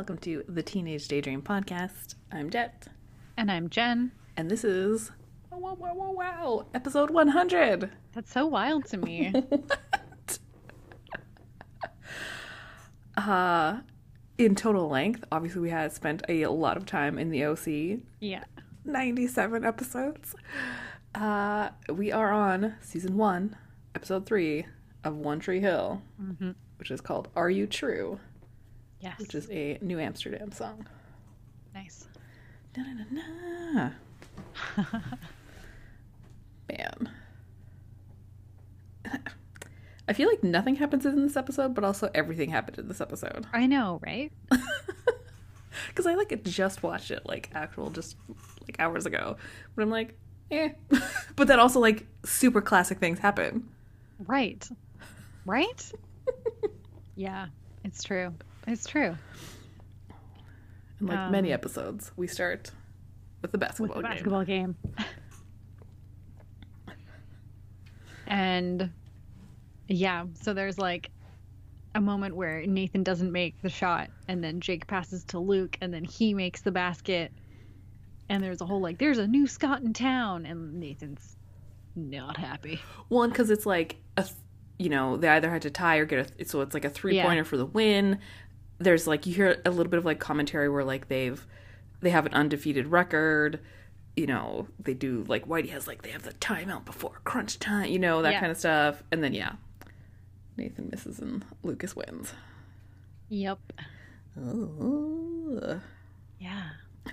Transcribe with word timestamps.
Welcome 0.00 0.16
to 0.18 0.42
the 0.48 0.62
Teenage 0.62 1.08
Daydream 1.08 1.42
Podcast. 1.42 2.14
I'm 2.32 2.48
Jet, 2.48 2.86
And 3.36 3.52
I'm 3.52 3.68
Jen. 3.68 4.12
and 4.34 4.50
this 4.50 4.64
is 4.64 5.10
wow, 5.52 5.74
wow, 5.74 5.92
wow, 5.94 6.10
wow, 6.12 6.66
episode 6.72 7.10
100. 7.10 7.90
That's 8.14 8.32
so 8.32 8.46
wild 8.46 8.86
to 8.86 8.96
me. 8.96 9.30
what? 9.48 10.38
uh, 13.18 13.80
in 14.38 14.54
total 14.54 14.88
length, 14.88 15.22
obviously, 15.30 15.60
we 15.60 15.68
had 15.68 15.92
spent 15.92 16.22
a 16.30 16.46
lot 16.46 16.78
of 16.78 16.86
time 16.86 17.18
in 17.18 17.28
the 17.28 17.44
OC, 17.44 18.00
yeah. 18.20 18.44
97 18.86 19.66
episodes. 19.66 20.34
Uh, 21.14 21.68
we 21.92 22.10
are 22.10 22.32
on 22.32 22.74
season 22.80 23.18
one, 23.18 23.54
episode 23.94 24.24
three 24.24 24.64
of 25.04 25.14
One 25.18 25.40
Tree 25.40 25.60
Hill, 25.60 26.00
Mm-hmm. 26.22 26.52
which 26.78 26.90
is 26.90 27.02
called 27.02 27.28
Are 27.36 27.50
You 27.50 27.66
True? 27.66 28.18
Yes. 29.00 29.18
which 29.18 29.34
is 29.34 29.48
a 29.50 29.78
New 29.80 29.98
Amsterdam 29.98 30.52
song. 30.52 30.86
nice. 31.74 32.06
Na-na-na-na. 32.76 33.90
Man. 36.70 37.10
I 40.08 40.12
feel 40.12 40.28
like 40.28 40.42
nothing 40.44 40.76
happens 40.76 41.06
in 41.06 41.22
this 41.22 41.36
episode, 41.36 41.74
but 41.74 41.84
also 41.84 42.10
everything 42.14 42.50
happened 42.50 42.78
in 42.78 42.88
this 42.88 43.00
episode. 43.00 43.46
I 43.52 43.66
know, 43.66 44.00
right? 44.04 44.32
Because 45.88 46.06
I 46.06 46.14
like 46.14 46.42
just 46.44 46.82
watched 46.82 47.10
it 47.10 47.24
like 47.26 47.50
actual 47.54 47.90
just 47.90 48.16
like 48.62 48.76
hours 48.78 49.06
ago. 49.06 49.36
But 49.74 49.82
I'm 49.82 49.90
like, 49.90 50.16
eh. 50.50 50.70
but 51.36 51.48
then 51.48 51.60
also 51.60 51.80
like 51.80 52.06
super 52.24 52.60
classic 52.60 52.98
things 52.98 53.18
happen. 53.18 53.68
Right. 54.26 54.68
Right? 55.46 55.92
yeah, 57.16 57.46
it's 57.84 58.02
true. 58.02 58.34
It's 58.70 58.86
true. 58.86 59.16
And 61.00 61.08
like 61.08 61.30
many 61.30 61.48
Um, 61.52 61.54
episodes, 61.54 62.12
we 62.16 62.26
start 62.28 62.70
with 63.42 63.50
the 63.52 63.58
basketball, 63.58 63.96
With 63.96 64.04
the 64.04 64.08
basketball 64.08 64.44
game. 64.44 64.76
and 68.26 68.90
yeah, 69.88 70.26
so 70.40 70.54
there's 70.54 70.78
like 70.78 71.10
a 71.94 72.00
moment 72.00 72.36
where 72.36 72.64
Nathan 72.66 73.02
doesn't 73.02 73.32
make 73.32 73.60
the 73.62 73.68
shot 73.68 74.08
and 74.28 74.42
then 74.44 74.60
Jake 74.60 74.86
passes 74.86 75.24
to 75.24 75.38
Luke 75.40 75.76
and 75.80 75.92
then 75.92 76.04
he 76.04 76.32
makes 76.34 76.60
the 76.60 76.70
basket. 76.70 77.32
And 78.28 78.40
there's 78.44 78.60
a 78.60 78.66
whole 78.66 78.80
like 78.80 78.98
there's 78.98 79.18
a 79.18 79.26
new 79.26 79.48
Scott 79.48 79.82
in 79.82 79.92
town 79.92 80.46
and 80.46 80.78
Nathan's 80.78 81.36
not 81.96 82.36
happy. 82.36 82.80
One, 83.08 83.30
because 83.30 83.50
it's 83.50 83.66
like 83.66 83.96
a, 84.16 84.24
you 84.78 84.88
know, 84.90 85.16
they 85.16 85.26
either 85.28 85.50
had 85.50 85.62
to 85.62 85.70
tie 85.70 85.96
or 85.96 86.04
get 86.04 86.30
a, 86.38 86.44
so 86.44 86.60
it's 86.60 86.72
like 86.74 86.84
a 86.84 86.90
three 86.90 87.20
pointer 87.20 87.38
Yeah. 87.38 87.42
for 87.42 87.56
the 87.56 87.66
win. 87.66 88.20
There's 88.80 89.06
like 89.06 89.26
you 89.26 89.34
hear 89.34 89.60
a 89.64 89.70
little 89.70 89.90
bit 89.90 89.98
of 89.98 90.04
like 90.04 90.18
commentary 90.18 90.68
where 90.68 90.82
like 90.84 91.06
they've 91.08 91.46
they 92.00 92.10
have 92.10 92.26
an 92.26 92.34
undefeated 92.34 92.88
record. 92.88 93.60
You 94.16 94.26
know, 94.26 94.66
they 94.78 94.94
do 94.94 95.24
like 95.28 95.46
Whitey 95.46 95.68
has 95.70 95.86
like 95.86 96.02
they 96.02 96.10
have 96.10 96.22
the 96.24 96.32
timeout 96.32 96.84
before 96.84 97.20
crunch 97.24 97.58
time. 97.58 97.90
You 97.90 97.98
know 97.98 98.22
that 98.22 98.32
Yeah. 98.32 98.40
kind 98.40 98.50
of 98.50 98.58
stuff. 98.58 99.02
And 99.12 99.22
then 99.22 99.34
yeah, 99.34 99.52
Nathan 100.56 100.88
misses 100.90 101.18
and 101.20 101.44
Lucas 101.62 101.94
wins. 101.94 102.32
Yep. 103.28 103.58
Ooh. 104.38 105.80
Yeah. 106.40 106.70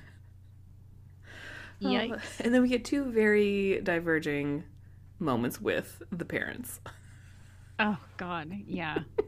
Oh, 1.83 1.85
Yikes. 1.89 2.39
And 2.39 2.51
then 2.55 2.63
we 2.63 2.69
get 2.69 2.83
two 2.83 3.05
very 3.11 3.79
diverging 3.81 4.63
moments 5.19 5.61
with 5.61 6.01
the 6.11 6.25
parents. 6.25 6.79
Oh 7.77 7.97
God. 8.17 8.51
Yeah. 8.65 8.99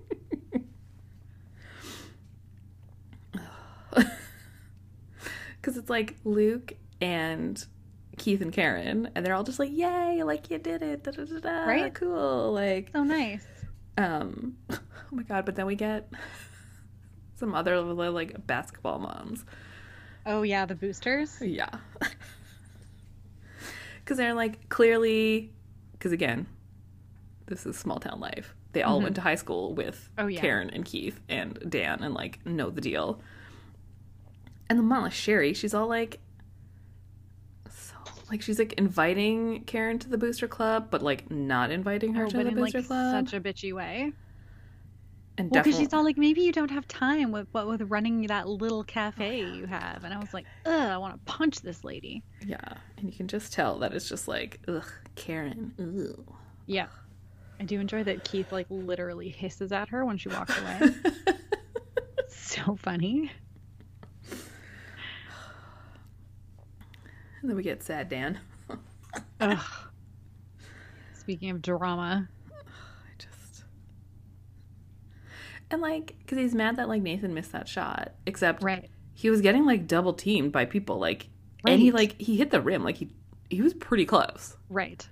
Because 5.62 5.78
it's 5.78 5.90
like 5.90 6.16
Luke 6.24 6.74
and 7.02 7.64
Keith 8.18 8.42
and 8.42 8.52
Karen, 8.54 9.10
and 9.16 9.26
they're 9.26 9.34
all 9.34 9.44
just 9.44 9.60
like, 9.60 9.72
"Yay! 9.72 10.24
Like 10.24 10.50
you 10.50 10.58
did 10.58 10.82
it! 10.82 11.04
Da, 11.04 11.12
da, 11.12 11.26
da, 11.26 11.40
da, 11.40 11.66
Right? 11.66 11.94
Cool! 11.94 12.54
Like, 12.54 12.90
So 12.94 13.04
nice. 13.04 13.46
um, 13.98 14.58
oh 14.70 14.78
my 15.12 15.24
god!" 15.24 15.46
But 15.46 15.56
then 15.56 15.66
we 15.66 15.76
get 15.76 16.10
some 17.36 17.54
other 17.56 17.80
like 17.82 18.46
basketball 18.48 19.00
moms. 19.00 19.46
Oh 20.26 20.42
yeah, 20.44 20.66
the 20.66 20.76
boosters. 20.76 21.38
Yeah, 21.42 21.70
because 24.04 24.18
they're 24.18 24.34
like 24.34 24.70
clearly, 24.70 25.52
because 25.94 26.12
again, 26.12 26.46
this 27.48 27.66
is 27.66 27.78
small 27.78 28.00
town 28.00 28.20
life. 28.20 28.54
They 28.72 28.84
all 28.84 29.02
went 29.02 29.16
to 29.16 29.22
high 29.22 29.36
school 29.36 29.74
with 29.74 30.10
Oh, 30.20 30.28
yeah. 30.28 30.42
Karen 30.42 30.70
and 30.70 30.86
Keith 30.86 31.20
and 31.28 31.58
Dan, 31.68 32.04
and 32.04 32.14
like 32.14 32.46
know 32.46 32.70
the 32.70 32.82
deal. 32.82 33.20
And 34.70 34.78
the 34.78 34.84
mom, 34.84 35.10
Sherry, 35.10 35.54
she's 35.54 35.74
all 35.74 35.88
like, 35.88 36.20
so 37.70 37.96
like 38.30 38.42
she's 38.42 38.60
like 38.60 38.74
inviting 38.74 39.64
Karen 39.66 39.98
to 40.00 40.10
the 40.10 40.18
booster 40.18 40.48
club, 40.48 40.88
but 40.92 41.02
like 41.02 41.30
not 41.32 41.72
inviting 41.72 42.14
her 42.14 42.26
Oh, 42.26 42.30
to 42.30 42.38
but 42.38 42.44
the 42.44 42.50
in 42.50 42.56
booster 42.56 42.80
like 42.80 42.88
club. 42.88 43.28
such 43.30 43.34
a 43.34 43.42
bitchy 43.42 43.74
way. 43.74 44.12
and 45.38 45.50
Well, 45.50 45.64
because 45.64 45.74
definitely, 45.74 45.86
she's 45.86 45.94
all 45.94 46.04
like, 46.04 46.18
maybe 46.18 46.42
you 46.42 46.52
don't 46.52 46.70
have 46.70 46.88
time 46.88 47.32
with 47.32 47.48
what 47.52 47.68
with 47.68 47.82
running 47.90 48.24
that 48.28 48.48
little 48.48 48.84
cafe 48.84 49.44
oh, 49.44 49.54
you 49.56 49.66
have, 49.66 50.04
and 50.04 50.14
I 50.14 50.20
was 50.20 50.34
like, 50.34 50.46
ugh, 50.66 50.72
I 50.92 50.98
want 50.98 51.14
to 51.16 51.20
punch 51.32 51.62
this 51.62 51.84
lady. 51.84 52.22
yeah, 52.46 52.60
and 52.98 53.08
you 53.10 53.16
can 53.18 53.28
just 53.28 53.52
tell 53.52 53.80
that 53.80 53.94
it's 53.94 54.08
just 54.08 54.28
like, 54.28 54.60
ugh, 54.68 54.86
Karen, 55.16 55.74
ugh. 55.80 56.36
Yeah. 56.68 56.88
I 57.62 57.66
do 57.66 57.78
enjoy 57.80 58.04
that 58.06 58.24
Keith 58.24 58.52
like 58.54 58.68
literally 58.70 59.28
hisses 59.30 59.72
at 59.74 59.90
her 59.90 60.06
when 60.06 60.18
she 60.18 60.30
walks 60.30 60.58
away. 60.58 60.92
so 62.30 62.76
funny. 62.78 63.32
And 67.42 67.50
then 67.50 67.56
we 67.56 67.64
get 67.64 67.84
sad 67.84 68.10
Dan. 68.10 68.40
Speaking 71.14 71.50
of 71.52 71.62
drama, 71.62 72.28
I 72.52 73.12
just 73.18 73.64
and 75.72 75.82
like 75.82 76.16
because 76.20 76.38
he's 76.38 76.56
mad 76.56 76.78
that 76.78 76.88
like 76.90 77.02
Nathan 77.02 77.34
missed 77.34 77.52
that 77.52 77.68
shot, 77.68 78.14
except 78.26 78.64
right? 78.64 78.90
he 79.14 79.30
was 79.30 79.42
getting 79.42 79.66
like 79.66 79.88
double 79.88 80.14
teamed 80.14 80.52
by 80.52 80.66
people, 80.66 80.98
like, 81.00 81.28
and 81.66 81.80
he 81.82 81.92
like 81.92 82.20
he 82.20 82.38
hit 82.38 82.52
the 82.52 82.62
rim, 82.62 82.84
like 82.84 82.98
he 82.98 83.10
he 83.50 83.62
was 83.62 83.74
pretty 83.74 84.06
close, 84.06 84.58
Right. 84.70 85.08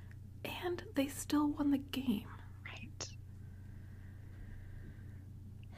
and 0.45 0.83
they 0.95 1.07
still 1.07 1.47
won 1.49 1.71
the 1.71 1.77
game. 1.77 2.27
Right. 2.65 3.07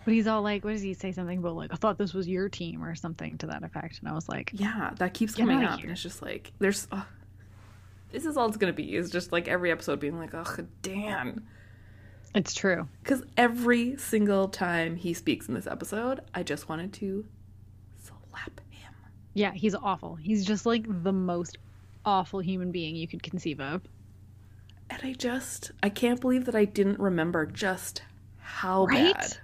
But 0.09 0.15
he's 0.15 0.27
all 0.27 0.41
like, 0.41 0.63
what 0.63 0.71
does 0.73 0.81
he 0.81 0.93
say? 0.93 1.11
Something 1.11 1.37
about 1.39 1.55
like, 1.55 1.71
I 1.73 1.75
thought 1.75 1.97
this 1.97 2.13
was 2.13 2.27
your 2.27 2.49
team 2.49 2.83
or 2.83 2.95
something 2.95 3.37
to 3.39 3.47
that 3.47 3.63
effect. 3.63 3.99
And 3.99 4.09
I 4.09 4.13
was 4.13 4.27
like, 4.27 4.51
Yeah, 4.53 4.91
that 4.97 5.13
keeps 5.13 5.35
coming 5.35 5.63
up, 5.63 5.77
here. 5.79 5.85
and 5.85 5.91
it's 5.93 6.01
just 6.03 6.21
like 6.21 6.51
there's. 6.59 6.87
ugh. 6.91 7.05
this 8.11 8.25
is 8.25 8.35
all 8.37 8.47
it's 8.47 8.57
gonna 8.57 8.73
be. 8.73 8.95
Is 8.95 9.09
just 9.11 9.31
like 9.31 9.47
every 9.47 9.71
episode 9.71 9.99
being 9.99 10.17
like, 10.17 10.33
oh, 10.33 10.45
Dan. 10.81 11.43
it's 12.35 12.53
true. 12.53 12.87
Because 13.03 13.23
every 13.37 13.97
single 13.97 14.47
time 14.47 14.95
he 14.95 15.13
speaks 15.13 15.47
in 15.47 15.53
this 15.53 15.67
episode, 15.67 16.21
I 16.33 16.43
just 16.43 16.67
wanted 16.69 16.93
to 16.93 17.25
slap 18.03 18.59
him. 18.71 18.93
Yeah, 19.33 19.51
he's 19.53 19.75
awful. 19.75 20.15
He's 20.15 20.45
just 20.45 20.65
like 20.65 20.85
the 21.03 21.13
most 21.13 21.57
awful 22.05 22.39
human 22.39 22.71
being 22.71 22.95
you 22.95 23.07
could 23.07 23.21
conceive 23.23 23.59
of. 23.61 23.81
And 24.89 24.99
I 25.03 25.13
just, 25.13 25.71
I 25.83 25.89
can't 25.89 26.19
believe 26.19 26.45
that 26.45 26.55
I 26.55 26.65
didn't 26.65 26.99
remember 26.99 27.45
just 27.45 28.01
how 28.39 28.85
Right? 28.85 29.13
bad. 29.13 29.37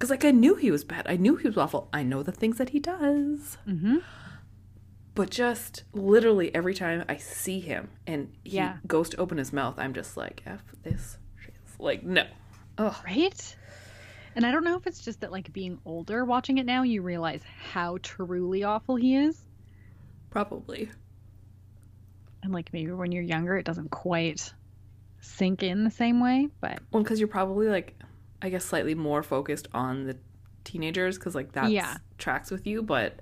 Because, 0.00 0.08
like, 0.10 0.24
I 0.24 0.30
knew 0.30 0.54
he 0.54 0.70
was 0.70 0.82
bad. 0.82 1.04
I 1.06 1.16
knew 1.16 1.36
he 1.36 1.46
was 1.46 1.58
awful. 1.58 1.90
I 1.92 2.02
know 2.02 2.22
the 2.22 2.32
things 2.32 2.56
that 2.56 2.70
he 2.70 2.80
does. 2.80 3.58
Mm-hmm. 3.68 3.96
But 5.14 5.28
just 5.28 5.82
literally 5.92 6.54
every 6.54 6.72
time 6.72 7.04
I 7.06 7.18
see 7.18 7.60
him 7.60 7.90
and 8.06 8.32
he 8.42 8.56
Yeah. 8.56 8.78
goes 8.86 9.10
to 9.10 9.18
open 9.18 9.36
his 9.36 9.52
mouth, 9.52 9.74
I'm 9.78 9.92
just 9.92 10.16
like, 10.16 10.42
F 10.46 10.62
this 10.84 11.18
shit. 11.38 11.52
Like, 11.78 12.02
no. 12.02 12.24
Ugh. 12.78 12.96
Right? 13.04 13.56
And 14.34 14.46
I 14.46 14.52
don't 14.52 14.64
know 14.64 14.76
if 14.78 14.86
it's 14.86 15.04
just 15.04 15.20
that 15.20 15.32
like 15.32 15.52
being 15.52 15.78
older 15.84 16.24
watching 16.24 16.56
it 16.56 16.64
now, 16.64 16.82
you 16.82 17.02
realize 17.02 17.42
how 17.72 17.98
truly 18.02 18.62
awful 18.64 18.96
he 18.96 19.16
is. 19.16 19.38
Probably. 20.30 20.88
And 22.42 22.52
like 22.54 22.72
maybe 22.72 22.92
when 22.92 23.12
you're 23.12 23.22
younger 23.22 23.58
it 23.58 23.66
doesn't 23.66 23.90
quite 23.90 24.54
sink 25.20 25.62
in 25.62 25.84
the 25.84 25.90
same 25.90 26.20
way, 26.20 26.48
but 26.62 26.78
Well, 26.90 27.02
because 27.02 27.18
you're 27.18 27.28
probably, 27.28 27.66
like, 27.68 27.99
I 28.42 28.48
guess 28.48 28.64
slightly 28.64 28.94
more 28.94 29.22
focused 29.22 29.68
on 29.74 30.04
the 30.04 30.16
teenagers 30.64 31.18
because, 31.18 31.34
like, 31.34 31.52
that 31.52 31.70
Yeah. 31.70 31.98
tracks 32.18 32.50
with 32.50 32.66
you. 32.66 32.82
But 32.82 33.20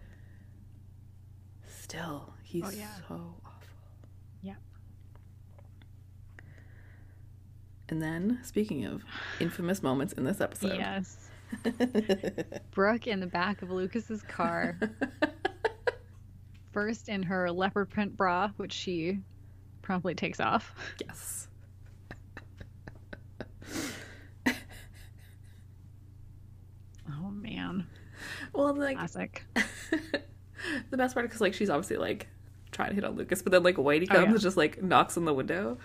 still, 1.67 2.35
he's 2.43 2.65
Oh, 2.65 2.71
yeah. 2.71 2.95
so 3.09 3.15
awful. 3.45 3.69
Yeah. 4.43 4.55
And 7.89 8.03
then, 8.03 8.39
speaking 8.43 8.85
of 8.85 9.05
infamous 9.41 9.83
moments 9.83 10.13
in 10.13 10.25
this 10.25 10.41
episode, 10.41 10.77
yes. 10.79 11.31
Brooke 12.73 13.07
in 13.07 13.21
the 13.21 13.27
back 13.27 13.63
of 13.63 13.71
Lucas's 13.71 14.23
car, 14.25 14.79
first 16.73 17.09
in 17.09 17.23
her 17.23 17.51
leopard 17.51 17.89
print 17.89 18.17
bra, 18.17 18.51
which 18.59 18.73
she 18.73 19.19
promptly 19.81 20.15
takes 20.15 20.39
off. 20.41 20.75
yes. 21.01 21.49
Oh 28.55 28.65
well, 28.65 28.75
like 28.77 28.97
Classic. 28.97 29.43
the 30.91 30.97
best 30.97 31.15
part 31.15 31.27
because 31.27 31.41
like 31.41 31.55
she's 31.55 31.71
obviously 31.71 31.97
like 31.97 32.29
trying 32.73 32.89
to 32.91 32.95
hit 32.95 33.05
on 33.05 33.15
Lucas, 33.17 33.43
but 33.43 33.53
then 33.53 33.63
like 33.63 33.77
Whitey 33.77 34.07
Oh, 34.11 34.15
comes 34.15 34.27
yeah. 34.27 34.31
and 34.33 34.41
just 34.41 34.57
like 34.57 34.83
knocks 34.83 35.17
on 35.17 35.25
the 35.25 35.33
window 35.35 35.79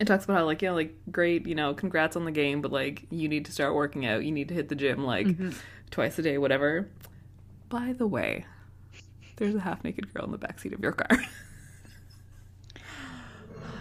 and 0.00 0.06
talks 0.08 0.24
about 0.24 0.36
how 0.38 0.44
like 0.44 0.62
you 0.62 0.68
know 0.68 0.74
like 0.74 0.94
great 1.12 1.46
you 1.46 1.54
know 1.54 1.74
congrats 1.74 2.16
on 2.16 2.24
the 2.24 2.32
game, 2.32 2.60
but 2.62 2.72
like 2.72 3.06
you 3.10 3.28
need 3.28 3.44
to 3.46 3.52
start 3.52 3.74
working 3.74 4.06
out, 4.06 4.24
you 4.24 4.32
need 4.32 4.48
to 4.48 4.54
hit 4.54 4.68
the 4.68 4.74
gym 4.74 5.04
like 5.04 5.26
Mm-hmm. 5.26 5.50
twice 5.90 6.18
a 6.18 6.22
day, 6.22 6.38
whatever. 6.38 6.88
By 7.68 7.92
the 7.92 8.06
way, 8.06 8.44
there's 9.36 9.54
a 9.54 9.60
half 9.60 9.84
naked 9.84 10.12
girl 10.14 10.24
in 10.24 10.30
the 10.32 10.38
backseat 10.38 10.72
of 10.74 10.80
your 10.80 10.92
car. 10.92 11.18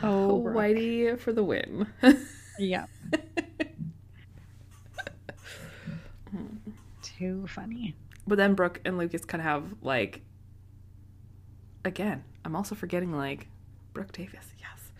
Oh, 0.02 0.40
Brooke. 0.44 0.56
Whitey 0.56 1.18
for 1.20 1.34
the 1.34 1.44
win. 1.44 1.88
Yeah. 2.60 2.86
Too 7.24 7.48
funny. 7.48 7.96
But 8.28 8.38
then 8.38 8.54
Brooke 8.54 8.82
and 8.86 8.98
Lucas 8.98 9.24
kind 9.26 9.42
of 9.42 9.46
have 9.46 9.64
like 9.82 10.22
again. 11.86 12.24
I'm 12.46 12.56
also 12.56 12.76
forgetting 12.76 13.12
like 13.16 13.48
Brooke 13.94 14.12
Davis. 14.12 14.46
Yes. 14.60 14.92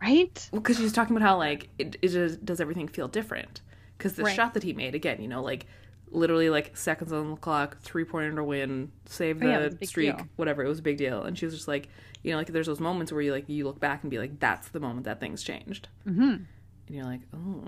Right? 0.00 0.48
Well, 0.52 0.60
because 0.60 0.78
she's 0.78 0.92
talking 0.92 1.16
about 1.16 1.26
how 1.26 1.36
like 1.36 1.68
it, 1.78 1.96
it 2.02 2.08
just 2.08 2.44
does 2.44 2.60
everything 2.60 2.88
feel 2.88 3.08
different. 3.08 3.60
Because 3.96 4.14
the 4.14 4.24
Right. 4.24 4.34
shot 4.34 4.54
that 4.54 4.62
he 4.62 4.72
made 4.72 4.94
again, 4.94 5.20
you 5.20 5.28
know, 5.28 5.42
like 5.42 5.66
literally 6.10 6.50
like 6.50 6.76
seconds 6.76 7.12
on 7.12 7.30
the 7.30 7.36
clock, 7.36 7.78
three 7.80 8.04
pointer 8.04 8.42
win, 8.42 8.90
save 9.06 9.36
Oh, 9.36 9.40
the 9.40 9.46
yeah, 9.46 9.58
a 9.58 9.70
big 9.70 9.88
streak, 9.88 10.16
deal. 10.16 10.26
whatever. 10.36 10.64
It 10.64 10.68
was 10.68 10.78
a 10.78 10.82
big 10.82 10.96
deal, 10.96 11.22
and 11.24 11.38
she 11.38 11.44
was 11.44 11.54
just 11.54 11.68
like, 11.68 11.88
you 12.22 12.32
know, 12.32 12.38
like 12.38 12.48
there's 12.48 12.66
those 12.66 12.80
moments 12.80 13.12
where 13.12 13.20
you 13.20 13.30
like 13.32 13.48
you 13.48 13.64
look 13.64 13.78
back 13.78 14.02
and 14.02 14.10
be 14.10 14.18
like, 14.18 14.40
that's 14.40 14.68
the 14.70 14.80
moment 14.80 15.04
that 15.04 15.20
things 15.20 15.42
changed, 15.42 15.88
Mm-hmm. 16.08 16.22
and 16.22 16.46
you're 16.88 17.04
like, 17.04 17.20
oh, 17.34 17.64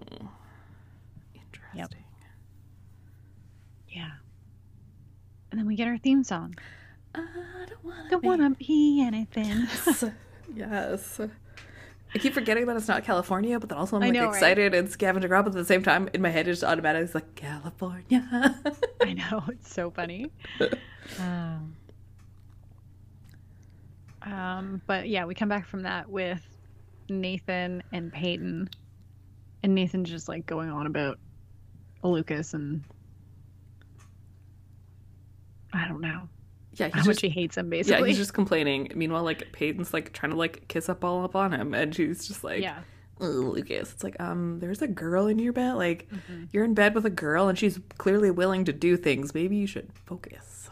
interesting. 1.35 2.05
Yeah. 3.93 4.11
And 5.51 5.61
then 5.61 5.67
we 5.67 5.77
get 5.77 5.87
our 5.87 5.99
theme 5.99 6.25
song. 6.25 6.55
I 7.15 7.21
don't 7.69 7.85
want 7.85 8.11
Don't 8.11 8.25
wanna 8.25 8.51
be 8.51 9.03
anything. 9.07 9.67
Yes. 9.87 10.05
yes. 10.55 11.21
I 12.15 12.19
keep 12.19 12.35
forgetting 12.35 12.67
that 12.67 12.77
it's 12.77 12.89
not 12.89 13.05
California, 13.05 13.59
but 13.59 13.69
then 13.69 13.79
also 13.79 13.97
I'm 13.97 14.03
like 14.03 14.13
know, 14.13 14.27
right? 14.27 14.35
excited 14.35 14.75
and 14.75 14.99
Gavin 14.99 15.23
DeGraw 15.23 15.47
at 15.47 15.53
the 15.53 15.65
same 15.65 15.83
time. 15.83 16.11
In 16.13 16.21
my 16.21 16.29
head, 16.29 16.47
it's 16.47 16.61
just 16.61 16.71
automatic. 16.71 17.05
It's 17.05 17.15
like 17.15 17.35
California. 17.35 18.61
I 19.03 19.15
know 19.15 19.43
it's 19.49 19.73
so 19.73 19.91
funny. 19.91 20.31
Um, 21.19 21.77
um, 24.23 24.83
but 24.87 25.09
yeah, 25.09 25.25
we 25.25 25.35
come 25.35 25.49
back 25.49 25.67
from 25.67 25.83
that 25.83 26.09
with 26.09 26.43
Nathan 27.09 27.83
and 27.93 28.13
Peyton, 28.13 28.69
and 29.63 29.75
Nathan 29.75 30.05
just 30.05 30.29
like 30.29 30.45
going 30.45 30.69
on 30.69 30.87
about 30.87 31.19
Lucas 32.03 32.53
and 32.53 32.85
I 35.73 35.89
don't 35.89 36.01
know 36.01 36.29
yeah, 36.75 36.89
how 36.89 36.99
he's 37.01 37.07
much 37.07 37.17
just 37.17 37.21
he 37.23 37.29
hates 37.29 37.57
him. 37.57 37.69
basically. 37.71 38.01
yeah, 38.01 38.07
he's 38.07 38.17
just 38.17 38.33
complaining. 38.35 38.91
Meanwhile, 38.95 39.25
like 39.25 39.53
Peyton's 39.53 39.93
like 39.93 40.13
trying 40.13 40.33
to 40.33 40.39
like 40.39 40.69
kiss 40.69 40.89
up 40.89 41.05
all 41.05 41.25
up 41.25 41.37
on 41.37 41.53
him, 41.53 41.75
and 41.75 41.95
she's 41.95 42.27
just 42.27 42.43
like, 42.45 42.63
yeah. 42.63 42.79
Lucas. 43.19 43.93
It's 43.93 44.03
like, 44.03 44.19
um, 44.21 44.59
there's 44.59 44.83
a 44.83 44.89
girl 44.89 45.27
in 45.29 45.39
your 45.39 45.53
bed. 45.53 45.75
Like, 45.75 46.09
Mhm. 46.11 46.49
you're 46.51 46.65
in 46.65 46.75
bed 46.75 46.95
with 46.95 47.05
a 47.07 47.11
girl, 47.11 47.49
and 47.49 47.59
she's 47.59 47.79
clearly 47.99 48.31
willing 48.31 48.65
to 48.65 48.73
do 48.73 48.97
things. 48.97 49.33
Maybe 49.35 49.55
you 49.57 49.67
should 49.67 49.91
focus. 50.07 50.71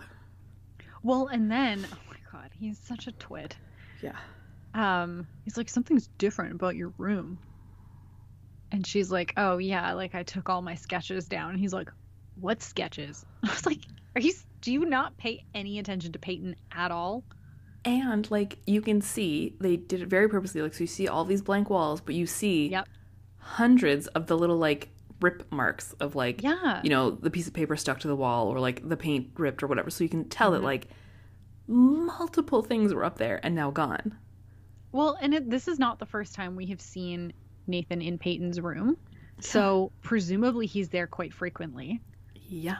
Well, 1.02 1.26
and 1.28 1.50
then 1.50 1.86
oh 1.92 1.98
my 2.08 2.16
god, 2.32 2.50
he's 2.58 2.78
such 2.78 3.06
a 3.06 3.12
twit. 3.12 3.56
Yeah. 4.02 4.16
um 4.74 5.26
he's 5.44 5.56
like 5.58 5.68
something's 5.68 6.06
different 6.18 6.54
about 6.54 6.76
your 6.76 6.92
room 6.96 7.38
and 8.72 8.86
she's 8.86 9.10
like 9.10 9.32
oh 9.36 9.58
yeah 9.58 9.92
like 9.94 10.14
i 10.14 10.22
took 10.22 10.48
all 10.48 10.62
my 10.62 10.74
sketches 10.76 11.26
down 11.26 11.50
and 11.50 11.58
he's 11.58 11.72
like 11.72 11.90
what 12.36 12.62
sketches 12.62 13.26
i 13.42 13.50
was 13.50 13.66
like 13.66 13.80
are 14.14 14.20
you 14.20 14.32
do 14.60 14.72
you 14.72 14.84
not 14.84 15.16
pay 15.16 15.44
any 15.54 15.78
attention 15.78 16.12
to 16.12 16.18
peyton 16.18 16.54
at 16.72 16.90
all 16.90 17.24
And 17.84 18.30
like 18.30 18.58
you 18.66 18.82
can 18.82 19.00
see, 19.00 19.56
they 19.60 19.76
did 19.76 20.02
it 20.02 20.08
very 20.08 20.28
purposely. 20.28 20.60
Like 20.62 20.74
so, 20.74 20.84
you 20.84 20.86
see 20.86 21.08
all 21.08 21.24
these 21.24 21.40
blank 21.42 21.70
walls, 21.70 22.00
but 22.02 22.14
you 22.14 22.26
see 22.26 22.68
Yep. 22.68 22.86
hundreds 23.38 24.06
of 24.08 24.26
the 24.26 24.36
little 24.36 24.58
like 24.58 24.90
rip 25.20 25.50
marks 25.52 25.92
of 25.94 26.14
like 26.14 26.42
yeah 26.42 26.80
you 26.82 26.88
know 26.90 27.10
the 27.10 27.30
piece 27.30 27.46
of 27.46 27.52
paper 27.52 27.76
stuck 27.76 28.00
to 28.00 28.08
the 28.08 28.16
wall 28.16 28.48
or 28.48 28.58
like 28.60 28.86
the 28.88 28.96
paint 28.96 29.28
ripped 29.36 29.62
or 29.62 29.66
whatever. 29.66 29.90
So 29.90 30.04
you 30.04 30.10
can 30.10 30.28
tell 30.28 30.50
Mhm. 30.50 30.54
that 30.54 30.62
like 30.62 30.88
multiple 31.66 32.62
things 32.62 32.92
were 32.92 33.04
up 33.04 33.18
there 33.18 33.40
and 33.44 33.54
now 33.54 33.70
gone. 33.70 34.18
well 34.92 35.16
and 35.20 35.32
it, 35.34 35.48
this 35.50 35.68
is 35.68 35.78
not 35.78 35.98
the 35.98 36.06
first 36.06 36.34
time 36.34 36.56
we 36.56 36.66
have 36.66 36.80
seen 36.80 37.32
nathan 37.68 38.02
in 38.02 38.18
peyton's 38.18 38.60
room 38.60 38.96
so 39.40 39.92
presumably 40.02 40.66
he's 40.66 40.88
there 40.88 41.06
quite 41.06 41.32
frequently 41.32 42.00
Yeah. 42.34 42.78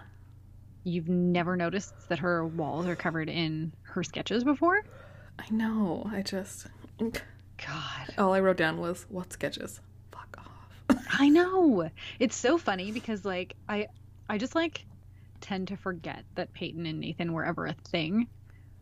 You've 0.84 1.08
never 1.08 1.56
noticed 1.56 2.08
that 2.08 2.18
her 2.20 2.46
walls 2.46 2.86
are 2.86 2.96
covered 2.96 3.28
in 3.28 3.72
her 3.82 4.02
sketches 4.02 4.44
before 4.44 4.80
I 5.38 5.44
know. 5.50 6.08
I 6.12 6.22
just 6.22 6.66
god 6.98 8.14
all 8.18 8.32
I 8.32 8.40
wrote 8.40 8.56
down 8.56 8.78
was 8.78 9.06
what 9.08 9.32
sketches. 9.32 9.80
Fuck 10.12 10.36
off. 10.38 10.96
I 11.18 11.28
know. 11.28 11.90
It's 12.18 12.36
so 12.36 12.58
funny 12.58 12.92
because 12.92 13.24
like 13.24 13.54
I 13.68 13.88
I 14.28 14.38
just 14.38 14.54
like 14.54 14.84
tend 15.40 15.68
to 15.68 15.76
forget 15.76 16.24
that 16.34 16.52
Peyton 16.52 16.86
and 16.86 17.00
Nathan 17.00 17.32
were 17.32 17.44
ever 17.44 17.66
a 17.66 17.72
thing 17.72 18.28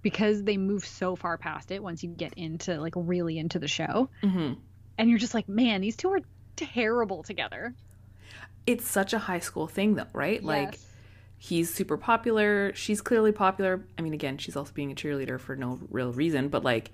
because 0.02 0.42
they 0.42 0.56
move 0.56 0.84
so 0.84 1.16
far 1.16 1.38
past 1.38 1.70
it 1.70 1.82
once 1.82 2.02
you 2.02 2.10
get 2.10 2.34
into 2.34 2.80
like 2.80 2.94
really 2.96 3.38
into 3.38 3.58
the 3.58 3.68
show. 3.68 4.10
hmm 4.22 4.54
And 4.96 5.10
you're 5.10 5.18
just 5.18 5.34
like, 5.34 5.48
man, 5.48 5.80
these 5.80 5.96
two 5.96 6.10
are 6.10 6.20
terrible 6.56 7.22
together. 7.22 7.74
It's 8.66 8.86
such 8.88 9.12
a 9.12 9.18
high 9.18 9.38
school 9.38 9.66
thing 9.66 9.94
though, 9.94 10.06
right? 10.12 10.42
Like 10.42 10.72
Yes. 10.72 10.84
He's 11.38 11.72
super 11.72 11.96
popular. 11.96 12.72
She's 12.74 13.00
clearly 13.00 13.32
popular. 13.32 13.84
I 13.96 14.02
mean, 14.02 14.12
again, 14.12 14.38
she's 14.38 14.56
also 14.56 14.72
being 14.72 14.90
a 14.92 14.94
cheerleader 14.94 15.38
for 15.40 15.54
no 15.56 15.78
real 15.90 16.12
reason, 16.12 16.48
but 16.48 16.64
like, 16.64 16.90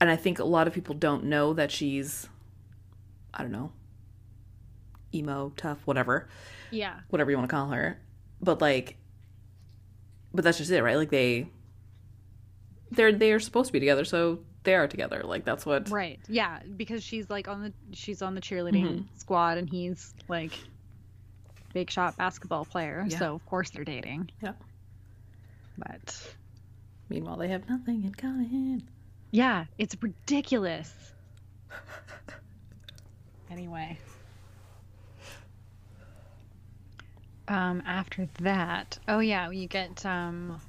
and 0.00 0.10
I 0.10 0.16
think 0.16 0.38
a 0.38 0.44
lot 0.44 0.66
of 0.66 0.72
people 0.72 0.94
don't 0.94 1.24
know 1.24 1.52
that 1.54 1.70
she's, 1.70 2.26
I 3.34 3.42
don't 3.42 3.52
know, 3.52 3.72
emo, 5.14 5.52
tough, 5.56 5.78
whatever, 5.86 6.28
Yeah. 6.70 7.00
whatever 7.10 7.30
you 7.30 7.36
want 7.36 7.50
to 7.50 7.54
call 7.54 7.68
her. 7.68 8.00
But 8.40 8.60
like, 8.62 8.96
but 10.32 10.44
that's 10.44 10.58
just 10.58 10.70
it, 10.70 10.82
right? 10.82 10.96
Like 10.96 11.10
they, 11.10 11.48
they're 12.92 13.12
they 13.12 13.32
are 13.32 13.40
supposed 13.40 13.66
to 13.68 13.72
be 13.72 13.80
together, 13.80 14.04
so 14.04 14.40
they 14.62 14.74
are 14.74 14.88
together. 14.88 15.22
Like 15.24 15.44
that's 15.44 15.66
what. 15.66 15.90
Right. 15.90 16.18
Yeah, 16.28 16.60
because 16.76 17.02
she's 17.04 17.28
like 17.28 17.46
on 17.48 17.62
the 17.62 17.72
she's 17.92 18.22
on 18.22 18.34
the 18.34 18.40
cheerleading 18.40 18.84
Mm-hmm. 18.84 19.02
squad 19.18 19.58
and 19.58 19.68
he's 19.68 20.14
like 20.28 20.52
big 21.72 21.90
shot 21.90 22.16
basketball 22.16 22.64
player. 22.64 23.04
Yeah. 23.08 23.18
So 23.18 23.34
of 23.34 23.46
course 23.46 23.70
they're 23.70 23.84
dating. 23.84 24.30
Yeah. 24.42 24.52
But 25.78 26.34
Meanwhile, 27.10 27.38
they 27.38 27.48
have 27.48 27.68
nothing 27.68 28.04
in 28.04 28.14
common. 28.14 28.88
Yeah, 29.32 29.64
it's 29.78 29.96
ridiculous. 30.00 30.92
anyway. 33.50 33.98
Um, 37.48 37.82
after 37.84 38.28
that, 38.42 38.96
oh 39.08 39.18
yeah, 39.18 39.50
you 39.50 39.66
get 39.66 40.06
um, 40.06 40.60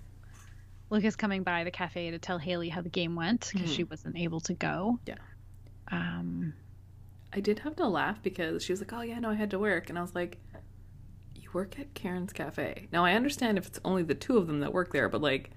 Lucas 0.90 1.16
coming 1.16 1.44
by 1.44 1.64
the 1.64 1.70
cafe 1.70 2.10
to 2.10 2.18
tell 2.18 2.40
Haley 2.40 2.70
how 2.70 2.82
the 2.82 2.90
game 2.90 3.16
went 3.16 3.52
because 3.54 3.72
she 3.72 3.84
wasn't 3.84 4.18
able 4.18 4.40
to 4.42 4.56
go. 4.56 5.00
Yeah. 5.06 5.16
Um, 5.92 6.54
I 7.32 7.40
did 7.40 7.60
have 7.60 7.76
to 7.76 7.88
laugh 7.88 8.24
because 8.24 8.64
she 8.64 8.74
was 8.74 8.82
like, 8.82 8.94
"Oh 8.94 9.02
yeah, 9.02 9.20
no, 9.20 9.30
I 9.30 9.36
had 9.36 9.52
to 9.52 9.60
work," 9.60 9.90
and 9.90 10.00
I 10.00 10.02
was 10.02 10.16
like, 10.16 10.40
"You 10.51 10.51
work 11.54 11.80
at 11.80 11.94
Karen's 11.94 12.34
cafe." 12.34 12.88
Now 12.92 13.06
I 13.06 13.14
understand 13.14 13.58
if 13.58 13.68
it's 13.68 13.80
only 13.86 14.04
the 14.04 14.16
two 14.16 14.38
of 14.38 14.48
them 14.48 14.60
that 14.62 14.74
work 14.74 14.92
there, 14.94 15.10
but 15.10 15.22
like, 15.22 15.52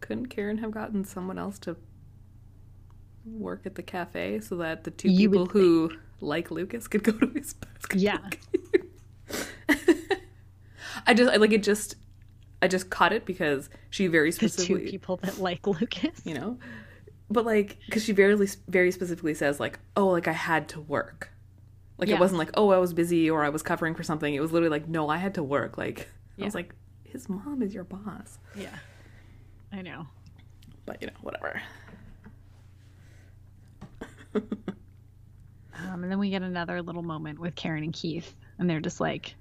couldn't 0.00 0.26
Karen 0.26 0.58
have 0.58 0.70
gotten 0.70 1.04
someone 1.04 1.38
else 1.38 1.58
to 1.60 1.76
work 3.24 3.66
at 3.66 3.74
the 3.74 3.82
cafe 3.82 4.40
so 4.40 4.56
that 4.56 4.84
the 4.84 4.90
two 4.90 5.10
You 5.10 5.30
people 5.30 5.46
who 5.46 5.92
like 6.20 6.50
Lucas 6.50 6.88
could 6.88 7.02
go 7.02 7.12
to 7.12 7.26
his 7.28 7.54
basketball 7.54 8.00
Yeah. 8.00 8.18
I 11.06 11.14
just, 11.14 11.32
I 11.32 11.36
like 11.36 11.52
it. 11.52 11.62
Just, 11.62 11.96
I 12.62 12.68
just 12.68 12.90
caught 12.90 13.12
it 13.12 13.24
because 13.26 13.68
she 13.90 14.06
very 14.06 14.30
the 14.30 14.40
two 14.40 14.48
specifically, 14.48 14.90
people 14.90 15.16
that 15.18 15.38
like 15.38 15.66
Lucas. 15.66 16.20
you 16.24 16.34
know, 16.34 16.58
but 17.30 17.44
like, 17.44 17.78
because 17.86 18.04
she 18.04 18.12
very, 18.12 18.34
very 18.68 18.90
specifically 18.90 19.34
says 19.34 19.60
like, 19.60 19.78
"Oh, 19.96 20.08
like 20.08 20.26
I 20.26 20.32
had 20.32 20.68
to 20.70 20.80
work." 20.80 21.30
Like 21.98 22.08
Yeah. 22.08 22.16
it 22.16 22.20
wasn't 22.20 22.38
like, 22.38 22.50
"Oh, 22.54 22.70
I 22.70 22.78
was 22.78 22.92
busy" 22.92 23.30
or 23.30 23.42
"I 23.44 23.48
was 23.48 23.62
covering 23.62 23.94
for 23.94 24.02
something." 24.02 24.34
It 24.34 24.40
was 24.40 24.52
literally 24.52 24.70
like, 24.78 24.88
"No, 24.88 25.08
I 25.08 25.16
had 25.16 25.34
to 25.34 25.42
work." 25.42 25.78
Like 25.78 26.08
I 26.40 26.44
was 26.44 26.54
like, 26.54 26.74
"His 27.04 27.28
mom 27.28 27.62
is 27.62 27.72
your 27.74 27.84
boss," 27.84 28.38
Yeah, 28.54 28.74
I 29.72 29.80
know. 29.82 30.06
but 30.84 31.00
you 31.00 31.06
know, 31.08 31.14
whatever. 31.22 31.60
Um, 34.34 36.02
and 36.02 36.10
then 36.10 36.18
we 36.18 36.30
get 36.30 36.42
another 36.42 36.80
little 36.82 37.02
moment 37.02 37.38
with 37.38 37.54
Karen 37.54 37.82
and 37.84 37.92
Keith, 37.92 38.34
and 38.58 38.68
they're 38.68 38.80
just 38.80 38.98
like 39.00 39.34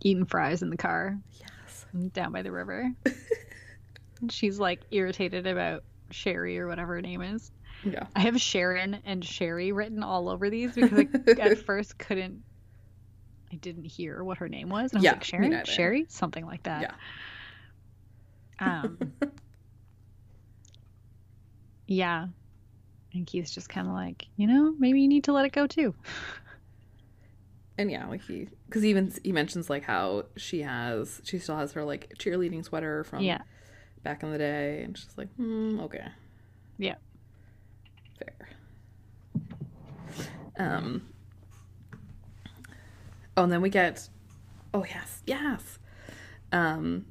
eating 0.00 0.24
fries 0.24 0.62
in 0.62 0.70
the 0.70 0.76
car 0.76 1.18
Yes. 1.40 1.86
down 2.12 2.30
by 2.32 2.42
the 2.42 2.52
river. 2.52 2.90
and 4.20 4.30
she's 4.30 4.58
like 4.60 4.80
irritated 4.92 5.46
about 5.46 5.82
Sherry 6.10 6.58
or 6.58 6.68
whatever 6.68 6.94
her 6.94 7.02
name 7.02 7.20
is. 7.22 7.50
Yeah. 7.84 8.06
I 8.14 8.20
have 8.20 8.40
Sharon 8.40 9.00
and 9.04 9.24
Sherry 9.24 9.72
written 9.72 10.02
all 10.02 10.28
over 10.28 10.50
these 10.50 10.72
because 10.72 10.98
I 10.98 11.08
at 11.40 11.58
first 11.66 11.98
couldn't 11.98 12.42
I 13.52 13.56
didn't 13.56 13.84
hear 13.84 14.22
what 14.22 14.38
her 14.38 14.48
name 14.48 14.68
was. 14.68 14.92
And 14.92 14.98
I 14.98 15.02
Yeah, 15.02 15.14
was 15.14 15.32
like, 15.32 15.50
me 15.50 15.64
Sherry? 15.64 16.06
Something 16.08 16.44
like 16.44 16.62
that. 16.64 16.82
Yeah. 16.82 16.94
Um, 18.60 18.98
yeah. 21.86 22.26
And 23.14 23.26
Keith's 23.26 23.52
just 23.52 23.68
kind 23.68 23.86
of 23.86 23.94
like, 23.94 24.26
you 24.36 24.46
know, 24.46 24.74
maybe 24.78 25.00
you 25.00 25.08
need 25.08 25.24
to 25.24 25.32
let 25.32 25.46
it 25.46 25.52
go 25.52 25.66
too. 25.66 25.94
And 27.76 27.90
yeah, 27.90 28.06
like 28.06 28.22
he, 28.22 28.48
because 28.66 28.84
even 28.84 29.12
he 29.22 29.32
mentions 29.32 29.70
like 29.70 29.84
how 29.84 30.24
she 30.36 30.62
has, 30.62 31.20
she 31.24 31.38
still 31.38 31.56
has 31.56 31.72
her 31.72 31.84
like 31.84 32.12
cheerleading 32.18 32.64
sweater 32.64 33.04
from 33.04 33.24
Yeah. 33.24 33.38
back 34.02 34.22
in 34.22 34.32
the 34.32 34.38
day, 34.38 34.82
and 34.82 34.98
she's 34.98 35.16
like, 35.16 35.28
hmm, 35.36 35.78
okay, 35.80 36.08
Yeah. 36.78 36.96
Fair. 38.18 38.48
Um. 40.58 41.08
Oh, 43.36 43.44
and 43.44 43.52
then 43.52 43.60
we 43.60 43.70
get, 43.70 44.08
oh 44.74 44.84
yes, 44.84 45.22
yes, 45.26 45.78
um. 46.52 47.06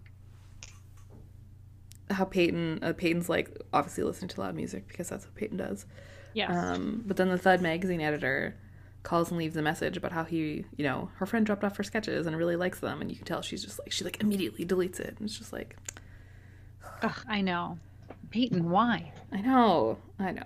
How 2.10 2.24
Peyton, 2.24 2.80
uh, 2.84 2.94
Peyton's 2.94 3.28
like 3.28 3.62
obviously 3.74 4.04
listening 4.06 4.30
to 4.30 4.40
loud 4.40 4.56
music 4.56 4.88
because 4.88 5.10
that's 5.10 5.26
what 5.26 5.36
Peyton 5.36 5.58
does. 5.58 5.86
Yes. 6.34 6.52
Um, 6.56 7.04
but 7.06 7.18
then 7.18 7.30
the 7.30 7.38
Thud 7.38 7.62
magazine 7.62 8.00
editor 8.00 8.56
calls 9.04 9.30
and 9.30 9.38
leaves 9.38 9.56
a 9.58 9.62
message 9.62 9.98
about 9.98 10.12
how 10.12 10.24
he, 10.24 10.66
you 10.76 10.84
know, 10.84 11.10
her 11.16 11.26
friend 11.26 11.46
dropped 11.46 11.64
off 11.64 11.76
her 11.78 11.84
sketches 11.84 12.28
and 12.28 12.38
really 12.38 12.56
likes 12.56 12.80
them, 12.80 13.02
and 13.02 13.10
you 13.10 13.18
can 13.18 13.26
tell 13.26 13.42
she's 13.42 13.64
just 13.64 13.80
like 13.80 13.92
she 13.92 14.04
like 14.04 14.22
immediately 14.22 14.66
deletes 14.66 15.00
it, 15.00 15.16
and 15.18 15.28
it's 15.28 15.38
just 15.38 15.52
like, 15.52 15.76
Ugh, 17.02 17.26
I 17.28 17.42
know. 17.42 17.78
Peyton, 18.30 18.70
why? 18.70 19.12
I 19.32 19.42
know, 19.42 19.98
I 20.20 20.32
know. 20.32 20.44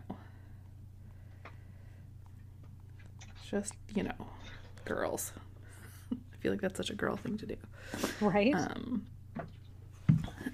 It's 3.37 3.40
just 3.51 3.73
you 3.93 4.03
know, 4.03 4.13
girls. 4.85 5.33
I 6.11 6.37
feel 6.41 6.51
like 6.53 6.61
that's 6.61 6.77
such 6.77 6.89
a 6.89 6.95
girl 6.95 7.17
thing 7.17 7.37
to 7.37 7.45
do. 7.45 7.55
Right? 8.21 8.55
Um. 8.55 9.05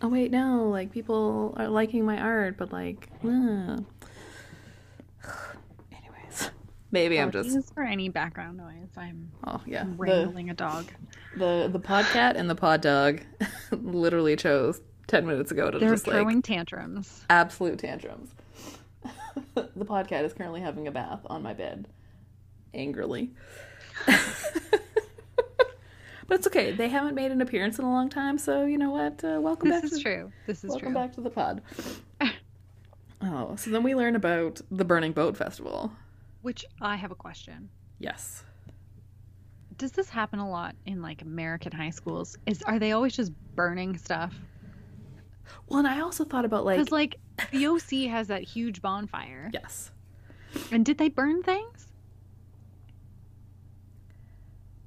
Oh 0.02 0.10
wait, 0.10 0.32
no, 0.32 0.68
like 0.70 0.92
people 0.92 1.54
are 1.58 1.68
liking 1.70 2.06
my 2.06 2.18
art, 2.20 2.58
but 2.58 2.74
like, 2.74 3.08
uh. 3.24 3.78
anyways, 5.92 6.52
maybe 6.92 7.20
I'm 7.20 7.32
just 7.32 7.74
for 7.74 7.84
any 7.84 8.10
background 8.10 8.58
noise. 8.58 8.90
I'm 8.98 9.32
oh 9.46 9.62
yeah, 9.66 9.84
the- 9.86 9.92
wrangling 9.92 10.50
a 10.50 10.54
dog. 10.54 10.86
The 11.38 11.70
the 11.72 11.80
podcat 11.80 12.36
and 12.36 12.50
the 12.50 12.56
pod 12.56 12.82
dog 12.82 13.22
literally 13.72 14.36
chose 14.36 14.82
ten 15.08 15.26
minutes 15.26 15.52
ago 15.52 15.70
to 15.72 15.78
They're 15.80 15.92
just 15.92 16.06
throwing 16.06 16.38
like 16.38 16.44
tantrums. 16.44 17.24
absolute 17.30 17.80
tantrums. 17.80 18.32
the 19.54 19.86
podcat 19.86 20.24
is 20.26 20.34
currently 20.34 20.62
having 20.62 20.88
a 20.88 20.92
bath 20.92 21.22
on 21.28 21.42
my 21.44 21.54
bed, 21.54 21.88
angrily. 22.78 23.32
but 24.06 24.20
it's 26.30 26.48
okay. 26.48 26.72
They 26.72 26.90
haven't 26.90 27.16
made 27.16 27.32
an 27.32 27.42
appearance 27.42 27.80
in 27.80 27.86
a 27.86 27.90
long 27.90 28.10
time, 28.10 28.38
so 28.38 28.66
you 28.66 28.78
know 28.78 28.92
what? 28.92 29.24
Uh, 29.24 29.40
welcome 29.42 29.70
This 29.70 29.78
back. 29.78 29.84
This 29.84 29.92
is 29.94 29.98
to, 29.98 30.04
true. 30.04 30.32
This 30.46 30.58
is 30.58 30.62
true. 30.62 30.70
Welcome 30.70 30.88
true. 30.88 30.94
back 30.94 31.14
to 31.14 31.22
the 31.22 31.30
pod. 31.30 31.62
oh, 33.22 33.56
so 33.56 33.72
then 33.72 33.84
we 33.84 33.96
learn 33.96 34.16
about 34.16 34.62
the 34.72 34.86
Burning 34.86 35.12
Boat 35.12 35.36
Festival. 35.36 35.92
Which 36.42 36.66
I 36.82 36.96
have 36.96 37.12
a 37.12 37.16
question. 37.16 37.70
Yes. 38.00 38.44
Does 39.78 39.92
this 39.92 40.10
happen 40.10 40.40
a 40.40 40.50
lot 40.50 40.76
in 40.86 41.02
like 41.02 41.22
American 41.22 41.72
high 41.72 41.92
schools? 41.92 42.38
Is 42.46 42.64
are 42.64 42.80
they 42.80 42.94
always 42.94 43.16
just 43.16 43.32
burning 43.56 43.98
stuff? 43.98 44.34
Well, 45.68 45.80
and 45.80 45.88
I 45.88 46.02
also 46.02 46.24
thought 46.24 46.46
about 46.46 46.66
like, 46.66 46.78
Because 46.78 46.92
like 46.92 47.18
the 47.52 47.68
OC 47.68 48.10
has 48.10 48.28
that 48.28 48.44
huge 48.44 48.82
bonfire, 48.82 49.50
yes. 49.54 49.92
and 50.72 50.86
did 50.86 50.98
they 50.98 51.10
burn 51.10 51.44
things? 51.44 51.88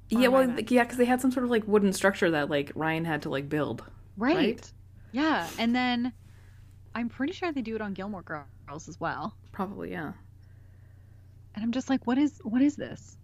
Yeah, 0.11 0.27
well, 0.27 0.47
yeah, 0.49 0.83
because 0.83 0.97
they 0.97 1.05
had 1.05 1.21
some 1.21 1.31
sort 1.31 1.45
of 1.45 1.49
like 1.49 1.67
wooden 1.67 1.93
structure 1.93 2.29
that 2.31 2.49
like 2.49 2.71
Ryan 2.75 3.05
had 3.05 3.21
to 3.23 3.29
like 3.29 3.47
build. 3.49 3.83
Right. 4.17 4.35
Right? 4.35 4.71
Yeah, 5.13 5.47
and 5.57 5.75
then 5.75 6.13
I'm 6.93 7.09
pretty 7.09 7.33
sure 7.33 7.51
they 7.51 7.61
do 7.61 7.75
it 7.75 7.81
on 7.81 7.93
Gilmore 7.93 8.21
Girls 8.21 8.87
as 8.87 8.99
well. 8.99 9.35
Probably, 9.51 9.91
yeah. 9.91 10.13
And 11.55 11.63
I'm 11.63 11.71
just 11.71 11.89
like, 11.89 12.05
what 12.07 12.17
is 12.17 12.39
what 12.43 12.61
is 12.61 12.75
this? 12.75 13.17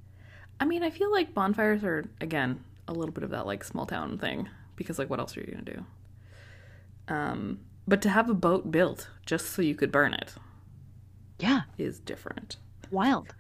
I 0.60 0.66
mean, 0.66 0.84
I 0.84 0.90
feel 0.90 1.12
like 1.12 1.34
bonfires 1.34 1.84
are 1.84 2.06
again 2.22 2.64
a 2.88 2.94
little 2.94 3.12
bit 3.14 3.24
of 3.24 3.30
that 3.32 3.46
like 3.46 3.64
small 3.64 3.86
town 3.86 4.18
thing 4.18 4.50
because 4.76 4.98
like 4.98 5.10
what 5.10 5.20
else 5.20 5.36
are 5.38 5.42
you 5.42 5.48
gonna 5.52 5.64
do? 5.64 5.86
Um, 7.14 7.60
but 7.88 8.02
to 8.02 8.10
have 8.10 8.30
a 8.30 8.34
boat 8.34 8.72
built 8.72 9.10
just 9.26 9.48
so 9.52 9.62
you 9.62 9.76
could 9.76 9.92
burn 9.92 10.14
it 10.14 10.34
Yeah, 11.40 11.62
is 11.78 12.00
different. 12.00 12.58
wild. 12.92 13.34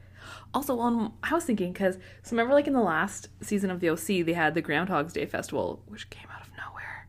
Also, 0.53 0.79
um, 0.79 1.13
I 1.24 1.33
was 1.33 1.43
thinking 1.45 1.74
because 1.74 1.95
so 2.24 2.31
remember 2.31 2.53
like 2.53 2.67
in 2.67 2.74
the 2.74 2.81
last 2.81 3.27
season 3.41 3.69
of 3.71 3.79
the 3.79 3.89
OC 3.89 4.25
they 4.25 4.33
had 4.33 4.53
the 4.53 4.62
Groundhog's 4.62 5.13
Day 5.13 5.25
festival 5.25 5.81
which 5.88 6.09
came 6.09 6.27
out 6.33 6.41
of 6.41 6.50
nowhere. 6.57 7.07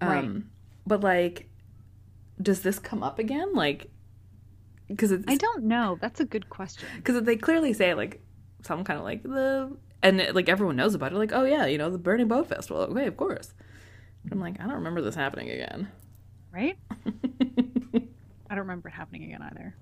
Um, 0.00 0.08
Right. 0.34 0.42
But 0.86 1.00
like, 1.02 1.48
does 2.40 2.62
this 2.62 2.78
come 2.78 3.02
up 3.02 3.18
again? 3.18 3.52
Like, 3.54 3.90
because 4.88 5.12
it's 5.12 5.24
I 5.28 5.36
don't 5.36 5.64
know. 5.64 5.98
That's 6.00 6.20
a 6.20 6.24
good 6.24 6.48
question. 6.48 6.88
because 6.96 7.22
they 7.22 7.36
clearly 7.36 7.72
say 7.72 7.94
like 7.94 8.20
some 8.62 8.84
kind 8.84 8.98
of 8.98 9.04
like 9.04 9.22
the 9.22 9.76
and 10.02 10.26
like 10.34 10.48
everyone 10.48 10.76
knows 10.76 10.94
about 10.94 11.12
it 11.12 11.16
like 11.16 11.32
oh 11.32 11.44
yeah 11.44 11.66
you 11.66 11.76
know 11.78 11.90
the 11.90 11.98
burning 11.98 12.28
boat 12.28 12.46
festival 12.46 12.82
okay 12.82 13.06
of 13.06 13.16
course 13.16 13.52
i'm 14.30 14.40
like 14.40 14.58
i 14.60 14.64
don't 14.64 14.74
remember 14.74 15.00
this 15.02 15.14
happening 15.14 15.50
again 15.50 15.88
Right? 16.52 16.76
I 18.50 18.54
don't 18.54 18.58
remember 18.58 18.88
it 18.88 18.92
happening 18.92 19.22
again 19.24 19.40
either. 19.42 19.76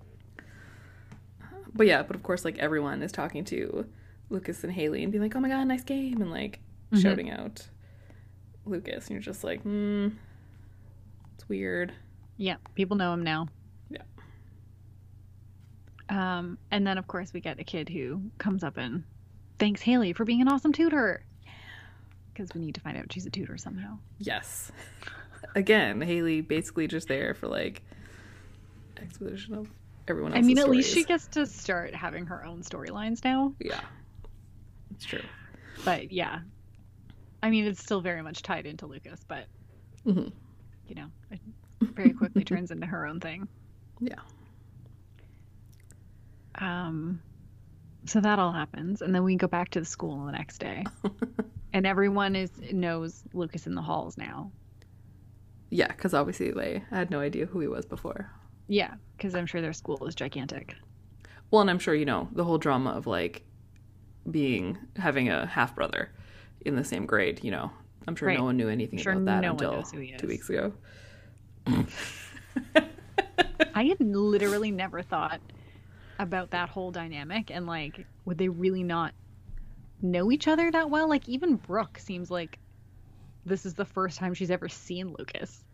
But 1.79 1.87
yeah 1.87 2.03
but 2.03 2.15
of 2.15 2.23
course 2.23 2.45
like 2.45 2.59
everyone 2.59 3.03
is 3.03 3.11
talking 3.13 3.45
to 3.45 3.87
lucas 4.29 4.63
and 4.65 4.73
haley 4.75 5.03
and 5.03 5.11
being 5.11 5.23
like 5.23 5.35
oh 5.35 5.41
my 5.41 5.49
god 5.49 5.65
nice 5.67 5.83
game 5.85 6.21
and 6.21 6.31
like 6.31 6.61
Mhm. 6.93 7.01
shouting 7.03 7.31
out 7.31 7.67
lucas 8.67 9.05
and 9.07 9.11
you're 9.13 9.21
just 9.23 9.43
like 9.45 9.63
hmm 9.63 10.09
it's 11.35 11.49
weird 11.49 11.93
Yeah, 12.37 12.57
people 12.75 12.97
know 12.97 13.13
him 13.15 13.23
now. 13.25 13.49
Yeah. 13.91 14.03
Um, 16.09 16.57
and 16.71 16.87
then 16.87 16.99
of 16.99 17.07
course 17.07 17.33
we 17.33 17.41
get 17.41 17.59
a 17.61 17.65
kid 17.65 17.89
who 17.89 18.23
comes 18.39 18.63
up 18.65 18.77
and 18.77 19.05
thanks 19.59 19.83
Haley 19.83 20.13
for 20.13 20.25
being 20.25 20.41
an 20.41 20.49
awesome 20.49 20.73
tutor. 20.73 21.23
Because 22.33 22.51
we 22.55 22.61
need 22.61 22.75
to 22.77 22.81
find 22.81 22.97
out 22.97 23.13
she's 23.13 23.27
a 23.27 23.31
tutor 23.31 23.57
somehow. 23.59 23.99
yes 24.19 24.71
again 25.55 26.01
haley 26.01 26.41
basically 26.41 26.87
just 26.89 27.09
there 27.09 27.33
for 27.35 27.47
like 27.49 27.83
exposition 29.01 29.55
of 29.55 29.71
everyone 30.11 30.33
I 30.35 30.43
mean, 30.43 30.59
at 30.59 30.69
least 30.69 30.93
she 30.93 31.05
gets 31.05 31.27
to 31.29 31.47
start 31.47 31.95
having 31.95 32.27
her 32.27 32.45
own 32.45 32.63
storylines 32.63 33.25
now. 33.25 33.55
yeah 33.61 33.81
it's 34.95 35.05
true 35.05 35.23
But 35.85 36.11
yeah, 36.13 36.41
I 37.43 37.51
mean, 37.51 37.65
it's 37.67 37.81
still 37.81 38.01
very 38.01 38.23
much 38.23 38.43
tied 38.43 38.67
into 38.67 38.87
Lucas, 38.87 39.25
but 39.29 39.47
Mhm. 40.07 40.33
you 40.87 40.95
know, 40.95 41.07
it 41.31 41.41
very 41.95 42.13
quickly 42.13 42.45
turns 42.45 42.71
into 42.71 42.87
her 42.87 43.07
own 43.07 43.21
thing. 43.21 43.47
yeah 44.01 44.17
Um, 46.57 47.21
so 48.07 48.21
that 48.21 48.39
all 48.39 48.53
happens, 48.53 49.03
and 49.03 49.15
then 49.15 49.23
we 49.23 49.37
go 49.37 49.47
back 49.47 49.71
to 49.71 49.81
the 49.81 49.87
school 49.87 50.25
the 50.27 50.33
next 50.33 50.59
day, 50.59 50.85
and 51.73 51.87
everyone 51.87 52.35
is 52.35 52.51
knows 52.73 53.23
Lucas 53.33 53.67
in 53.67 53.75
the 53.75 53.83
halls 53.83 54.17
now. 54.19 54.51
Yeah, 55.71 55.89
because 55.89 56.15
obviously 56.15 56.51
they 56.51 56.83
had 56.91 57.11
no 57.11 57.21
idea 57.21 57.47
who 57.47 57.61
he 57.61 57.69
was 57.69 57.85
before. 57.85 58.31
Yeah, 58.69 58.95
because 59.17 59.35
I'm 59.35 59.47
sure 59.47 59.61
their 59.61 59.73
school 59.73 60.07
is 60.07 60.15
gigantic. 60.15 60.75
Well, 61.51 61.63
and 61.63 61.71
I'm 61.71 61.79
sure 61.79 61.95
you 61.95 62.05
know 62.05 62.29
the 62.33 62.45
whole 62.45 62.59
drama 62.59 62.91
of 62.91 63.07
like 63.07 63.43
being 64.31 64.77
having 64.97 65.31
a 65.31 65.47
half 65.47 65.75
brother 65.75 66.11
in 66.65 66.77
the 66.77 66.85
same 66.85 67.07
grade. 67.07 67.43
You 67.43 67.51
know, 67.51 67.71
I'm 68.07 68.15
sure 68.15 68.29
Right. 68.29 68.39
no 68.39 68.45
one 68.45 68.57
knew 68.57 68.69
anything 68.69 68.99
Sure 68.99 69.15
about 69.15 69.25
that 69.25 69.41
no 69.43 69.53
until 69.53 69.73
knows 69.73 69.91
who 69.91 70.01
he 70.01 70.13
two 70.19 70.29
weeks 70.29 70.49
ago. 70.51 70.73
I 73.75 73.85
had 73.85 74.01
literally 74.01 74.71
never 74.71 75.03
thought 75.03 75.41
about 76.19 76.51
that 76.51 76.69
whole 76.69 76.91
dynamic 76.91 77.51
and 77.51 77.67
like, 77.67 78.07
would 78.25 78.39
they 78.39 78.49
really 78.49 78.83
not 78.83 79.15
know 80.03 80.33
each 80.33 80.49
other 80.49 80.71
that 80.71 80.91
well? 80.91 81.09
Like, 81.09 81.29
even 81.29 81.57
Brooke 81.57 81.99
seems 81.99 82.31
like 82.31 82.59
this 83.47 83.65
is 83.65 83.75
the 83.75 83.85
first 83.85 84.19
time 84.19 84.35
she's 84.35 84.51
ever 84.51 84.69
seen 84.69 85.15
Lucas. 85.17 85.65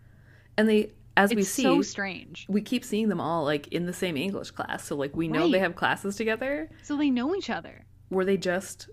And 0.56 0.68
they, 0.68 0.90
as 1.16 1.30
It's 1.30 1.36
we 1.36 1.42
see, 1.44 1.62
so 1.62 1.82
strange. 1.82 2.46
we 2.48 2.60
keep 2.60 2.84
seeing 2.84 3.08
them 3.08 3.20
all 3.20 3.44
like 3.44 3.68
in 3.68 3.86
the 3.86 3.92
same 3.92 4.16
English 4.16 4.50
class. 4.52 4.84
So 4.84 4.96
like 4.96 5.14
we 5.16 5.28
know 5.28 5.48
they 5.50 5.58
have 5.60 5.76
classes 5.76 6.16
together. 6.16 6.70
So 6.82 6.96
they 6.96 7.10
know 7.10 7.34
each 7.34 7.50
other. 7.50 7.84
Were 8.10 8.24
they 8.24 8.36
just 8.36 8.88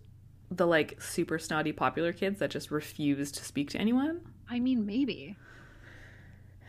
the 0.52 0.68
like 0.68 1.02
super 1.02 1.40
snotty 1.40 1.72
popular 1.72 2.14
kids 2.14 2.40
that 2.40 2.52
just 2.52 2.72
refused 2.72 3.36
to 3.36 3.44
speak 3.46 3.70
to 3.72 3.78
anyone? 3.80 4.22
I 4.50 4.60
mean, 4.60 4.86
maybe. 4.86 5.36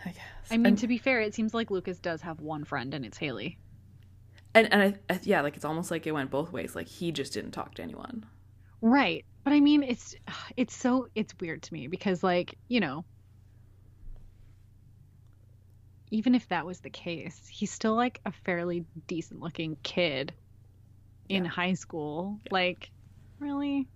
I 0.05 0.11
guess. 0.11 0.23
I 0.51 0.57
mean, 0.57 0.67
and, 0.67 0.79
to 0.79 0.87
be 0.89 0.99
fair, 0.99 1.21
it 1.21 1.35
seems 1.35 1.55
like 1.55 1.71
Lucas 1.71 1.99
does 2.01 2.21
have 2.23 2.41
one 2.41 2.65
friend, 2.65 2.93
and 2.95 3.05
it's 3.05 3.19
Haley. 3.19 3.59
and, 4.55 4.73
and 4.73 4.83
I, 4.83 5.15
I, 5.15 5.21
yeah, 5.23 5.41
like 5.43 5.57
it's 5.57 5.65
almost 5.65 5.91
like 5.91 6.07
it 6.07 6.13
went 6.13 6.31
both 6.31 6.53
ways. 6.53 6.75
Like 6.75 6.89
he 6.89 7.13
just 7.13 7.33
didn't 7.33 7.53
talk 7.53 7.75
to 7.75 7.83
anyone. 7.83 8.25
Right. 8.81 9.25
But 9.45 9.53
I 9.53 9.61
mean, 9.61 9.83
it's 9.83 10.15
it's 10.57 10.75
so 10.77 11.09
it's 11.15 11.35
weird 11.41 11.63
to 11.63 11.73
me 11.73 11.87
because 11.89 12.23
like, 12.23 12.57
you 12.69 12.81
know, 12.81 13.05
even 16.13 16.35
if 16.35 16.47
that 16.49 16.67
was 16.67 16.81
the 16.81 16.91
case, 16.91 17.49
he's 17.51 17.71
still 17.73 17.95
like 17.95 18.21
a 18.27 18.31
fairly 18.31 18.85
decent 19.07 19.41
looking 19.41 19.77
kid 19.83 20.33
in 21.29 21.45
Yeah. 21.45 21.51
high 21.51 21.73
school. 21.75 22.39
Yeah. 22.45 22.49
Like, 22.53 22.91
really? 23.39 23.89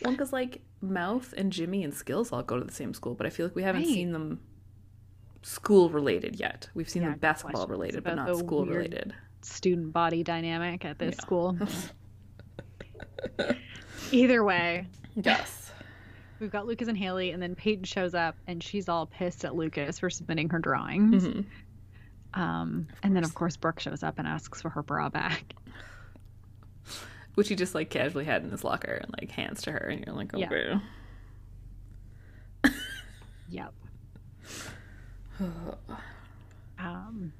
Well, 0.00 0.12
because 0.12 0.32
like 0.32 0.62
Mouth 0.80 1.34
and 1.36 1.52
Jimmy 1.52 1.82
and 1.84 1.92
Skills 1.92 2.30
all 2.32 2.42
go 2.44 2.58
to 2.58 2.64
the 2.64 2.72
same 2.72 2.94
school, 2.94 3.14
but 3.14 3.26
I 3.26 3.30
feel 3.30 3.46
like 3.46 3.56
we 3.56 3.62
haven't 3.64 3.82
Right. 3.82 3.90
seen 3.90 4.12
them 4.12 4.40
school 5.42 5.90
related 5.90 6.38
yet. 6.38 6.70
We've 6.74 6.88
seen 6.88 7.02
Yeah, 7.02 7.10
them 7.10 7.18
basketball 7.18 7.66
related, 7.66 8.04
but 8.04 8.14
not 8.14 8.36
school 8.36 8.64
related. 8.66 9.12
Student 9.42 9.92
body 9.92 10.22
dynamic 10.22 10.84
at 10.84 10.98
this 10.98 11.16
school. 11.16 11.58
Either 14.12 14.44
way, 14.44 14.86
Yes. 15.16 15.72
we've 16.40 16.50
got 16.50 16.66
Lucas 16.66 16.88
and 16.88 16.96
Haley, 16.96 17.30
and 17.30 17.42
then 17.42 17.54
Peyton 17.54 17.84
shows 17.84 18.14
up, 18.14 18.36
and 18.46 18.62
she's 18.62 18.88
all 18.88 19.06
pissed 19.06 19.44
at 19.44 19.54
Lucas 19.54 19.98
for 19.98 20.10
submitting 20.10 20.48
her 20.50 20.58
drawings. 20.58 21.24
Mhm. 21.26 21.44
Um, 22.34 22.88
and 23.02 23.14
then 23.16 23.24
of 23.24 23.34
course 23.34 23.56
Brooke 23.56 23.80
shows 23.80 24.02
up 24.02 24.18
and 24.18 24.26
asks 24.28 24.60
for 24.60 24.68
her 24.70 24.82
bra 24.82 25.08
back. 25.08 25.54
Which 27.34 27.48
he 27.48 27.56
just 27.56 27.74
like 27.74 27.90
casually 27.90 28.24
had 28.24 28.44
in 28.44 28.50
his 28.50 28.62
locker 28.64 28.92
and 28.92 29.10
like 29.20 29.30
hands 29.30 29.62
to 29.62 29.72
her, 29.72 29.78
and 29.78 30.04
you're 30.06 30.14
like, 30.14 30.30
Yeah. 30.34 30.46
okay. 30.46 30.80
Yep. 33.48 33.72
Um, 36.78 37.32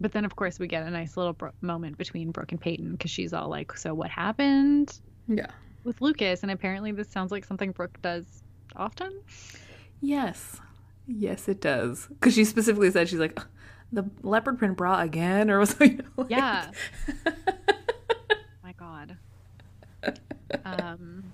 but 0.00 0.12
then 0.12 0.24
of 0.24 0.36
course 0.36 0.58
we 0.58 0.66
get 0.66 0.86
a 0.86 0.90
nice 0.90 1.16
little 1.16 1.32
bro- 1.32 1.52
moment 1.62 1.98
between 1.98 2.30
Brooke 2.30 2.52
and 2.52 2.60
Peyton 2.60 2.92
because 2.92 3.10
she's 3.10 3.32
all 3.32 3.48
like, 3.48 3.76
"So 3.76 3.92
what 3.94 4.10
happened 4.10 5.00
Yeah. 5.26 5.46
with 5.84 6.00
Lucas?" 6.00 6.42
And 6.42 6.52
apparently 6.52 6.92
this 6.92 7.08
sounds 7.08 7.32
like 7.32 7.44
something 7.44 7.72
Brooke 7.72 8.00
does 8.02 8.42
often. 8.76 9.20
Yes. 10.00 10.60
Yes, 11.06 11.48
it 11.48 11.60
does. 11.60 12.06
Because 12.08 12.34
she 12.34 12.44
specifically 12.44 12.90
said 12.90 13.08
she's 13.08 13.18
like, 13.18 13.32
"Ugh, 13.40 13.46
the 13.92 14.04
leopard 14.22 14.58
print 14.58 14.76
bra 14.76 15.00
again, 15.00 15.50
or 15.50 15.58
was 15.58 15.76
you 15.80 15.96
know, 15.98 16.04
like- 16.16 16.30
Yeah. 16.30 16.70
My 18.62 18.72
God. 18.78 19.16
Um, 20.64 21.24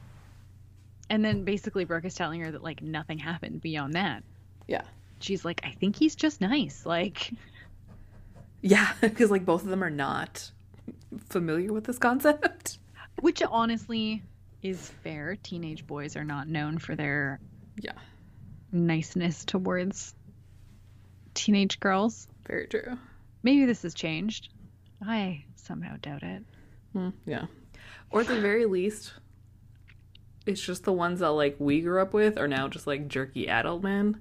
and 1.10 1.24
then 1.24 1.44
basically 1.44 1.84
Brooke 1.84 2.04
is 2.04 2.14
telling 2.14 2.40
her 2.40 2.50
that 2.50 2.62
like 2.62 2.82
nothing 2.82 3.18
happened 3.18 3.60
beyond 3.60 3.94
that. 3.94 4.22
yeah. 4.66 4.82
She's 5.18 5.46
like, 5.46 5.62
I 5.64 5.70
think 5.70 5.96
he's 5.96 6.14
just 6.14 6.40
nice. 6.42 6.84
Like, 6.84 7.32
Yeah, 8.60 8.92
because 9.00 9.30
like 9.30 9.46
both 9.46 9.62
of 9.62 9.68
them 9.68 9.82
are 9.82 9.88
not 9.90 10.50
familiar 11.30 11.72
with 11.72 11.84
this 11.84 11.98
concept. 11.98 12.78
which 13.20 13.42
honestly 13.42 14.22
is 14.62 14.90
fair. 15.02 15.36
Teenage 15.42 15.86
boys 15.86 16.16
are 16.16 16.24
not 16.24 16.48
known 16.48 16.76
for 16.78 16.94
their 16.96 17.40
Yeah, 17.80 17.92
niceness 18.72 19.44
towards 19.44 20.14
teenage 21.34 21.80
girls. 21.80 22.28
Very 22.46 22.66
true. 22.66 22.98
Maybe 23.42 23.64
this 23.64 23.82
has 23.82 23.94
changed. 23.94 24.48
I 25.06 25.44
somehow 25.56 25.96
doubt 26.00 26.22
it. 26.22 26.42
Hmm, 26.92 27.10
yeah, 27.26 27.46
or 28.10 28.20
at 28.22 28.28
the 28.28 28.40
very 28.40 28.64
least, 28.66 29.12
it's 30.46 30.60
just 30.60 30.84
the 30.84 30.92
ones 30.92 31.20
that 31.20 31.30
like 31.30 31.56
we 31.58 31.80
grew 31.80 32.00
up 32.00 32.14
with 32.14 32.38
are 32.38 32.48
now 32.48 32.68
just 32.68 32.86
like 32.86 33.08
jerky 33.08 33.48
adult 33.48 33.82
men. 33.82 34.20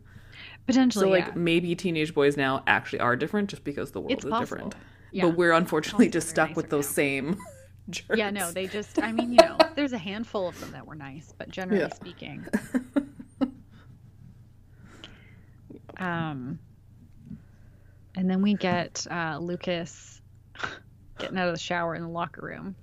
Potentially, 0.68 1.04
So 1.06 1.10
like 1.10 1.28
yeah. 1.28 1.34
maybe 1.36 1.76
teenage 1.76 2.14
boys 2.14 2.36
now 2.36 2.64
actually 2.68 3.00
are 3.00 3.16
different 3.16 3.50
just 3.50 3.64
because 3.64 3.92
the 3.92 4.02
world 4.02 4.12
It's 4.12 4.26
is 4.26 4.32
possible. 4.32 4.56
different. 4.70 4.76
Yeah. 5.12 5.26
But 5.28 5.38
we're 5.38 5.54
unfortunately 5.54 6.10
just 6.10 6.28
stuck 6.28 6.56
with 6.58 6.70
those 6.70 6.88
now. 6.88 6.92
same 6.94 7.38
jerks. 7.90 8.18
yeah, 8.18 8.32
no, 8.32 8.52
they 8.52 8.68
just, 8.68 9.02
I 9.02 9.12
mean, 9.14 9.32
you 9.32 9.38
know, 9.42 9.58
there's 9.76 9.94
a 9.94 9.98
handful 9.98 10.48
of 10.50 10.60
them 10.60 10.72
that 10.72 10.86
were 10.86 10.96
nice, 10.96 11.34
but 11.38 11.50
generally 11.50 11.82
Yeah. 11.84 11.94
speaking. 11.94 12.46
Um, 15.98 16.60
and 18.16 18.30
then 18.30 18.42
we 18.42 18.54
get 18.54 19.06
uh, 19.10 19.38
Lucas 19.40 20.22
getting 21.20 21.38
out 21.38 21.48
of 21.48 21.54
the 21.54 21.60
shower 21.60 21.96
in 21.96 22.04
the 22.04 22.10
locker 22.10 22.46
room, 22.46 22.76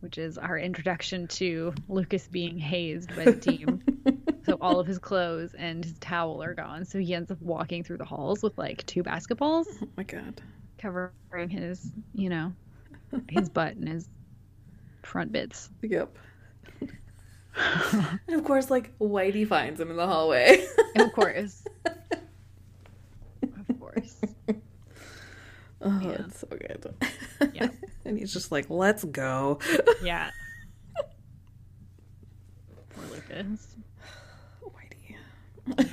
which 0.00 0.18
is 0.18 0.38
our 0.38 0.58
introduction 0.58 1.26
to 1.28 1.72
Lucas 1.88 2.28
being 2.28 2.58
hazed 2.58 3.14
by 3.14 3.24
the 3.24 3.36
team. 3.36 3.82
so 4.44 4.58
all 4.60 4.80
of 4.80 4.86
his 4.86 4.98
clothes 4.98 5.54
and 5.54 5.84
his 5.84 5.98
towel 5.98 6.42
are 6.42 6.54
gone. 6.54 6.84
So 6.84 6.98
he 6.98 7.14
ends 7.14 7.30
up 7.30 7.40
walking 7.40 7.84
through 7.84 7.98
the 7.98 8.04
halls 8.04 8.42
with 8.42 8.56
like 8.58 8.84
two 8.86 9.02
basketballs 9.02 9.66
oh 9.82 9.88
my 9.96 10.02
god. 10.02 10.40
covering 10.78 11.48
his, 11.48 11.92
you 12.14 12.28
know, 12.28 12.52
his 13.28 13.48
butt 13.48 13.76
and 13.76 13.88
his 13.88 14.08
front 15.02 15.32
bits. 15.32 15.70
Yep. 15.82 16.16
and 17.56 18.36
of 18.36 18.44
course, 18.44 18.70
like 18.70 18.96
Whitey 18.98 19.46
finds 19.46 19.80
him 19.80 19.90
in 19.90 19.96
the 19.96 20.06
hallway. 20.06 20.66
Of 20.96 21.12
course. 21.12 21.64
of 21.86 23.78
course. 23.78 24.20
Oh, 25.82 26.00
Yeah. 26.02 26.10
it's 26.26 26.40
so 26.40 26.46
good. 26.48 26.94
Yeah. 27.54 27.68
and 28.04 28.18
he's 28.18 28.32
just 28.32 28.50
like, 28.52 28.70
"Let's 28.70 29.04
go." 29.04 29.58
Yeah. 30.02 30.30
Poor 32.90 33.04
Lucas. 33.10 33.76
Whitey. 34.64 35.88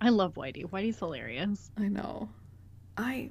I 0.00 0.08
love 0.10 0.34
Whitey. 0.34 0.64
Whitey's 0.68 0.98
hilarious. 0.98 1.70
I 1.76 1.88
know. 1.88 2.28
I. 2.96 3.30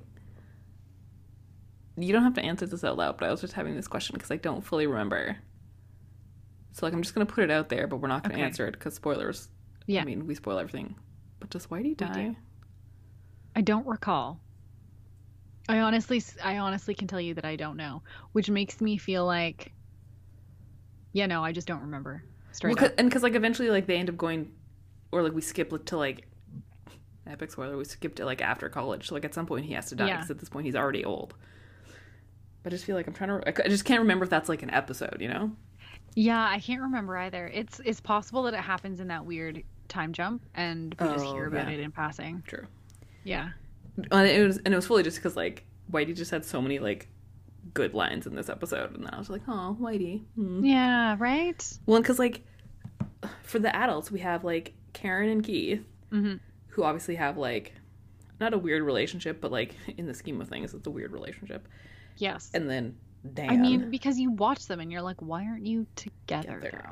You 1.98 2.12
don't 2.12 2.24
have 2.24 2.34
to 2.34 2.44
answer 2.44 2.66
this 2.66 2.84
out 2.84 2.98
loud, 2.98 3.18
but 3.18 3.28
I 3.28 3.32
was 3.32 3.40
just 3.42 3.54
having 3.54 3.76
this 3.76 3.88
question 3.88 4.14
because 4.16 4.30
I 4.32 4.36
don't 4.36 4.62
fully 4.66 4.86
remember. 4.86 5.38
So 6.74 6.86
like, 6.86 6.94
I'm 6.94 7.02
just 7.02 7.16
gonna 7.16 7.26
put 7.26 7.44
it 7.46 7.52
out 7.52 7.70
there, 7.70 7.88
but 7.88 7.98
we're 7.98 8.10
not 8.10 8.24
gonna 8.24 8.36
Okay. 8.36 8.44
answer 8.44 8.68
it 8.68 8.74
because 8.74 8.94
spoilers. 8.96 9.48
Yeah. 9.88 10.02
I 10.02 10.06
mean, 10.06 10.28
we 10.28 10.36
spoil 10.36 10.60
everything. 10.60 10.96
But 11.40 11.50
does 11.52 11.68
Whitey 11.68 11.96
die? 11.96 12.14
do. 12.14 12.36
I 13.56 13.62
don't 13.62 13.88
recall. 13.88 14.42
I 15.68 15.80
honestly, 15.80 16.22
I 16.44 16.58
honestly 16.58 16.94
can 16.94 17.08
tell 17.08 17.20
you 17.22 17.34
that 17.36 17.46
I 17.46 17.56
don't 17.56 17.78
know, 17.78 18.04
which 18.34 18.50
makes 18.50 18.82
me 18.82 18.98
feel 18.98 19.26
like, 19.26 19.72
yeah, 21.14 21.26
no, 21.26 21.44
I 21.44 21.52
just 21.52 21.68
don't 21.68 21.82
remember. 21.82 22.24
Straight 22.52 22.80
Well, 22.80 22.92
and 22.98 23.10
because 23.10 23.24
like 23.24 23.36
eventually 23.36 23.70
like 23.70 23.88
they 23.88 23.98
end 23.98 24.10
up 24.10 24.18
going, 24.18 24.52
or 25.12 25.24
like 25.24 25.34
we 25.34 25.42
skip 25.42 25.86
to 25.86 25.98
like 25.98 26.28
epic 27.28 27.52
spoiler. 27.52 27.78
We 27.78 27.86
skip 27.86 28.16
to 28.16 28.26
like 28.26 28.42
after 28.42 28.70
college. 28.70 29.08
So 29.10 29.16
like 29.16 29.26
at 29.26 29.34
some 29.34 29.46
point 29.46 29.66
he 29.66 29.74
has 29.74 29.88
to 29.88 29.96
die 29.96 30.08
Yeah. 30.08 30.16
because 30.18 30.32
at 30.32 30.40
this 30.40 30.50
point 30.50 30.66
he's 30.66 30.76
already 30.76 31.04
old. 31.04 31.34
But 32.64 32.72
I 32.72 32.76
just 32.76 32.86
feel 32.86 32.96
like 32.96 33.08
I'm 33.08 33.14
trying 33.14 33.42
to. 33.42 33.66
I 33.66 33.68
just 33.68 33.86
can't 33.86 34.00
remember 34.02 34.24
if 34.24 34.30
that's 34.30 34.50
like 34.50 34.64
an 34.64 34.70
episode. 34.72 35.18
You 35.20 35.28
know? 35.30 35.52
Yeah, 36.16 36.48
I 36.48 36.60
can't 36.60 36.82
remember 36.82 37.18
either. 37.18 37.48
It's 37.54 37.82
it's 37.84 38.00
possible 38.00 38.44
that 38.44 38.54
it 38.54 38.60
happens 38.62 39.00
in 39.00 39.08
that 39.10 39.26
weird 39.26 39.64
time 39.88 40.14
jump, 40.14 40.44
and 40.56 40.96
we 41.00 41.08
just 41.08 41.26
Oh, 41.26 41.34
hear 41.34 41.48
about 41.48 41.68
yeah. 41.68 41.74
it 41.74 41.80
in 41.82 41.92
passing. 41.92 42.42
True. 42.48 42.66
Yeah. 43.24 43.50
And 44.12 44.28
it 44.28 44.46
was 44.46 44.58
and 44.58 44.74
it 44.74 44.76
was 44.76 44.86
fully 44.88 45.04
just 45.04 45.18
because 45.18 45.36
like 45.36 45.66
Whitey 45.92 46.16
just 46.16 46.32
had 46.32 46.44
so 46.46 46.62
many 46.62 46.80
like 46.80 47.08
good 47.74 47.94
lines 47.94 48.28
in 48.28 48.36
this 48.36 48.50
episode, 48.50 48.94
and 48.96 49.06
then 49.06 49.14
I 49.14 49.18
was 49.18 49.30
like, 49.30 49.42
oh, 49.48 49.76
Whitey. 49.80 50.24
Hmm. 50.36 50.64
Yeah. 50.64 51.16
Right. 51.20 51.80
Well, 51.86 52.02
because 52.02 52.20
like 52.20 52.46
for 53.44 53.60
the 53.60 53.74
adults, 53.76 54.12
we 54.12 54.20
have 54.20 54.44
like 54.44 54.74
Karen 54.94 55.30
and 55.30 55.44
Keith, 55.44 55.84
Mhm. 56.12 56.40
who 56.68 56.84
obviously 56.84 57.16
have 57.16 57.38
like 57.38 57.74
not 58.40 58.54
a 58.54 58.58
weird 58.58 58.84
relationship, 58.84 59.40
but 59.42 59.52
like 59.52 59.76
in 59.98 60.06
the 60.08 60.14
scheme 60.14 60.42
of 60.42 60.48
things, 60.50 60.74
it's 60.74 60.88
a 60.88 60.92
weird 60.92 61.12
relationship. 61.12 61.68
Yes. 62.18 62.52
And 62.54 62.70
then 62.70 62.98
Dan. 63.34 63.50
I 63.50 63.56
mean, 63.58 63.90
because 63.90 64.20
you 64.20 64.32
watch 64.32 64.68
them 64.68 64.80
and 64.80 64.92
you're 64.92 65.02
like, 65.02 65.22
why 65.22 65.46
aren't 65.46 65.66
you 65.66 65.88
together? 65.96 66.60
Together. 66.60 66.90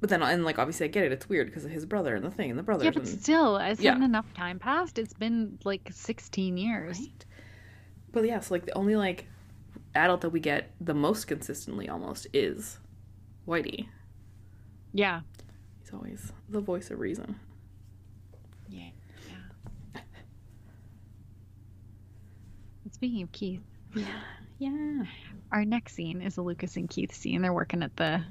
But 0.00 0.10
then 0.10 0.22
and 0.22 0.44
like 0.44 0.58
obviously 0.58 0.84
I 0.86 0.88
get 0.88 1.04
it. 1.04 1.12
It's 1.12 1.28
weird 1.28 1.46
because 1.48 1.64
of 1.64 1.70
his 1.70 1.86
brother 1.86 2.14
and 2.14 2.24
the 2.24 2.30
thing 2.30 2.50
and 2.50 2.58
the 2.58 2.62
brother. 2.62 2.84
Yeah, 2.84 2.90
but 2.90 3.04
and, 3.08 3.20
still, 3.20 3.58
hasn't 3.58 3.84
Yeah. 3.84 3.96
enough 4.04 4.32
time 4.34 4.58
passed? 4.58 4.98
It's 4.98 5.14
been 5.14 5.58
like 5.64 5.88
16 5.92 6.56
years. 6.56 6.98
Right? 6.98 7.24
But 8.12 8.24
yeah, 8.26 8.40
so 8.40 8.54
like 8.54 8.66
the 8.66 8.74
only 8.76 8.96
like 8.96 9.26
adult 9.94 10.20
that 10.22 10.30
we 10.30 10.40
get 10.40 10.70
the 10.80 10.94
most 10.94 11.26
consistently 11.26 11.88
almost 11.88 12.26
is 12.32 12.78
Whitey. 13.48 13.88
Yeah. 14.92 15.20
He's 15.80 15.92
always 15.92 16.32
the 16.48 16.60
voice 16.60 16.90
of 16.90 16.98
reason. 16.98 17.38
Yeah. 18.68 18.88
Yeah. 19.94 20.00
Speaking 22.92 23.22
of 23.22 23.32
Keith, 23.32 23.60
Yeah. 23.94 24.06
Yeah. 24.58 25.04
our 25.52 25.64
next 25.64 25.94
scene 25.94 26.20
is 26.22 26.36
a 26.38 26.42
Lucas 26.42 26.76
and 26.76 26.88
Keith 26.88 27.12
scene. 27.14 27.42
They're 27.42 27.52
working 27.52 27.82
at 27.82 27.96
the 27.96 28.22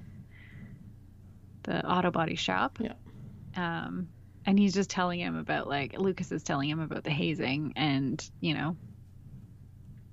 the 1.66 1.86
auto 1.86 2.12
body 2.12 2.36
shop. 2.36 2.80
Yeah. 2.82 2.94
Um, 3.56 4.10
and 4.46 4.60
he's 4.60 4.74
just 4.74 4.90
telling 4.90 5.20
him 5.20 5.36
about 5.36 5.68
like 5.68 5.98
Lucas 5.98 6.32
is 6.32 6.44
telling 6.44 6.70
him 6.70 6.80
about 6.80 7.04
the 7.04 7.10
hazing 7.12 7.74
and 7.76 8.24
you 8.42 8.54
know 8.54 8.76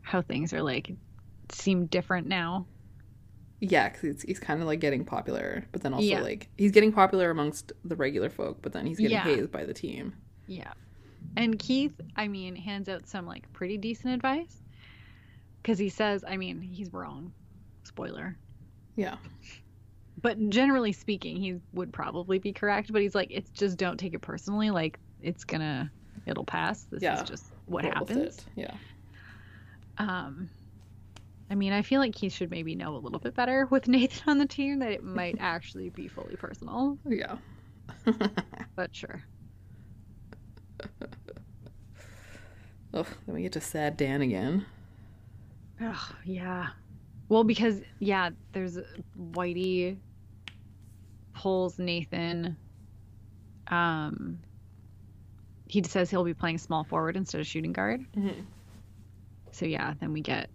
how 0.02 0.22
things 0.22 0.52
are 0.52 0.62
like 0.62 0.92
seem 1.50 1.86
different 1.86 2.26
now. 2.26 2.66
Yeah, 3.60 3.88
because 3.88 4.02
he's, 4.02 4.22
he's 4.22 4.40
kind 4.40 4.60
of 4.60 4.66
like 4.66 4.80
getting 4.80 5.04
popular, 5.04 5.64
but 5.70 5.82
then 5.82 5.94
also 5.94 6.06
Yeah. 6.06 6.20
like 6.20 6.48
he's 6.56 6.72
getting 6.72 6.92
popular 6.92 7.30
amongst 7.30 7.72
the 7.84 7.94
regular 7.94 8.28
folk, 8.30 8.58
but 8.62 8.72
then 8.72 8.86
he's 8.86 8.98
getting 8.98 9.12
Yeah. 9.12 9.22
hazed 9.24 9.52
by 9.52 9.64
the 9.64 9.74
team. 9.74 10.14
Yeah. 10.46 10.72
And 11.36 11.58
Keith, 11.58 11.94
I 12.16 12.26
mean, 12.28 12.56
hands 12.56 12.88
out 12.88 13.06
some 13.06 13.26
like 13.26 13.50
pretty 13.52 13.78
decent 13.78 14.14
advice. 14.14 14.60
Because 15.62 15.78
he 15.78 15.88
says, 15.90 16.24
I 16.26 16.36
mean, 16.36 16.60
he's 16.60 16.92
wrong. 16.92 17.32
Spoiler. 17.84 18.36
Yeah. 18.96 19.16
But 20.20 20.38
generally 20.50 20.92
speaking, 20.92 21.36
he 21.36 21.56
would 21.72 21.92
probably 21.92 22.38
be 22.38 22.52
correct. 22.52 22.92
But 22.92 23.02
he's 23.02 23.14
like, 23.14 23.28
it's 23.30 23.50
just 23.50 23.78
don't 23.78 23.98
take 23.98 24.14
it 24.14 24.20
personally. 24.20 24.70
Like, 24.70 24.98
it's 25.20 25.44
gonna, 25.44 25.90
it'll 26.26 26.44
pass. 26.44 26.84
This 26.90 27.02
Yeah. 27.02 27.22
is 27.22 27.28
just 27.28 27.44
what 27.66 27.84
Roll 27.84 27.92
happens. 27.94 28.44
Yeah. 28.54 28.74
Um, 29.98 30.50
I 31.50 31.54
mean, 31.54 31.72
I 31.72 31.82
feel 31.82 32.00
like 32.00 32.16
he 32.16 32.28
should 32.28 32.50
maybe 32.50 32.74
know 32.74 32.96
a 32.96 32.98
little 32.98 33.18
bit 33.18 33.34
better 33.34 33.66
with 33.66 33.88
Nathan 33.88 34.22
on 34.30 34.38
the 34.38 34.46
team 34.46 34.78
that 34.80 34.92
it 34.92 35.02
might 35.04 35.36
actually 35.40 35.90
be 35.90 36.08
fully 36.08 36.36
personal, 36.36 36.98
Yeah. 37.06 37.36
but 38.76 38.94
sure. 38.94 39.22
oh, 42.94 43.06
then 43.26 43.34
we 43.34 43.42
get 43.42 43.52
to 43.52 43.60
sad 43.60 43.96
Dan 43.96 44.22
again. 44.22 44.66
Oh, 45.80 46.08
yeah. 46.24 46.68
Well, 47.32 47.44
because 47.44 47.80
yeah, 47.98 48.28
there's 48.52 48.76
Whitey 49.18 49.96
pulls 51.32 51.78
Nathan. 51.78 52.58
Um, 53.68 54.38
he 55.66 55.82
says 55.82 56.10
he'll 56.10 56.24
be 56.24 56.34
playing 56.34 56.58
small 56.58 56.84
forward 56.84 57.16
instead 57.16 57.40
of 57.40 57.46
shooting 57.46 57.72
guard. 57.72 58.04
Mhm. 58.14 58.44
So 59.50 59.64
yeah, 59.64 59.94
then 59.98 60.12
we 60.12 60.20
get. 60.20 60.50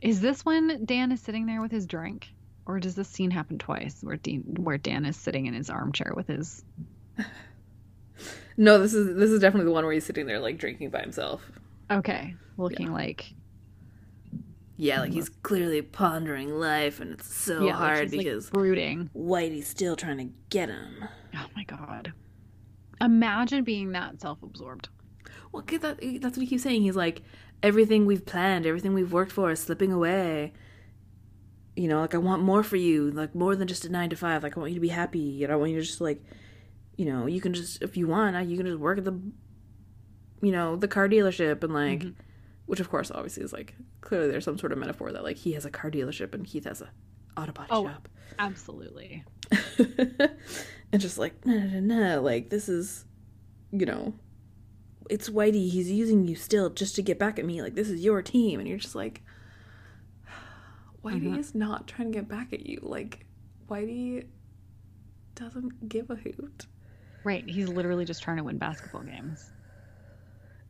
Is 0.00 0.20
this 0.20 0.44
when 0.44 0.84
Dan 0.84 1.10
is 1.10 1.20
sitting 1.20 1.44
there 1.46 1.60
with 1.60 1.72
his 1.72 1.88
drink, 1.88 2.28
or 2.66 2.78
does 2.78 2.94
this 2.94 3.08
scene 3.08 3.32
happen 3.32 3.58
twice, 3.58 4.00
where 4.04 4.16
Dean, 4.16 4.42
where 4.60 4.78
Dan 4.78 5.04
is 5.04 5.16
sitting 5.16 5.46
in 5.46 5.54
his 5.54 5.70
armchair 5.70 6.12
with 6.14 6.28
his? 6.28 6.64
No, 8.56 8.78
this 8.78 8.94
is 8.94 9.16
this 9.16 9.30
is 9.30 9.40
definitely 9.40 9.64
the 9.64 9.72
one 9.72 9.82
where 9.82 9.94
he's 9.94 10.04
sitting 10.06 10.26
there 10.26 10.38
like 10.38 10.58
drinking 10.58 10.90
by 10.90 11.00
himself. 11.00 11.50
Okay, 11.90 12.36
looking 12.58 12.92
like 12.92 13.34
Yeah, 14.82 14.98
like 14.98 15.10
mm-hmm. 15.10 15.18
he's 15.18 15.28
clearly 15.28 15.80
pondering 15.80 16.58
life, 16.58 16.98
and 16.98 17.12
it's 17.12 17.32
so 17.32 17.66
yeah, 17.66 17.74
hard 17.74 18.10
like, 18.10 18.18
because 18.18 18.50
brooding. 18.50 19.10
Whitey's 19.14 19.68
still 19.68 19.94
trying 19.94 20.18
to 20.18 20.28
get 20.50 20.70
him. 20.70 21.04
Oh 21.36 21.46
my 21.54 21.62
god. 21.62 22.12
Imagine 23.00 23.62
being 23.62 23.92
that 23.92 24.20
self-absorbed. 24.20 24.88
Well, 25.52 25.62
'cause 25.62 25.78
that, 25.78 26.00
that's 26.20 26.36
what 26.36 26.42
he 26.42 26.48
keeps 26.48 26.64
saying. 26.64 26.82
He's 26.82 26.96
like, 26.96 27.22
everything 27.62 28.06
we've 28.06 28.26
planned, 28.26 28.66
everything 28.66 28.92
we've 28.92 29.12
worked 29.12 29.30
for 29.30 29.52
is 29.52 29.60
slipping 29.60 29.92
away. 29.92 30.52
You 31.76 31.86
know, 31.86 32.00
like 32.00 32.16
I 32.16 32.18
want 32.18 32.42
more 32.42 32.64
for 32.64 32.74
you, 32.74 33.12
like 33.12 33.36
more 33.36 33.54
than 33.54 33.68
just 33.68 33.84
a 33.84 33.88
nine 33.88 34.10
to 34.10 34.16
five. 34.16 34.42
Like 34.42 34.56
I 34.56 34.60
want 34.60 34.72
you 34.72 34.78
to 34.78 34.80
be 34.80 34.88
happy. 34.88 35.20
You 35.20 35.46
know, 35.46 35.52
I 35.52 35.56
want 35.58 35.70
you 35.70 35.76
to 35.76 35.86
just 35.86 36.00
like, 36.00 36.20
you 36.96 37.04
know, 37.04 37.26
you 37.26 37.40
can 37.40 37.54
just 37.54 37.82
if 37.82 37.96
you 37.96 38.08
want, 38.08 38.34
you 38.48 38.56
can 38.56 38.66
just 38.66 38.80
work 38.80 38.98
at 38.98 39.04
the, 39.04 39.16
you 40.40 40.50
know, 40.50 40.74
the 40.74 40.88
car 40.88 41.08
dealership 41.08 41.62
and 41.62 41.72
like, 41.72 42.00
mm-hmm. 42.00 42.20
Which 42.72 42.80
of 42.80 42.88
course 42.88 43.10
obviously 43.10 43.42
is 43.42 43.52
like 43.52 43.74
clearly 44.00 44.28
there's 44.30 44.46
some 44.46 44.56
sort 44.56 44.72
of 44.72 44.78
metaphor 44.78 45.12
that 45.12 45.22
like 45.22 45.36
he 45.36 45.52
has 45.52 45.66
a 45.66 45.70
car 45.70 45.90
dealership 45.90 46.32
and 46.32 46.46
Keith 46.46 46.64
has 46.64 46.80
a 46.80 46.88
auto 47.36 47.52
body 47.52 47.68
Oh. 47.70 47.84
shop. 47.86 48.08
Absolutely. 48.38 49.24
and 49.78 50.98
just 51.00 51.18
like 51.18 51.44
no 51.44 51.58
no 51.58 51.80
no 51.80 52.22
like 52.22 52.48
this 52.48 52.70
is 52.70 53.04
you 53.72 53.84
know 53.84 54.14
it's 55.10 55.28
whitey 55.28 55.68
he's 55.70 55.90
using 55.90 56.26
you 56.26 56.34
still 56.34 56.70
just 56.70 56.94
to 56.96 57.02
get 57.02 57.18
back 57.18 57.38
at 57.38 57.44
me 57.44 57.60
like 57.60 57.74
this 57.74 57.90
is 57.90 58.02
your 58.02 58.22
team 58.22 58.58
and 58.58 58.66
you're 58.66 58.78
just 58.78 58.94
like 58.94 59.20
whitey 61.04 61.24
Mhm. 61.24 61.38
is 61.38 61.54
not 61.54 61.86
trying 61.86 62.10
to 62.10 62.18
get 62.18 62.26
back 62.28 62.54
at 62.54 62.64
you 62.66 62.78
like 62.82 63.26
whitey 63.68 64.24
doesn't 65.34 65.88
give 65.88 66.08
a 66.10 66.14
hoot 66.16 66.66
Right. 67.24 67.48
He's 67.48 67.68
literally 67.68 68.04
just 68.04 68.20
trying 68.22 68.38
to 68.38 68.42
win 68.44 68.58
basketball 68.58 69.02
games. 69.02 69.50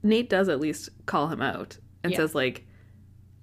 nate 0.03 0.29
does 0.29 0.49
at 0.51 0.61
least 0.61 0.89
call 1.07 1.29
him 1.29 1.41
out 1.41 1.79
and 2.05 2.13
Yeah. 2.13 2.19
says 2.19 2.35
like 2.35 2.67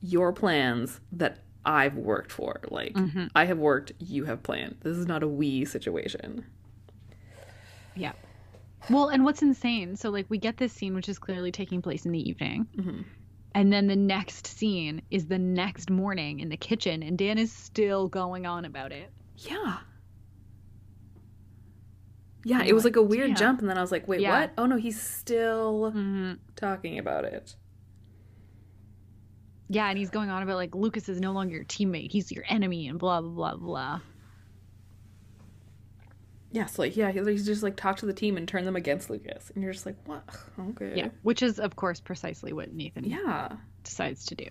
your 0.01 0.31
plans 0.33 0.99
that 1.11 1.39
i've 1.65 1.95
worked 1.95 2.31
for 2.31 2.59
like 2.69 2.93
Mhm. 2.93 3.29
i 3.35 3.45
have 3.45 3.57
worked 3.57 3.91
you 3.99 4.23
have 4.25 4.41
planned 4.43 4.77
this 4.81 4.95
is 4.97 5.05
not 5.07 5.23
a 5.23 5.27
we 5.27 5.65
situation 5.65 6.45
Yeah. 7.95 8.13
Well, 8.89 9.09
and 9.09 9.25
what's 9.25 9.41
insane? 9.41 9.97
So, 9.97 10.09
like, 10.09 10.25
we 10.29 10.37
get 10.37 10.55
this 10.55 10.71
scene, 10.71 10.95
which 10.95 11.09
is 11.09 11.19
clearly 11.19 11.51
taking 11.51 11.81
place 11.81 12.05
in 12.05 12.13
the 12.13 12.29
evening. 12.29 12.65
Mhm. 12.77 13.03
And 13.53 13.73
then 13.73 13.87
the 13.87 13.95
next 13.97 14.47
scene 14.47 15.01
is 15.11 15.27
the 15.27 15.37
next 15.37 15.89
morning 15.89 16.39
in 16.39 16.47
the 16.47 16.55
kitchen, 16.55 17.03
and 17.03 17.17
Dan 17.17 17.37
is 17.37 17.51
still 17.51 18.07
going 18.07 18.45
on 18.45 18.63
about 18.63 18.93
it. 18.93 19.11
Yeah. 19.35 19.79
Yeah, 22.45 22.63
it 22.63 22.73
was 22.73 22.85
like, 22.85 22.95
a 22.95 23.01
weird 23.01 23.27
damn. 23.31 23.35
jump, 23.35 23.59
and 23.59 23.69
then 23.69 23.77
I 23.77 23.81
was 23.81 23.91
like, 23.91 24.07
wait, 24.07 24.21
Yeah. 24.21 24.39
what? 24.39 24.51
Oh 24.57 24.65
no, 24.65 24.77
he's 24.77 24.99
still 25.01 25.91
Mm-hmm. 25.91 26.33
talking 26.55 26.97
about 26.97 27.25
it. 27.25 27.55
Yeah, 29.69 29.87
and 29.87 29.97
he's 29.97 30.09
going 30.09 30.29
on 30.29 30.41
about, 30.41 30.55
like, 30.55 30.73
Lucas 30.73 31.07
is 31.09 31.19
no 31.21 31.31
longer 31.31 31.55
your 31.55 31.63
teammate. 31.65 32.11
He's 32.11 32.31
your 32.31 32.43
enemy, 32.49 32.87
and 32.87 32.97
blah, 32.97 33.21
blah, 33.21 33.29
blah, 33.31 33.55
blah. 33.55 33.99
Yeah, 36.51 36.65
so 36.65 36.81
like, 36.81 36.97
yeah, 36.97 37.11
he's 37.11 37.45
just 37.45 37.61
like 37.61 37.75
talk 37.75 37.97
to 37.97 38.07
the 38.07 38.13
team 38.13 38.35
and 38.35 38.47
turn 38.47 38.65
them 38.65 38.75
against 38.75 39.09
Lucas, 39.09 39.51
and 39.53 39.63
you're 39.63 39.71
just 39.73 39.85
like, 39.85 39.97
what? 40.05 40.23
Okay. 40.71 40.93
Yeah. 40.95 41.09
Which 41.21 41.43
is, 41.43 41.59
of 41.59 41.75
course, 41.75 41.99
precisely 41.99 42.53
what 42.53 42.73
Nathan 42.73 43.03
Yeah. 43.03 43.49
decides 43.83 44.25
to 44.25 44.35
do. 44.35 44.45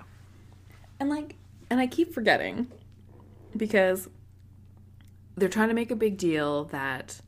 And 1.00 1.10
like, 1.10 1.34
and 1.70 1.80
I 1.80 1.86
keep 1.88 2.14
forgetting 2.14 2.68
because 3.56 4.08
they're 5.36 5.48
trying 5.48 5.68
to 5.68 5.74
make 5.74 5.90
a 5.90 5.96
big 5.96 6.18
deal 6.18 6.64
that 6.66 7.20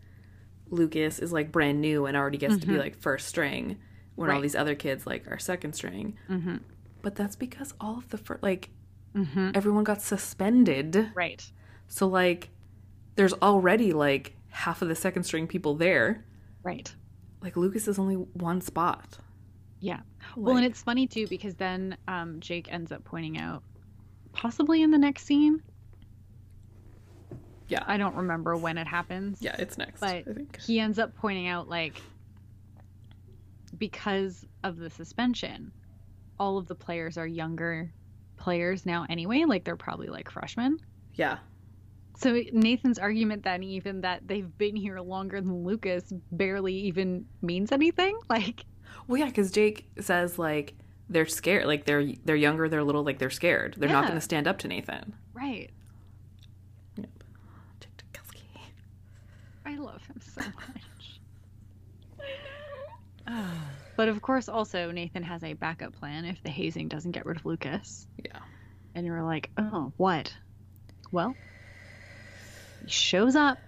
Lucas 0.70 1.18
is 1.18 1.32
like 1.32 1.50
brand 1.50 1.80
new 1.80 2.06
and 2.06 2.16
already 2.16 2.38
gets 2.38 2.56
to 2.58 2.66
be 2.66 2.78
like 2.78 2.96
first 2.96 3.26
string 3.28 3.76
when 4.14 4.30
all 4.30 4.40
these 4.40 4.54
other 4.54 4.74
kids 4.76 5.04
like 5.06 5.26
are 5.30 5.38
second 5.38 5.72
string. 5.74 6.16
Mm-hmm. 6.28 6.56
But 7.02 7.14
that's 7.14 7.36
because 7.36 7.74
all 7.80 7.98
of 7.98 8.08
the 8.08 8.18
fir- 8.18 8.38
like 8.42 8.70
Mm-hmm. 9.14 9.50
everyone 9.56 9.82
got 9.82 10.00
suspended. 10.02 11.10
Right. 11.16 11.44
So 11.88 12.06
like 12.06 12.50
there's 13.16 13.32
already 13.34 13.92
like 13.92 14.36
half 14.50 14.82
of 14.82 14.88
the 14.88 14.94
second 14.94 15.24
string 15.24 15.48
people 15.48 15.74
there. 15.74 16.24
Right. 16.62 16.94
Like 17.42 17.56
Lucas 17.56 17.88
is 17.88 17.98
only 17.98 18.14
one 18.14 18.60
spot. 18.60 19.18
Yeah. 19.80 20.00
well, 20.36 20.56
and 20.58 20.64
it's 20.64 20.80
funny 20.82 21.06
too 21.08 21.26
because 21.26 21.54
then 21.56 21.96
um, 22.06 22.38
Jake 22.38 22.72
ends 22.72 22.92
up 22.92 23.02
pointing 23.02 23.36
out, 23.38 23.64
possibly 24.32 24.80
in 24.82 24.92
the 24.92 24.98
next 24.98 25.24
scene. 25.26 25.60
Yeah. 27.66 27.82
I 27.86 27.96
don't 27.96 28.14
remember 28.14 28.56
when 28.56 28.78
it 28.78 28.86
happens. 28.86 29.38
Yeah, 29.40 29.56
it's 29.58 29.76
next. 29.76 30.00
But 30.00 30.08
I 30.10 30.22
think. 30.22 30.60
he 30.60 30.78
ends 30.78 30.98
up 31.00 31.16
pointing 31.16 31.48
out 31.48 31.68
like 31.68 32.00
because 33.78 34.44
of 34.64 34.76
the 34.76 34.90
suspension, 34.90 35.72
all 36.40 36.58
of 36.58 36.66
the 36.66 36.74
players 36.74 37.18
are 37.18 37.26
younger 37.26 37.92
players 38.36 38.86
now 38.86 39.06
anyway. 39.08 39.44
Like 39.44 39.62
they're 39.62 39.76
probably 39.76 40.08
like 40.08 40.28
freshmen. 40.30 40.78
Yeah. 41.14 41.38
So 42.16 42.42
Nathan's 42.52 42.98
argument 42.98 43.44
then 43.44 43.62
even 43.62 44.00
that 44.00 44.26
they've 44.26 44.58
been 44.58 44.74
here 44.74 44.98
longer 45.00 45.40
than 45.40 45.64
Lucas 45.64 46.12
barely 46.32 46.74
even 46.74 47.26
means 47.42 47.70
anything. 47.70 48.18
Like 48.28 48.64
Well, 49.06 49.20
yeah, 49.20 49.26
because 49.26 49.52
Jake 49.52 49.86
says 50.00 50.38
like 50.38 50.74
they're 51.10 51.26
scared. 51.26 51.66
Like 51.66 51.84
they're 51.84 52.12
they're 52.24 52.36
younger. 52.36 52.68
They're 52.68 52.82
little. 52.82 53.04
Like 53.04 53.18
they're 53.18 53.30
scared. 53.30 53.74
They're 53.76 53.90
not 53.90 54.04
going 54.04 54.16
to 54.16 54.20
stand 54.20 54.48
up 54.48 54.58
to 54.58 54.68
Nathan. 54.68 55.14
right. 55.34 55.70
Yep. 56.96 57.10
I 59.66 59.76
love 59.76 60.02
him 60.06 60.20
so 60.20 60.42
much. 60.42 61.20
but 64.00 64.08
of 64.08 64.22
course, 64.22 64.48
also 64.48 64.90
Nathan 64.92 65.22
has 65.24 65.44
a 65.44 65.52
backup 65.52 65.92
plan 65.92 66.24
if 66.24 66.42
the 66.42 66.48
hazing 66.48 66.88
doesn't 66.88 67.10
get 67.10 67.26
rid 67.26 67.36
of 67.36 67.44
Lucas. 67.44 68.06
Yeah. 68.24 68.38
And 68.94 69.04
you're 69.04 69.22
like, 69.22 69.50
oh, 69.58 69.92
what? 69.98 70.34
Well, 71.12 71.34
he 72.82 72.88
shows 72.90 73.36
up 73.36 73.58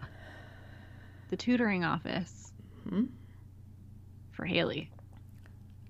the 1.28 1.36
tutoring 1.36 1.84
office 1.84 2.50
Mhm. 2.88 3.08
for 4.30 4.46
Haley 4.46 4.90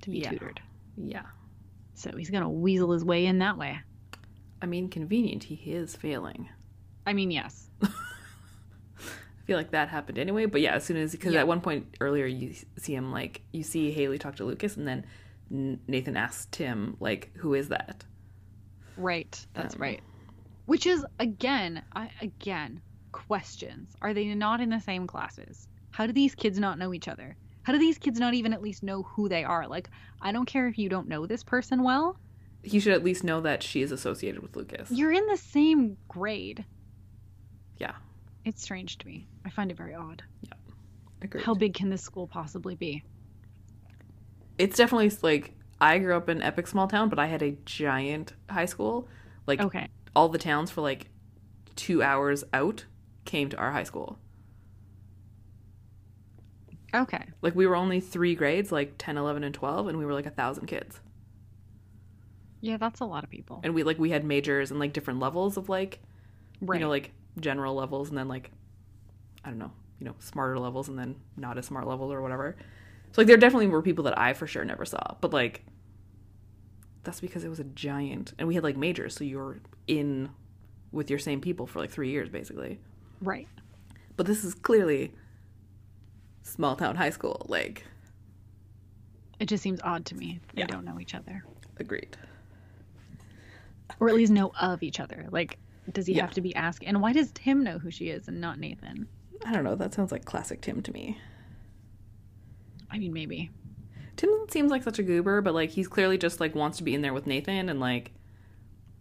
to 0.01 0.11
be 0.11 0.19
Yeah. 0.19 0.31
tutored. 0.31 0.61
Yeah. 0.97 1.27
So 1.95 2.11
he's 2.17 2.31
gonna 2.31 2.51
weasel 2.51 2.91
his 2.91 3.05
way 3.05 3.27
in 3.27 3.39
that 3.39 3.57
way. 3.57 3.79
I 4.61 4.67
mean, 4.67 4.89
convenient. 4.89 5.45
He 5.45 5.55
is 5.73 5.95
failing. 5.95 6.49
I 7.07 7.13
mean, 7.13 7.31
yes. 7.31 7.71
I 9.43 9.45
feel 9.47 9.57
like 9.57 9.73
that 9.73 9.89
happened 9.89 10.19
anyway. 10.19 10.47
But 10.47 10.61
yeah, 10.61 10.75
as 10.75 10.85
soon 10.85 10.97
as 10.99 11.13
because 11.13 11.35
Yeah. 11.35 11.41
at 11.41 11.49
one 11.49 11.61
point 11.61 11.97
earlier 12.01 12.27
you 12.27 12.55
see 12.79 12.95
him 12.95 13.11
like 13.11 13.43
you 13.53 13.63
see 13.65 13.91
Haley 13.91 14.19
talk 14.19 14.37
to 14.37 14.45
Lucas, 14.45 14.77
and 14.77 14.87
then 14.87 15.05
Nathan 15.51 16.17
asks 16.17 16.47
Tim 16.51 16.97
like, 17.01 17.33
"Who 17.39 17.55
is 17.55 17.69
that?" 17.69 18.05
Right. 18.97 19.45
That's 19.55 19.75
Um, 19.75 19.81
right. 19.83 20.01
Which 20.67 20.87
is 20.87 21.05
again, 21.19 21.83
I 21.95 22.11
again 22.21 22.81
questions. 23.11 23.95
Are 24.01 24.15
they 24.15 24.33
not 24.35 24.61
in 24.61 24.71
the 24.71 24.81
same 24.81 25.07
classes? 25.07 25.69
How 25.91 26.07
do 26.07 26.13
these 26.13 26.35
kids 26.35 26.59
not 26.59 26.79
know 26.79 26.95
each 26.95 27.09
other? 27.09 27.37
How 27.65 27.73
do 27.73 27.79
these 27.79 27.99
kids 27.99 28.19
not 28.19 28.35
even 28.35 28.53
at 28.53 28.63
least 28.63 28.83
know 28.83 29.03
who 29.03 29.29
they 29.29 29.45
are? 29.45 29.67
Like, 29.69 29.89
I 30.21 30.33
don't 30.33 30.47
care 30.47 30.67
if 30.69 30.79
you 30.79 30.89
don't 30.89 31.09
know 31.09 31.27
this 31.27 31.45
person 31.45 31.83
well. 31.83 32.17
He 32.63 32.79
should 32.81 32.93
at 32.93 33.05
least 33.05 33.25
know 33.25 33.41
that 33.41 33.63
she 33.63 33.83
is 33.83 33.93
associated 33.93 34.41
with 34.41 34.57
Lucas. 34.57 34.91
You're 34.91 35.13
in 35.13 35.27
the 35.27 35.37
same 35.37 35.97
grade. 36.09 36.65
Yeah. 37.79 37.95
It's 38.45 38.63
strange 38.63 38.99
to 38.99 39.07
me. 39.07 39.27
I 39.45 39.51
find 39.51 39.71
it 39.71 39.77
very 39.77 39.95
odd. 39.95 40.23
Yeah. 40.43 40.53
Agreed. 41.23 41.45
How 41.45 41.55
big 41.55 41.75
can 41.75 41.91
this 41.91 42.03
school 42.03 42.27
possibly 42.27 42.75
be? 42.75 43.03
it's 44.59 44.77
definitely 44.77 45.11
like 45.23 45.55
I 45.81 45.99
grew 45.99 46.15
up 46.17 46.29
in 46.29 46.43
epic 46.43 46.67
small 46.69 46.87
town, 46.87 47.09
but 47.09 47.19
I 47.19 47.27
had 47.27 47.43
a 47.43 47.53
giant 47.65 48.35
high 48.51 48.67
school. 48.67 49.09
Like 49.47 49.61
Okay. 49.61 49.89
all 50.15 50.29
the 50.29 50.39
towns 50.39 50.71
for 50.71 50.83
like 50.83 51.09
two 51.75 52.03
hours 52.03 52.45
out 52.53 52.85
came 53.25 53.49
to 53.49 53.57
our 53.57 53.73
high 53.73 53.83
school. 53.83 54.19
Okay. 56.95 57.25
Like 57.41 57.55
we 57.55 57.67
were 57.67 57.75
only 57.77 58.01
three 58.01 58.35
grades, 58.35 58.71
like 58.71 58.95
10, 58.99 59.17
11, 59.17 59.45
and 59.45 59.55
12, 59.55 59.89
and 59.89 59.99
we 59.99 60.05
were 60.05 60.13
like 60.13 60.27
a 60.27 60.31
thousand 60.31 60.67
kids. 60.67 61.01
Yeah, 62.61 62.77
that's 62.77 63.01
a 63.01 63.05
lot 63.05 63.25
of 63.25 63.31
people. 63.31 63.61
And 63.65 63.75
we 63.75 63.83
like 63.83 63.99
we 63.99 64.11
had 64.11 64.25
majors 64.25 64.71
and 64.71 64.79
like 64.79 64.93
different 64.93 65.19
levels 65.19 65.57
of 65.57 65.69
like 65.69 66.01
Right. 66.61 66.77
you 66.79 66.85
know 66.85 66.91
like 66.91 67.11
general 67.41 67.75
levels 67.75 68.11
and 68.11 68.17
then 68.19 68.29
like 68.29 68.53
I 69.45 69.49
don't 69.51 69.59
know, 69.59 69.73
you 69.99 70.07
know, 70.07 70.15
smarter 70.19 70.59
levels 70.59 70.89
and 70.89 70.99
then 70.99 71.17
not 71.37 71.59
as 71.59 71.67
smart 71.67 71.87
levels 71.87 72.13
or 72.13 72.23
whatever. 72.23 72.57
So 73.13 73.21
like 73.21 73.27
there 73.27 73.37
definitely 73.37 73.67
were 73.67 73.83
people 73.83 74.05
that 74.05 74.19
I 74.19 74.33
for 74.33 74.47
sure 74.47 74.65
never 74.65 74.85
saw, 74.85 75.17
but 75.21 75.33
like 75.33 75.65
that's 77.05 77.21
because 77.21 77.43
it 77.45 77.49
was 77.49 77.59
a 77.61 77.65
giant 77.65 78.33
and 78.39 78.47
we 78.47 78.55
had 78.55 78.63
like 78.63 78.77
majors, 78.77 79.15
so 79.17 79.25
you 79.25 79.39
were 79.39 79.61
in 79.89 80.31
with 80.93 81.11
your 81.11 81.19
same 81.19 81.41
people 81.41 81.67
for 81.67 81.79
like 81.81 81.91
3 81.91 82.11
years 82.11 82.29
basically. 82.29 82.79
right. 83.21 83.49
But 84.17 84.27
this 84.27 84.45
is 84.45 84.55
clearly 84.55 85.13
small 86.43 86.77
town 86.77 86.97
high 86.97 87.11
school, 87.11 87.47
like 87.49 87.85
It 89.41 89.47
just 89.47 89.63
seems 89.63 89.81
odd 89.83 90.07
to 90.07 90.15
me. 90.15 90.41
They 90.55 90.61
Yeah. 90.63 90.67
don't 90.67 90.85
know 90.85 91.01
each 91.01 91.15
other. 91.15 91.45
agreed. 91.79 92.17
Or 93.99 94.09
at 94.09 94.15
least 94.15 94.31
know 94.33 94.53
of 94.61 94.83
each 94.85 95.01
other. 95.01 95.27
Like, 95.31 95.59
does 95.91 96.07
he 96.07 96.15
Yeah. 96.15 96.23
have 96.23 96.35
to 96.35 96.41
be 96.41 96.55
asked? 96.55 96.85
And 96.87 97.01
why 97.03 97.13
does 97.13 97.33
Tim 97.33 97.65
know 97.65 97.79
who 97.79 97.91
she 97.91 98.09
is 98.11 98.29
and 98.29 98.41
not 98.41 98.59
Nathan? 98.61 99.09
I 99.45 99.53
don't 99.53 99.65
know, 99.65 99.75
that 99.77 99.93
sounds 99.95 100.13
like 100.13 100.25
classic 100.25 100.61
Tim 100.61 100.83
to 100.83 100.93
me. 100.93 101.19
I 102.91 102.99
mean, 102.99 103.13
maybe. 103.13 103.51
Tim 104.17 104.31
seems 104.49 104.71
like 104.71 104.83
such 104.83 104.99
a 104.99 105.03
goober, 105.03 105.41
but 105.41 105.55
like 105.55 105.71
he's 105.71 105.89
clearly 105.89 106.19
just 106.19 106.41
like 106.41 106.55
wants 106.55 106.79
to 106.79 106.85
be 106.85 106.95
in 106.95 107.03
there 107.03 107.15
with 107.15 107.27
Nathan 107.27 107.69
and 107.69 107.81
like 107.81 108.13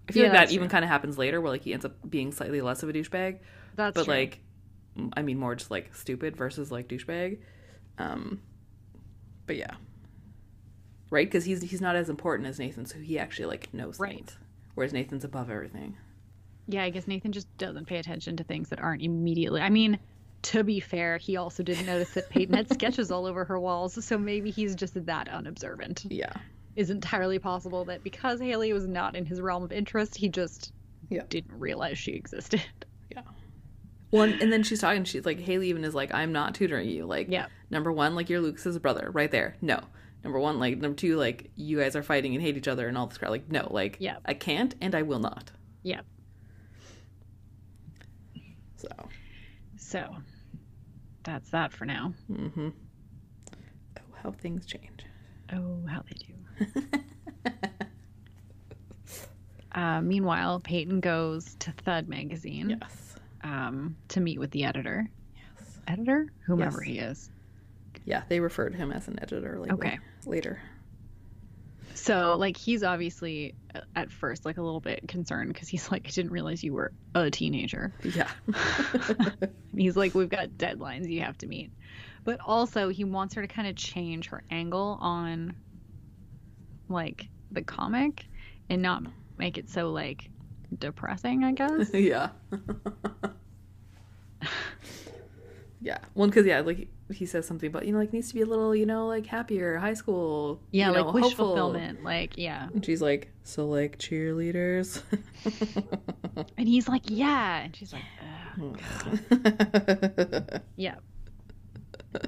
I 0.10 0.14
feel 0.14 0.24
Yeah, 0.24 0.30
like 0.30 0.50
that 0.50 0.52
even 0.52 0.70
kind 0.70 0.84
of 0.84 0.90
happens 0.90 1.18
later 1.18 1.42
where 1.42 1.52
like 1.52 1.62
he 1.64 1.74
ends 1.74 1.86
up 1.86 1.94
being 2.10 2.32
slightly 2.32 2.62
less 2.62 2.84
of 2.84 2.90
a 2.90 2.94
douchebag, 2.94 3.40
That's 3.76 3.94
but 3.94 4.06
true. 4.06 4.14
like 4.14 4.40
I 5.14 5.22
mean 5.22 5.38
more 5.38 5.56
just 5.56 5.72
like 5.72 5.94
stupid 5.96 6.36
versus 6.36 6.72
like 6.72 6.88
douchebag. 6.88 7.40
Um 7.98 8.42
but 9.46 9.58
yeah. 9.58 9.76
Right? 11.12 11.30
Cuz 11.30 11.46
he's 11.46 11.62
he's 11.62 11.82
not 11.82 11.96
as 11.96 12.10
important 12.10 12.48
as 12.48 12.58
Nathan, 12.60 12.86
so 12.86 12.98
he 13.00 13.20
actually 13.20 13.46
like 13.48 13.74
knows 13.74 14.00
Right. 14.00 14.16
things. 14.18 14.38
Whereas 14.76 14.94
Nathan's 14.94 15.24
above 15.26 15.50
everything. 15.50 15.98
yeah, 16.68 16.84
I 16.84 16.90
guess 16.90 17.08
Nathan 17.08 17.32
just 17.32 17.56
doesn't 17.58 17.86
pay 17.86 17.98
attention 17.98 18.38
to 18.38 18.44
things 18.44 18.70
that 18.70 18.80
aren't 18.80 19.02
immediately. 19.02 19.62
I 19.62 19.70
mean, 19.70 20.00
to 20.44 20.64
be 20.64 20.80
fair, 20.80 21.18
he 21.18 21.38
also 21.38 21.62
didn't 21.64 21.86
notice 21.86 22.12
that 22.12 22.30
Peyton 22.30 22.56
had 22.56 22.72
sketches 22.72 23.12
all 23.12 23.26
over 23.26 23.46
her 23.46 23.60
walls, 23.60 24.04
so 24.04 24.18
maybe 24.18 24.50
he's 24.52 24.76
just 24.76 25.06
that 25.06 25.28
unobservant. 25.30 26.06
Yeah. 26.10 26.34
Is 26.76 26.90
entirely 26.90 27.38
possible 27.38 27.86
that 27.86 28.04
because 28.04 28.40
Haley 28.40 28.74
was 28.74 28.88
not 28.88 29.16
in 29.16 29.26
his 29.26 29.42
realm 29.42 29.64
of 29.64 29.72
interest, 29.72 30.16
he 30.16 30.30
just 30.30 30.72
Yeah. 31.10 31.24
didn't 31.30 31.60
realize 31.60 31.98
she 31.98 32.12
existed. 32.14 32.62
Yeah. 33.12 33.24
Well, 34.12 34.24
and, 34.24 34.42
and 34.42 34.52
then 34.54 34.64
she's 34.64 34.80
talking. 34.82 35.04
She's 35.04 35.26
like, 35.26 35.40
Haley 35.40 35.68
even 35.70 35.84
is 35.84 35.94
like, 35.94 36.14
I'm 36.14 36.32
not 36.32 36.56
tutoring 36.56 36.88
you. 36.90 37.06
Like, 37.06 37.28
Yeah. 37.30 37.48
number 37.70 37.92
one, 37.92 38.16
like 38.16 38.30
you're 38.30 38.40
Lucas's 38.42 38.80
brother, 38.80 39.12
right 39.12 39.30
there. 39.32 39.56
No. 39.62 39.82
Number 40.24 40.40
one, 40.40 40.60
like 40.60 40.78
number 40.78 40.96
two, 40.96 41.18
like 41.18 41.50
you 41.56 41.80
guys 41.80 41.96
are 41.96 42.04
fighting 42.04 42.34
and 42.36 42.42
hate 42.42 42.56
each 42.56 42.68
other 42.68 42.88
and 42.88 42.98
all 42.98 43.08
this 43.08 43.18
crap. 43.18 43.32
Like, 43.32 43.52
no, 43.52 43.68
like 43.70 43.98
Yeah. 44.00 44.18
I 44.26 44.34
can't 44.34 44.74
and 44.80 44.96
I 44.96 45.02
will 45.02 45.20
not. 45.20 45.52
Yeah. 45.84 46.02
So, 48.78 48.88
So 49.78 50.16
that's 51.24 51.50
that 51.52 51.72
for 51.74 51.86
now. 51.86 52.14
mm-hmm. 52.32 52.70
Oh, 53.98 54.02
how 54.24 54.32
things 54.32 54.66
change. 54.66 55.06
Oh, 55.54 55.80
how 55.88 56.04
they 56.08 56.16
do. 56.16 56.98
uh, 59.80 60.02
meanwhile, 60.02 60.60
Peyton 60.60 61.00
goes 61.00 61.56
to 61.60 61.72
Thud 61.72 62.08
magazine 62.08 62.78
Yes. 62.82 63.16
um, 63.44 63.96
to 64.10 64.20
meet 64.20 64.40
with 64.40 64.52
the 64.52 64.64
editor. 64.66 65.10
Yes. 65.36 65.80
Editor? 65.88 66.28
Whomever 66.46 66.84
Yes. 66.84 66.88
he 66.94 67.00
is. 67.00 67.30
Yeah, 68.06 68.24
they 68.30 68.40
refer 68.40 68.70
to 68.70 68.76
him 68.78 68.92
as 68.92 69.08
an 69.08 69.20
editor. 69.22 69.60
Like, 69.60 69.72
Okay. 69.74 70.00
Later. 70.26 70.60
So, 71.94 72.36
like, 72.38 72.58
he's 72.58 72.84
obviously 72.84 73.54
at 73.96 74.12
first 74.12 74.46
like 74.46 74.58
a 74.58 74.62
little 74.62 74.80
bit 74.80 75.08
concerned 75.08 75.54
because 75.54 75.70
he's 75.70 75.92
like, 75.92 76.08
I 76.08 76.10
didn't 76.10 76.32
realize 76.32 76.64
you 76.64 76.74
were 76.74 76.92
a 77.16 77.30
teenager. 77.30 77.94
Yeah. 78.04 78.30
He's 79.76 79.96
like, 79.96 80.16
we've 80.16 80.30
got 80.30 80.50
deadlines 80.50 81.10
you 81.10 81.22
have 81.22 81.38
to 81.40 81.48
meet. 81.48 81.72
But 82.24 82.40
also, 82.46 82.90
he 82.90 83.04
wants 83.04 83.34
her 83.36 83.42
to 83.42 83.48
kind 83.48 83.68
of 83.68 83.76
change 83.76 84.28
her 84.30 84.44
angle 84.52 84.98
on 85.02 85.56
like 86.88 87.28
the 87.52 87.64
comic 87.64 88.26
and 88.70 88.82
not 88.82 89.04
make 89.38 89.58
it 89.58 89.70
so 89.70 89.92
like 89.92 90.30
depressing, 90.78 91.44
I 91.44 91.54
guess. 91.54 91.90
yeah. 91.94 92.30
yeah. 95.82 95.98
One, 96.14 96.30
because 96.30 96.46
yeah, 96.46 96.62
like 96.62 96.88
he 97.12 97.26
says 97.26 97.46
something 97.48 97.68
about 97.68 97.86
you 97.86 97.92
know 97.94 98.00
like 98.00 98.12
needs 98.14 98.30
to 98.30 98.34
be 98.34 98.42
a 98.42 98.46
little 98.46 98.76
you 98.76 98.86
know 98.86 99.08
like 99.08 99.26
happier 99.26 99.78
high 99.78 99.94
school. 99.94 100.60
Yeah, 100.72 100.88
you 100.90 100.96
know, 100.96 101.04
like 101.06 101.14
wish 101.14 101.24
hopeful. 101.26 101.48
fulfillment. 101.48 102.04
Like, 102.04 102.38
yeah. 102.38 102.68
And 102.74 102.84
she's 102.86 103.02
like, 103.02 103.32
so 103.44 103.68
like 103.68 103.98
cheerleaders. 104.00 105.02
And 106.58 106.68
he's 106.68 106.88
like, 106.88 107.04
yeah. 107.06 107.62
And 107.64 107.76
she's 107.76 107.92
like, 107.94 108.04
yeah. 110.78 110.96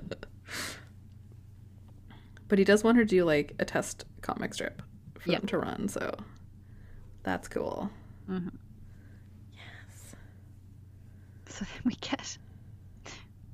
but 2.48 2.58
he 2.60 2.65
does 2.65 2.84
want 2.84 2.98
her 2.98 3.04
to 3.04 3.10
do 3.10 3.24
like 3.26 3.54
a 3.60 3.65
test 3.65 4.06
comic 4.22 4.54
strip 4.54 4.82
for 5.19 5.32
Yeah. 5.32 5.39
them 5.39 5.48
to 5.48 5.58
run, 5.58 5.88
so 5.88 6.15
that's 7.24 7.48
cool. 7.48 7.89
Mhm. 8.30 8.52
So 11.48 11.65
then 11.65 11.82
we 11.86 11.93
get 12.02 12.38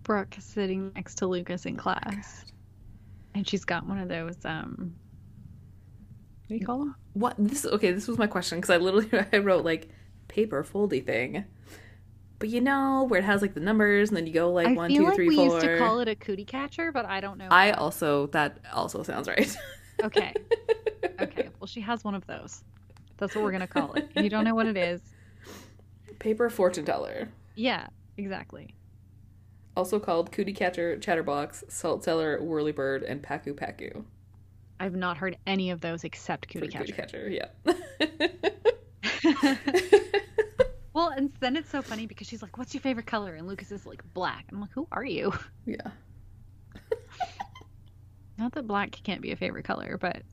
Brooke 0.03 0.35
sitting 0.39 0.91
next 0.95 1.15
to 1.15 1.27
Lucas 1.27 1.65
in 1.65 1.75
class. 1.75 2.45
And 3.35 3.47
she's 3.47 3.65
got 3.65 3.85
one 3.87 3.99
of 3.99 4.09
those, 4.09 4.37
um, 4.43 4.95
what 6.47 6.49
do 6.49 6.55
you 6.55 6.65
call 6.65 6.79
them? 6.79 6.95
What 7.13 7.35
this? 7.37 7.65
Okay, 7.65 7.91
this 7.91 8.07
was 8.07 8.17
my 8.17 8.27
question 8.27 8.57
because 8.57 8.71
I 8.71 8.77
literally 8.77 9.09
I 9.33 9.37
wrote 9.37 9.63
like 9.63 9.89
paper 10.27 10.63
foldy 10.63 11.05
thing, 11.05 11.45
but 12.39 12.49
you 12.49 12.59
know 12.61 13.05
where 13.07 13.19
it 13.19 13.23
has 13.23 13.41
like 13.41 13.53
the 13.53 13.59
numbers 13.59 14.09
and 14.09 14.17
then 14.17 14.25
you 14.25 14.33
go 14.33 14.51
like 14.51 14.67
I 14.67 14.73
one, 14.73 14.89
feel 14.89 14.97
two, 14.97 15.05
like 15.05 15.15
three, 15.15 15.27
we 15.27 15.35
four. 15.35 15.45
used 15.45 15.61
to 15.61 15.77
call 15.77 15.99
it 15.99 16.07
a 16.07 16.15
cootie 16.15 16.45
catcher, 16.45 16.91
but 16.91 17.05
I 17.05 17.19
don't 17.21 17.37
know. 17.37 17.47
I 17.51 17.71
also 17.71 18.27
that 18.27 18.57
also 18.73 19.03
sounds 19.03 19.27
right. 19.27 19.55
Okay. 20.01 20.33
Okay. 21.19 21.49
Well, 21.59 21.67
she 21.67 21.81
has 21.81 22.05
one 22.05 22.15
of 22.15 22.25
those. 22.25 22.63
That's 23.17 23.35
what 23.35 23.43
we're 23.43 23.51
going 23.51 23.59
to 23.59 23.67
call 23.67 23.91
it. 23.95 24.09
If 24.15 24.23
you 24.23 24.29
don't 24.29 24.45
know 24.45 24.55
what 24.55 24.65
it 24.65 24.77
is, 24.77 25.01
paper 26.19 26.49
fortune 26.49 26.85
teller, 26.85 27.27
yeah, 27.55 27.87
exactly. 28.15 28.73
Also 29.75 29.99
called 29.99 30.31
cootie 30.31 30.53
catcher, 30.53 30.97
chatterbox, 30.97 31.63
salt 31.67 32.03
cellar, 32.03 32.39
whirlybird, 32.39 33.03
and 33.09 33.21
paku 33.21 33.53
paku. 33.53 34.03
I've 34.79 34.95
not 34.95 35.17
heard 35.17 35.37
any 35.45 35.71
of 35.71 35.81
those 35.81 36.03
except 36.03 36.45
For 36.51 36.59
cootie 36.59 36.67
Cootie 36.77 36.91
catcher. 36.93 37.29
catcher, 37.29 37.49
yeah. 37.65 37.73
Well, 40.93 41.09
and 41.09 41.31
then 41.39 41.55
it's 41.55 41.69
so 41.69 41.81
funny 41.81 42.07
because 42.07 42.27
she's 42.27 42.41
like, 42.41 42.57
"What's 42.57 42.73
your 42.73 42.81
favorite 42.81 43.05
color?" 43.05 43.35
And 43.35 43.47
Lucas 43.47 43.71
is 43.71 43.85
like, 43.85 44.03
"Black." 44.13 44.45
And 44.49 44.57
I'm 44.57 44.61
like, 44.61 44.71
"Who 44.73 44.85
are 44.91 45.05
you?" 45.05 45.31
yeah. 45.65 45.91
Not 48.37 48.51
that 48.53 48.67
black 48.67 48.91
can't 49.03 49.21
be 49.21 49.31
a 49.31 49.35
favorite 49.37 49.63
color, 49.65 49.97
but 49.97 50.23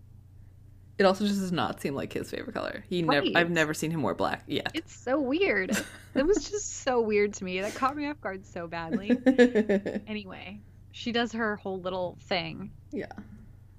It 0.99 1.05
also 1.05 1.27
just 1.27 1.41
does 1.41 1.53
not 1.53 1.81
seem 1.81 1.95
like 1.95 2.13
his 2.13 2.31
favorite 2.31 2.55
color. 2.55 2.83
He 2.89 3.03
never 3.03 3.27
I've 3.35 3.51
never 3.51 3.75
seen 3.75 3.91
him 3.91 4.03
wear 4.03 4.15
black 4.15 4.45
Yeah. 4.47 4.63
it's 4.75 4.95
so 4.95 5.21
weird. 5.21 5.71
it 6.15 6.27
was 6.27 6.49
just 6.51 6.83
so 6.83 7.01
weird 7.03 7.35
to 7.35 7.45
me. 7.45 7.61
That 7.61 7.75
caught 7.75 7.97
me 7.97 8.07
off 8.09 8.21
guard 8.21 8.47
so 8.47 8.67
badly. 8.67 9.11
Anyway, 10.07 10.61
she 10.93 11.13
does 11.13 11.33
her 11.33 11.57
whole 11.57 11.81
little 11.81 12.17
thing. 12.23 12.71
yeah. 12.93 13.13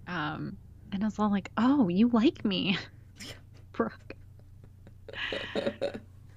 Um, 0.08 0.58
and 0.92 1.04
I 1.04 1.08
was 1.08 1.18
all 1.20 1.32
like, 1.32 1.52
"Oh, 1.58 1.90
you 1.90 2.08
like 2.10 2.46
me, 2.46 2.78
Brooke." 3.74 4.14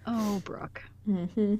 Oh, 0.06 0.40
Brooke. 0.44 0.82
hmm 1.04 1.56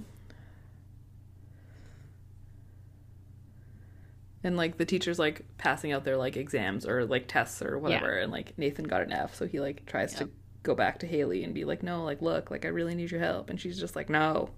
And 4.43 4.57
like 4.57 4.79
the 4.79 4.87
teacher's 4.87 5.19
like 5.19 5.43
passing 5.59 5.93
out 5.93 6.05
their 6.05 6.17
like 6.17 6.37
exams 6.37 6.87
or 6.87 7.05
like 7.05 7.29
tests 7.29 7.61
or 7.61 7.79
whatever, 7.79 8.11
and 8.19 8.33
like 8.33 8.57
Nathan 8.57 8.87
got 8.87 9.03
an 9.03 9.13
F, 9.13 9.35
so 9.35 9.47
he 9.47 9.61
like 9.61 9.85
tries 9.87 10.15
to 10.15 10.31
go 10.63 10.75
back 10.75 10.99
to 11.01 11.07
Haley 11.07 11.45
and 11.45 11.53
be 11.55 11.65
like, 11.65 11.83
"No, 11.83 12.05
like 12.05 12.23
look, 12.23 12.51
like 12.51 12.65
I 12.65 12.69
really 12.69 12.95
need 12.95 13.11
your 13.11 13.21
help," 13.21 13.51
and 13.51 13.61
she's 13.61 13.79
just 13.79 13.97
like, 13.97 14.09
"No." 14.09 14.51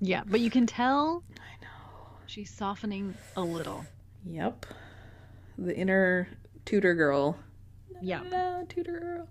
Yeah, 0.00 0.22
but 0.26 0.40
you 0.40 0.50
can 0.50 0.66
tell 0.66 1.22
I 1.38 1.64
know. 1.64 2.06
she's 2.26 2.50
softening 2.50 3.14
a 3.36 3.40
little. 3.42 3.84
Yep. 4.24 4.66
The 5.58 5.76
inner 5.76 6.28
tutor 6.64 6.94
girl. 6.94 7.38
Yeah. 8.02 8.22
No, 8.30 8.64
tutor 8.68 9.00
girl. 9.00 9.28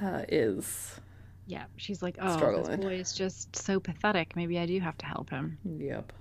Uh, 0.00 0.24
is 0.28 1.00
Yeah, 1.46 1.64
she's 1.76 2.02
like, 2.02 2.18
"Oh, 2.20 2.36
Struggling. 2.36 2.76
this 2.76 2.80
boy 2.80 2.94
is 2.94 3.12
just 3.12 3.54
so 3.56 3.78
pathetic. 3.80 4.34
Maybe 4.36 4.58
I 4.58 4.66
do 4.66 4.78
have 4.80 4.96
to 4.98 5.06
help 5.06 5.30
him." 5.30 5.58
yep. 5.64 6.12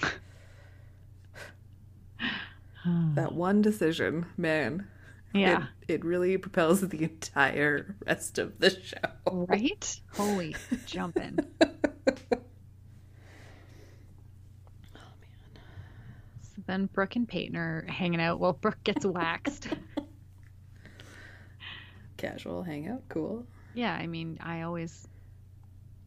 That 3.14 3.32
one 3.32 3.62
decision, 3.62 4.26
man. 4.36 4.86
yeah. 5.34 5.66
It, 5.86 5.94
it 5.94 6.04
really 6.04 6.36
propels 6.38 6.80
the 6.80 7.04
entire 7.04 7.94
rest 8.06 8.38
of 8.38 8.58
the 8.58 8.70
show. 8.70 9.46
Right? 9.48 10.00
Holy 10.14 10.56
jumping. 10.86 11.38
Oh 11.60 11.66
man. 14.96 15.62
So 16.42 16.62
then 16.66 16.86
Brooke 16.86 17.16
and 17.16 17.28
Peyton 17.28 17.56
are 17.56 17.84
hanging 17.88 18.20
out 18.20 18.40
while 18.40 18.52
Brooke 18.52 18.82
gets 18.84 19.04
waxed. 19.04 19.68
Casual 22.16 22.62
hangout, 22.64 23.02
cool. 23.08 23.46
Yeah, 23.74 23.94
I 23.94 24.06
mean, 24.08 24.38
I 24.42 24.62
always. 24.62 25.06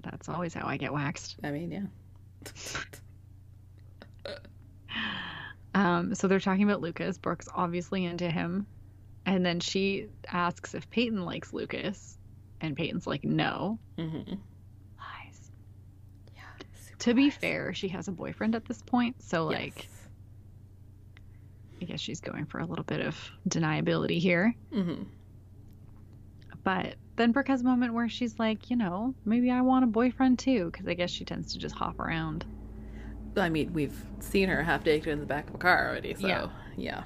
That's 0.04 0.28
always 0.28 0.54
how 0.54 0.68
I 0.68 0.76
get 0.78 0.92
waxed. 0.92 1.38
I 1.44 1.52
mean, 1.52 1.72
yeah. 1.72 1.86
Um, 5.82 6.14
so 6.14 6.28
they're 6.28 6.40
talking 6.40 6.64
about 6.64 6.82
Lucas. 6.82 7.18
Brooke's 7.18 7.50
obviously 7.54 8.06
into 8.06 8.30
him. 8.30 8.68
And 9.26 9.46
then 9.46 9.60
she 9.60 10.08
asks 10.28 10.76
if 10.76 10.90
Peyton 10.90 11.26
likes 11.26 11.54
Lucas. 11.54 12.18
And 12.60 12.76
Peyton's 12.76 13.08
like, 13.08 13.24
no. 13.24 13.80
Mm-hmm. 13.98 14.34
Lies. 15.00 15.52
Yeah. 16.36 16.42
To 17.00 17.14
be 17.16 17.32
fair, 17.32 17.74
she 17.74 17.88
has 17.90 18.08
a 18.08 18.12
boyfriend 18.12 18.54
at 18.54 18.66
this 18.66 18.82
point. 18.84 19.24
So, 19.24 19.46
like, 19.46 19.78
Yes. 19.78 19.88
I 21.82 21.86
guess 21.86 22.00
she's 22.00 22.22
going 22.22 22.46
for 22.46 22.60
a 22.60 22.66
little 22.66 22.86
bit 22.86 23.02
of 23.02 23.18
deniability 23.50 24.20
here. 24.20 24.54
Mm-hmm. 24.72 25.04
But 26.64 26.94
then 27.16 27.32
Brooke 27.32 27.48
has 27.48 27.62
a 27.62 27.64
moment 27.64 27.96
where 27.96 28.08
she's 28.08 28.38
like, 28.38 28.70
you 28.70 28.76
know, 28.76 29.16
maybe 29.26 29.50
I 29.50 29.62
want 29.62 29.84
a 29.84 29.88
boyfriend 29.88 30.38
too. 30.38 30.70
Because 30.72 30.88
I 30.88 30.94
guess 30.94 31.10
she 31.10 31.26
tends 31.26 31.54
to 31.54 31.60
just 31.60 31.74
hop 31.74 32.00
around. 32.00 32.46
I 33.38 33.50
mean, 33.50 33.72
we've 33.74 34.06
seen 34.20 34.50
her 34.50 34.62
half 34.64 34.86
naked 34.86 35.08
in 35.08 35.20
the 35.20 35.26
back 35.26 35.48
of 35.50 35.56
a 35.56 35.58
car 35.58 35.90
already, 35.90 36.14
so 36.16 36.28
Yeah. 36.28 36.50
yeah. 36.78 37.04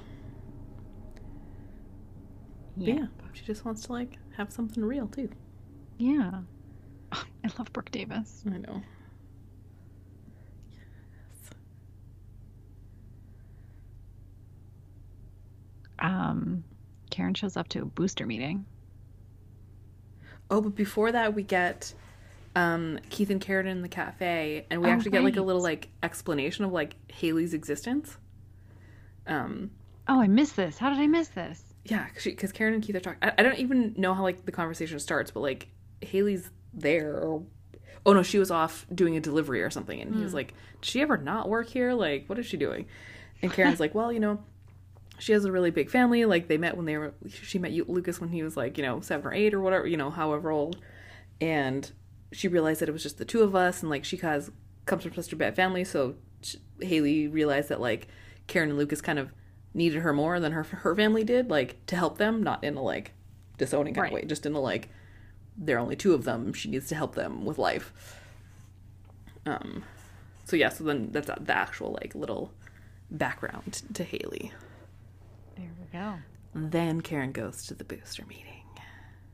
But 2.77 2.87
yeah. 2.87 3.05
She 3.33 3.43
just 3.45 3.63
wants 3.65 3.83
to 3.83 3.91
like 3.91 4.17
have 4.37 4.51
something 4.51 4.83
real 4.83 5.07
too. 5.07 5.29
Yeah. 5.97 6.41
I 7.11 7.23
love 7.57 7.71
Brooke 7.73 7.91
Davis. 7.91 8.43
I 8.47 8.57
know. 8.57 8.81
Um, 15.99 16.63
Karen 17.09 17.33
shows 17.33 17.57
up 17.57 17.67
to 17.69 17.81
a 17.83 17.85
booster 17.85 18.25
meeting. 18.25 18.65
Oh, 20.49 20.61
but 20.61 20.75
before 20.75 21.11
that, 21.11 21.33
we 21.33 21.43
get 21.43 21.93
um, 22.55 22.99
Keith 23.09 23.29
and 23.29 23.41
Karen 23.41 23.67
in 23.67 23.81
the 23.81 23.89
cafe, 23.89 24.65
and 24.69 24.81
we 24.81 24.87
Oh, 24.87 24.91
actually 24.91 25.11
get 25.11 25.23
like 25.23 25.35
a 25.37 25.41
little 25.41 25.61
like 25.61 25.89
explanation 26.03 26.63
of 26.65 26.71
like 26.71 26.95
Haley's 27.11 27.53
existence. 27.53 28.17
Um, 29.27 29.71
Oh, 30.07 30.21
I 30.21 30.27
missed 30.27 30.55
this. 30.55 30.77
How 30.77 30.89
did 30.91 30.99
I 30.99 31.07
miss 31.07 31.29
this? 31.29 31.63
yeah, 31.83 32.07
because 32.23 32.51
Karen 32.51 32.73
and 32.75 32.83
Keith 32.83 32.95
are 32.95 32.99
talking. 32.99 33.19
I, 33.21 33.33
I 33.39 33.43
don't 33.43 33.57
even 33.59 33.93
know 33.97 34.13
how 34.13 34.21
like 34.23 34.45
the 34.45 34.51
conversation 34.51 34.99
starts, 34.99 35.31
but 35.31 35.39
like 35.41 35.67
Haley's 36.01 36.49
there. 36.73 37.15
Or, 37.17 37.43
oh 38.05 38.13
no, 38.13 38.21
she 38.23 38.37
was 38.39 38.51
off 38.51 38.85
doing 38.93 39.17
a 39.17 39.19
delivery 39.19 39.61
or 39.63 39.69
something, 39.71 39.99
and 39.99 40.15
he 40.15 40.21
was 40.23 40.33
like, 40.33 40.53
"Did 40.81 40.85
she 40.89 41.01
ever 41.01 41.17
not 41.17 41.49
work 41.49 41.67
here? 41.69 41.93
Like, 41.93 42.25
what 42.27 42.37
is 42.39 42.45
she 42.45 42.57
doing?" 42.57 42.85
And 43.41 43.51
Karen's 43.51 43.79
like, 43.79 43.93
"Well, 43.95 44.11
you 44.13 44.19
know." 44.19 44.43
She 45.17 45.31
has 45.31 45.45
a 45.45 45.51
really 45.51 45.71
big 45.71 45.89
family. 45.89 46.25
Like 46.25 46.49
they 46.49 46.57
met 46.57 46.75
when 46.75 46.85
they 46.85 46.97
were. 46.97 47.13
She 47.29 47.57
met 47.57 47.71
you- 47.71 47.85
Lucas 47.87 48.19
when 48.19 48.29
he 48.29 48.43
was 48.43 48.57
like 48.57 48.77
you 48.77 48.83
know 48.83 48.99
seven 48.99 49.25
or 49.27 49.33
eight 49.33 49.53
or 49.53 49.61
whatever. 49.61 49.87
You 49.87 49.95
know, 49.97 50.09
however 50.09 50.51
old. 50.51 50.77
And 51.39 51.89
she 52.35 52.47
realized 52.47 52.81
that 52.81 52.89
it 52.89 52.91
was 52.91 53.03
just 53.03 53.17
the 53.17 53.25
two 53.25 53.41
of 53.43 53.55
us, 53.55 53.81
and 53.81 53.89
like 53.89 54.03
she 54.05 54.17
has 54.17 54.51
comes 54.85 55.03
from 55.03 55.13
such 55.13 55.33
a 55.33 55.35
bad 55.35 55.55
family. 55.55 55.83
So 55.83 56.15
sh 56.41 56.55
Haley 56.81 57.27
realized 57.27 57.69
that 57.69 57.79
like 57.81 58.07
Karen 58.47 58.69
and 58.69 58.77
Lucas 58.77 59.01
kind 59.01 59.17
of 59.19 59.31
needed 59.73 60.01
her 60.01 60.13
more 60.13 60.39
than 60.39 60.51
her 60.51 60.63
her 60.63 60.95
family 60.95 61.23
did, 61.23 61.49
like 61.49 61.83
to 61.87 61.95
help 61.95 62.17
them, 62.17 62.43
not 62.43 62.63
in 62.63 62.75
a 62.77 62.81
like 62.81 63.13
disowning 63.57 63.93
kind 63.93 64.03
Right. 64.03 64.11
of 64.11 64.15
way, 64.23 64.25
just 64.25 64.45
in 64.45 64.53
a 64.53 64.59
like 64.59 64.89
there 65.57 65.77
are 65.77 65.79
only 65.79 65.95
two 65.95 66.13
of 66.13 66.25
them. 66.25 66.51
She 66.53 66.69
needs 66.69 66.87
to 66.89 66.95
help 66.95 67.15
them 67.15 67.45
with 67.45 67.57
life. 67.57 67.93
Um, 69.45 69.83
so 70.45 70.55
yeah, 70.55 70.69
so 70.69 70.83
then 70.83 71.09
that's 71.11 71.27
the 71.27 71.55
actual 71.55 71.93
like 72.01 72.13
little 72.15 72.51
background 73.11 73.81
to 73.93 74.03
Haley. 74.03 74.51
There 75.55 75.71
we 75.79 75.97
go. 75.97 76.15
Then 76.53 77.01
Karen 77.01 77.31
goes 77.31 77.65
to 77.67 77.73
the 77.73 77.83
booster 77.83 78.25
meeting. 78.25 78.63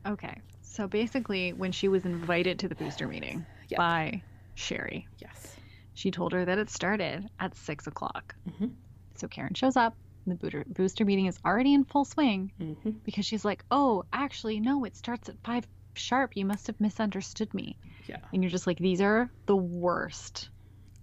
Okay. 0.06 0.40
So 0.72 0.88
basically, 0.88 1.52
when 1.52 1.70
she 1.70 1.88
was 1.88 2.06
invited 2.06 2.58
to 2.60 2.68
the 2.68 2.74
booster 2.74 3.06
meeting 3.06 3.44
Yeah. 3.68 3.76
by 3.76 4.22
Sherry, 4.54 5.06
Yes. 5.18 5.54
she 5.92 6.10
told 6.10 6.32
her 6.32 6.46
that 6.46 6.56
it 6.56 6.70
started 6.70 7.28
at 7.38 7.54
six 7.54 7.86
o'clock. 7.86 8.34
Mhm. 8.48 8.72
So 9.16 9.28
Karen 9.28 9.52
shows 9.52 9.76
up. 9.76 9.94
The 10.26 10.34
booster, 10.34 10.64
booster 10.66 11.04
meeting 11.04 11.26
is 11.26 11.38
already 11.44 11.74
in 11.74 11.84
full 11.84 12.06
swing 12.06 12.52
Mm-hmm. 12.58 12.90
because 13.04 13.26
she's 13.26 13.44
like, 13.44 13.66
"Oh, 13.70 14.06
actually, 14.14 14.60
no, 14.60 14.84
it 14.86 14.96
starts 14.96 15.28
at 15.28 15.36
five 15.44 15.68
sharp. 15.92 16.38
You 16.38 16.46
must 16.46 16.66
have 16.68 16.80
misunderstood 16.80 17.52
me." 17.52 17.76
Yeah. 18.06 18.20
And 18.32 18.42
you're 18.42 18.48
just 18.50 18.66
like, 18.66 18.78
"These 18.78 19.02
are 19.02 19.30
the 19.44 19.56
worst." 19.56 20.48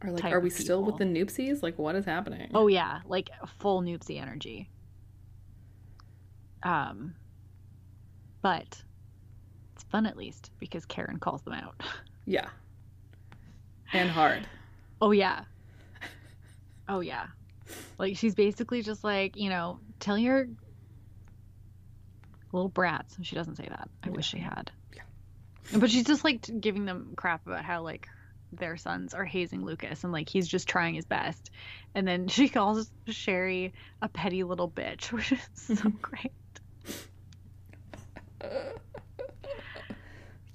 Or 0.04 0.10
like, 0.12 0.26
are 0.26 0.40
we 0.40 0.50
still 0.50 0.84
with 0.84 0.98
the 0.98 1.04
noopsies? 1.04 1.62
Like, 1.62 1.78
what 1.78 1.96
is 1.96 2.06
happening? 2.06 2.50
Oh 2.56 2.66
yeah, 2.68 3.02
like 3.06 3.30
full 3.60 3.84
noopsy 3.84 4.20
energy. 4.20 4.68
Um, 6.64 7.14
but 8.42 8.84
fun 9.90 10.06
at 10.06 10.18
least 10.18 10.52
because 10.60 10.86
Karen 10.86 11.18
calls 11.20 11.42
them 11.42 11.54
out. 11.54 11.82
Yeah. 12.26 12.50
And 13.92 14.10
hard. 14.10 14.48
Oh 15.02 15.12
yeah. 15.12 15.44
Oh 16.88 17.00
yeah. 17.00 17.28
Like 17.98 18.18
she's 18.18 18.36
basically 18.36 18.82
just 18.82 19.04
like, 19.04 19.36
you 19.36 19.50
know, 19.50 19.80
tell 20.00 20.18
your 20.18 20.48
little 22.52 22.70
brats. 22.70 23.18
She 23.22 23.36
doesn't 23.36 23.56
say 23.56 23.68
that. 23.70 23.90
I 24.04 24.10
wish 24.10 24.28
she 24.28 24.40
had. 24.40 24.72
Yeah. 24.96 25.02
But 25.80 25.90
she's 25.92 26.06
just 26.06 26.24
like 26.24 26.48
giving 26.60 26.86
them 26.86 27.14
crap 27.16 27.46
about 27.46 27.64
how 27.64 27.82
like 27.84 28.08
their 28.52 28.78
sons 28.78 29.14
are 29.14 29.26
hazing 29.26 29.64
Lucas 29.64 30.04
and 30.04 30.12
like 30.12 30.30
he's 30.30 30.48
just 30.48 30.68
trying 30.68 30.96
his 30.96 31.06
best. 31.06 31.52
And 31.94 32.08
then 32.08 32.28
she 32.28 32.50
calls 32.50 32.90
Sherry 33.08 33.74
a 34.02 34.10
petty 34.10 34.44
little 34.44 34.70
bitch, 34.70 35.12
which 35.12 35.32
is 35.32 35.40
so 35.56 35.90
great. 36.02 36.32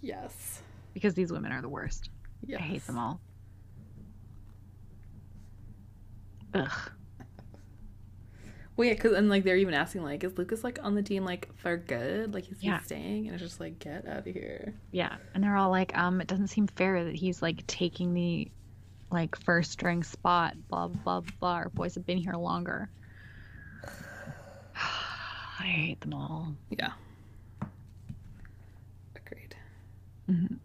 Yes. 0.05 0.61
Because 0.93 1.15
these 1.15 1.33
women 1.33 1.51
are 1.51 1.63
the 1.63 1.69
worst. 1.69 2.11
Yes. 2.47 2.61
I 2.61 2.65
hate 2.65 2.87
them 2.87 2.99
all. 2.99 3.21
Ugh. 6.53 6.71
Well, 8.77 8.89
yeah, 8.89 8.95
because 8.95 9.13
and 9.13 9.29
like 9.29 9.45
they're 9.45 9.57
even 9.57 9.73
asking 9.75 10.03
like, 10.03 10.25
is 10.25 10.37
Lucas 10.37 10.63
like 10.65 10.79
on 10.83 10.95
the 10.95 11.03
team 11.03 11.25
like 11.25 11.49
for 11.57 11.77
good? 11.77 12.35
Like 12.35 12.51
is 12.51 12.63
Yeah. 12.63 12.79
he 12.81 12.85
staying? 12.85 13.27
And 13.27 13.35
it's 13.35 13.43
just 13.43 13.61
like, 13.61 13.79
get 13.79 14.07
out 14.07 14.19
of 14.19 14.25
here. 14.25 14.75
Yeah, 14.91 15.17
and 15.33 15.43
they're 15.43 15.57
all 15.57 15.71
like, 15.71 15.97
um, 15.97 16.21
it 16.21 16.27
doesn't 16.27 16.49
seem 16.49 16.67
fair 16.67 17.05
that 17.05 17.15
he's 17.15 17.41
like 17.41 17.67
taking 17.67 18.13
the 18.15 18.51
like 19.11 19.37
first 19.37 19.71
string 19.73 20.03
spot, 20.03 20.57
blah 20.69 20.89
blah 20.89 21.23
blah. 21.41 21.55
Our 21.55 21.69
boys 21.71 21.95
have 21.95 22.05
been 22.05 22.19
here 22.19 22.35
longer. 22.35 22.91
I 24.77 25.63
hate 25.63 26.01
them 26.01 26.13
all. 26.15 26.53
Yeah. 26.71 26.93
Agreed. 29.15 29.55
Mhm. 30.29 30.59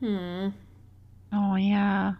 Hmm. 0.00 0.48
Oh 1.32 1.56
yeah. 1.56 2.14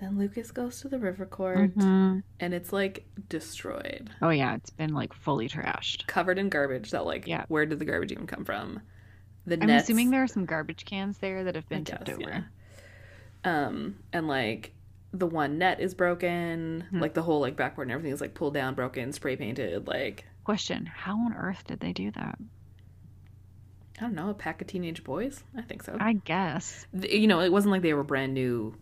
Then 0.00 0.18
Lucas 0.18 0.50
goes 0.50 0.80
to 0.80 0.88
the 0.88 0.98
river 0.98 1.24
court, 1.26 1.76
Mhm. 1.76 2.22
and 2.40 2.54
it's 2.54 2.72
like 2.72 3.06
destroyed, 3.28 4.10
Oh 4.20 4.30
yeah, 4.30 4.54
it's 4.56 4.70
been 4.70 4.94
like 4.94 5.12
fully 5.12 5.48
trashed. 5.48 6.06
covered 6.08 6.38
in 6.38 6.48
garbage. 6.48 6.90
That 6.90 7.06
like, 7.06 7.26
Yeah. 7.28 7.44
where 7.48 7.66
did 7.66 7.78
the 7.78 7.84
garbage 7.84 8.10
even 8.10 8.26
come 8.26 8.44
from? 8.44 8.80
The 9.46 9.60
I'm 9.60 9.66
nets, 9.68 9.84
assuming 9.84 10.10
there 10.10 10.22
are 10.22 10.26
some 10.28 10.44
garbage 10.44 10.84
cans 10.84 11.18
there 11.18 11.44
that 11.44 11.54
have 11.54 11.66
I 11.66 11.74
been 11.74 11.84
tipped 11.84 12.06
guess, 12.06 12.16
over. 12.16 12.28
yeah. 12.30 12.42
Um, 13.44 13.96
and 14.12 14.26
like 14.26 14.72
the 15.12 15.26
one 15.26 15.58
net 15.58 15.78
is 15.78 15.94
broken, 15.94 16.80
Hmm. 16.90 16.98
like 17.00 17.14
the 17.14 17.22
whole 17.22 17.40
like 17.40 17.54
backboard 17.54 17.86
and 17.86 17.92
everything 17.92 18.12
is 18.12 18.20
like 18.20 18.34
pulled 18.34 18.54
down, 18.54 18.74
broken, 18.74 19.12
spray 19.12 19.36
painted. 19.36 19.86
Like 19.86 20.24
Question: 20.42 20.86
How 20.86 21.16
on 21.16 21.34
earth 21.34 21.64
did 21.68 21.78
they 21.78 21.92
do 21.92 22.10
that? 22.12 22.36
I 24.02 24.06
don't 24.06 24.16
know, 24.16 24.30
a 24.30 24.34
pack 24.34 24.60
of 24.60 24.66
teenage 24.66 25.04
boys. 25.04 25.44
I 25.56 25.62
think 25.62 25.84
so. 25.84 25.96
I 26.00 26.14
guess. 26.14 26.86
You 26.92 27.28
know, 27.28 27.40
it 27.40 27.52
wasn't 27.52 27.70
like 27.70 27.82
they 27.82 27.94
were 27.94 28.02
brand 28.02 28.34
new 28.34 28.74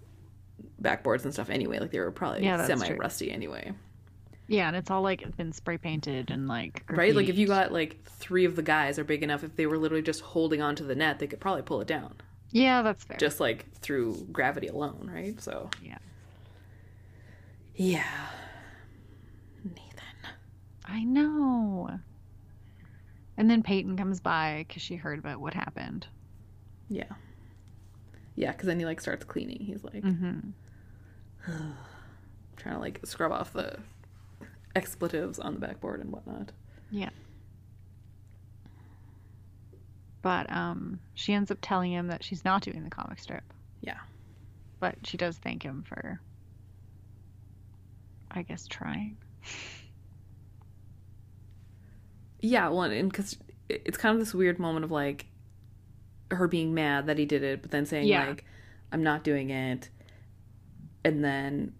backboards 0.80 1.24
and 1.24 1.32
stuff 1.34 1.50
anyway. 1.50 1.78
Like 1.78 1.90
they 1.90 2.00
were 2.00 2.10
probably 2.10 2.42
Yeah, 2.42 2.64
semi 2.66 2.94
rusty 2.94 3.30
anyway. 3.30 3.74
Yeah, 4.48 4.68
and 4.68 4.76
it's 4.76 4.90
all 4.90 5.02
like 5.02 5.36
been 5.36 5.52
spray 5.52 5.76
painted 5.76 6.30
and 6.30 6.48
like 6.48 6.84
Right? 6.88 7.14
Like 7.14 7.28
if 7.28 7.36
you 7.36 7.46
got 7.46 7.70
like 7.70 8.02
three 8.04 8.46
of 8.46 8.56
the 8.56 8.62
guys 8.62 8.98
are 8.98 9.04
big 9.04 9.22
enough, 9.22 9.44
if 9.44 9.56
they 9.56 9.66
were 9.66 9.76
literally 9.76 10.02
just 10.02 10.22
holding 10.22 10.62
onto 10.62 10.86
the 10.86 10.94
net, 10.94 11.18
they 11.18 11.26
could 11.26 11.38
probably 11.38 11.62
pull 11.62 11.82
it 11.82 11.86
down. 11.86 12.14
Yeah, 12.50 12.80
that's 12.80 13.04
fair. 13.04 13.18
Just 13.18 13.40
like 13.40 13.70
through 13.80 14.26
gravity 14.32 14.68
alone, 14.68 15.10
right? 15.12 15.38
So 15.38 15.68
Yeah. 15.82 15.98
Yeah. 17.74 18.04
Nathan. 19.64 20.32
I 20.86 21.04
know. 21.04 22.00
And 23.40 23.48
then 23.50 23.62
Peyton 23.62 23.96
comes 23.96 24.20
by 24.20 24.66
because 24.68 24.82
she 24.82 24.96
heard 24.96 25.18
about 25.18 25.40
what 25.40 25.54
happened. 25.54 26.06
Yeah. 26.90 27.04
Yeah, 28.36 28.52
because 28.52 28.66
then 28.66 28.78
he 28.78 28.84
like 28.84 29.00
starts 29.00 29.24
cleaning. 29.24 29.60
He's 29.60 29.82
like 29.82 30.02
Mm-hmm. 30.02 30.50
trying 32.58 32.74
to 32.74 32.78
like 32.80 33.00
scrub 33.04 33.32
off 33.32 33.54
the 33.54 33.78
expletives 34.76 35.38
on 35.38 35.54
the 35.54 35.60
backboard 35.60 36.00
and 36.00 36.12
whatnot. 36.12 36.52
Yeah. 36.90 37.08
But 40.20 40.52
um, 40.54 41.00
she 41.14 41.32
ends 41.32 41.50
up 41.50 41.56
telling 41.62 41.92
him 41.92 42.08
that 42.08 42.22
she's 42.22 42.44
not 42.44 42.60
doing 42.60 42.84
the 42.84 42.90
comic 42.90 43.20
strip. 43.20 43.54
Yeah. 43.80 43.96
But 44.80 44.96
she 45.04 45.16
does 45.16 45.38
thank 45.38 45.62
him 45.62 45.82
for, 45.88 46.20
I 48.30 48.42
guess, 48.42 48.66
trying. 48.66 49.16
Yeah, 52.40 52.68
well, 52.68 52.82
and 52.82 53.10
because 53.10 53.36
it's 53.68 53.96
kind 53.98 54.14
of 54.14 54.20
this 54.20 54.34
weird 54.34 54.58
moment 54.58 54.84
of 54.84 54.90
like 54.90 55.26
her 56.30 56.48
being 56.48 56.74
mad 56.74 57.06
that 57.06 57.18
he 57.18 57.26
did 57.26 57.42
it, 57.42 57.62
but 57.62 57.70
then 57.70 57.86
saying 57.86 58.06
Yeah. 58.08 58.26
like, 58.28 58.44
"I'm 58.92 59.02
not 59.02 59.24
doing 59.24 59.50
it," 59.50 59.88
and 61.04 61.24
then, 61.24 61.74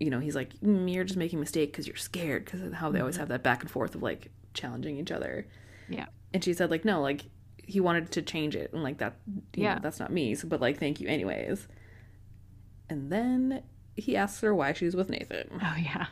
you 0.00 0.10
know, 0.10 0.18
he's 0.18 0.34
like, 0.34 0.54
mm, 0.60 0.92
"You're 0.92 1.04
just 1.04 1.18
making 1.18 1.38
a 1.38 1.40
mistake 1.40 1.72
because 1.72 1.86
you're 1.86 1.96
scared." 1.96 2.44
Because 2.44 2.72
how 2.74 2.90
they 2.90 3.00
always 3.00 3.16
have 3.16 3.28
that 3.28 3.42
back 3.42 3.62
and 3.62 3.70
forth 3.70 3.94
of 3.94 4.02
like 4.02 4.30
challenging 4.54 4.98
each 4.98 5.10
other. 5.12 5.46
Yeah. 5.88 6.06
And 6.34 6.42
she 6.42 6.52
said 6.54 6.70
like, 6.70 6.84
"No, 6.84 7.00
like 7.00 7.26
he 7.64 7.80
wanted 7.80 8.10
to 8.12 8.22
change 8.22 8.56
it, 8.56 8.72
and 8.72 8.82
like 8.82 8.98
that, 8.98 9.16
you 9.54 9.62
Yeah. 9.64 9.74
know, 9.74 9.80
that's 9.82 10.00
not 10.00 10.12
me. 10.12 10.34
So, 10.34 10.48
but 10.48 10.60
like, 10.60 10.78
thank 10.78 11.00
you 11.00 11.08
anyways." 11.08 11.68
And 12.88 13.10
then 13.12 13.62
he 13.96 14.16
asks 14.16 14.40
her 14.40 14.54
why 14.54 14.72
she's 14.72 14.96
with 14.96 15.08
Nathan, 15.10 15.48
Oh 15.62 15.76
yeah. 15.78 16.06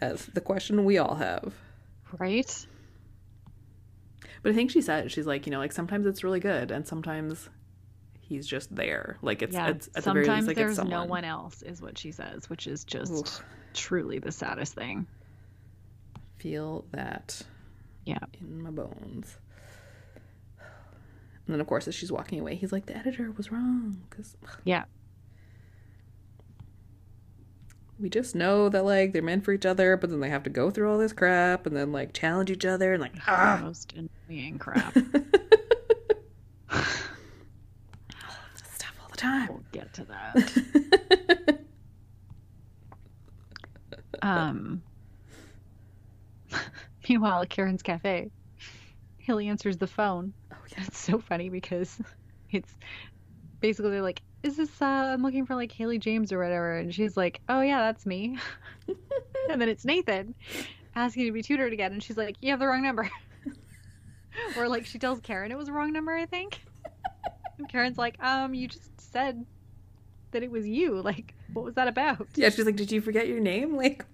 as 0.00 0.26
the 0.26 0.40
question 0.40 0.84
we 0.84 0.98
all 0.98 1.14
have. 1.16 1.54
Right? 2.18 2.66
But 4.42 4.52
I 4.52 4.54
think 4.54 4.70
she 4.70 4.82
said 4.82 5.10
she's 5.10 5.26
like, 5.26 5.46
you 5.46 5.52
know, 5.52 5.58
like 5.58 5.72
sometimes 5.72 6.06
it's 6.06 6.22
really 6.22 6.40
good, 6.40 6.70
and 6.70 6.86
sometimes 6.86 7.48
he's 8.20 8.46
just 8.46 8.74
there. 8.74 9.16
Like 9.22 9.42
it's, 9.42 9.54
yeah. 9.54 9.68
it's 9.68 9.88
at 9.94 10.04
the 10.04 10.12
very 10.12 10.24
Sometimes 10.26 10.46
least, 10.46 10.58
like 10.58 10.66
it's 10.66 10.76
there's 10.76 10.88
no 10.88 11.04
one 11.04 11.24
else, 11.24 11.62
is 11.62 11.80
what 11.80 11.96
she 11.98 12.12
says, 12.12 12.48
which 12.50 12.66
is 12.66 12.84
just 12.84 13.12
Oof. 13.12 13.44
truly 13.72 14.18
the 14.18 14.32
saddest 14.32 14.74
thing. 14.74 15.06
Feel 16.36 16.84
that 16.92 17.40
Yeah. 18.04 18.18
in 18.40 18.62
my 18.62 18.70
bones. 18.70 19.38
And 21.46 21.52
then, 21.54 21.60
of 21.60 21.66
course, 21.66 21.86
as 21.88 21.94
she's 21.94 22.10
walking 22.12 22.40
away, 22.40 22.54
he's 22.54 22.72
like, 22.72 22.86
"The 22.86 22.96
editor 22.96 23.30
was 23.30 23.52
wrong," 23.52 24.02
because 24.08 24.36
Yeah. 24.64 24.84
We 27.98 28.08
just 28.08 28.34
know 28.34 28.68
that 28.68 28.84
like 28.84 29.12
they're 29.12 29.22
meant 29.22 29.44
for 29.44 29.52
each 29.52 29.66
other, 29.66 29.96
but 29.96 30.10
then 30.10 30.20
they 30.20 30.30
have 30.30 30.42
to 30.44 30.50
go 30.50 30.70
through 30.70 30.90
all 30.90 30.98
this 30.98 31.12
crap 31.12 31.66
and 31.66 31.76
then 31.76 31.92
like 31.92 32.12
challenge 32.12 32.50
each 32.50 32.64
other 32.64 32.92
and 32.92 33.00
like 33.00 33.14
ah. 33.26 33.60
Most 33.62 33.92
annoying 33.92 34.58
crap. 34.58 34.92
stuff 38.72 38.94
all 39.00 39.08
the 39.10 39.16
time. 39.16 39.48
we'll 39.48 39.64
get 39.72 39.92
to 39.94 40.04
that. 40.04 41.60
Um. 44.24 44.82
Meanwhile, 47.08 47.42
at 47.42 47.50
Karen's 47.50 47.82
cafe, 47.82 48.30
Haley 49.18 49.48
answers 49.48 49.76
the 49.76 49.86
phone. 49.86 50.32
Oh 50.50 50.56
yeah. 50.70 50.84
It's 50.86 50.98
so 50.98 51.18
funny 51.18 51.50
because 51.50 52.00
it's 52.50 52.74
basically 53.60 53.90
they're 53.90 54.00
like, 54.00 54.22
"Is 54.44 54.58
this? 54.58 54.82
Uh, 54.82 54.84
I'm 54.84 55.22
looking 55.22 55.46
for 55.46 55.54
like 55.54 55.72
Haley 55.72 55.98
James 55.98 56.30
or 56.30 56.38
whatever," 56.38 56.76
and 56.76 56.94
she's 56.94 57.16
like, 57.16 57.40
"Oh 57.48 57.62
yeah, 57.62 57.80
that's 57.80 58.04
me." 58.04 58.38
and 59.48 59.60
then 59.60 59.70
it's 59.70 59.86
Nathan 59.86 60.34
asking 60.94 61.24
to 61.24 61.32
be 61.32 61.42
tutored 61.42 61.72
again, 61.72 61.92
and 61.92 62.02
she's 62.02 62.18
like, 62.18 62.36
"You 62.42 62.50
have 62.50 62.60
the 62.60 62.66
wrong 62.66 62.82
number." 62.82 63.10
or 64.58 64.68
like 64.68 64.84
she 64.84 64.98
tells 64.98 65.20
Karen 65.20 65.50
it 65.50 65.56
was 65.56 65.66
the 65.66 65.72
wrong 65.72 65.92
number, 65.92 66.12
I 66.12 66.26
think. 66.26 66.60
And 67.58 67.68
Karen's 67.70 67.96
like, 67.96 68.22
"Um, 68.22 68.52
you 68.52 68.68
just 68.68 69.00
said 69.00 69.46
that 70.32 70.42
it 70.42 70.50
was 70.50 70.68
you. 70.68 71.00
Like, 71.00 71.34
what 71.54 71.64
was 71.64 71.74
that 71.74 71.88
about?" 71.88 72.28
Yeah, 72.34 72.50
she's 72.50 72.66
like, 72.66 72.76
"Did 72.76 72.92
you 72.92 73.00
forget 73.00 73.26
your 73.26 73.40
name?" 73.40 73.76
Like, 73.84 74.04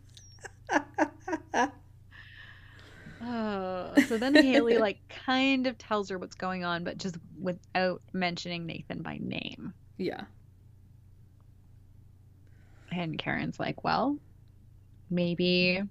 Oh, 3.23 3.93
so 4.07 4.17
then 4.17 4.35
Haley 4.35 4.79
like 4.79 4.99
kind 5.27 5.67
of 5.67 5.77
tells 5.77 6.09
her 6.09 6.19
what's 6.19 6.37
going 6.37 6.65
on, 6.65 6.85
but 6.85 6.99
just 6.99 7.17
without 7.41 8.01
mentioning 8.13 8.65
Nathan 8.65 9.03
by 9.03 9.19
name. 9.21 9.75
Yeah, 10.01 10.25
And 12.93 13.19
Karen's 13.19 13.61
like, 13.61 13.85
well, 13.85 14.17
maybe 15.11 15.83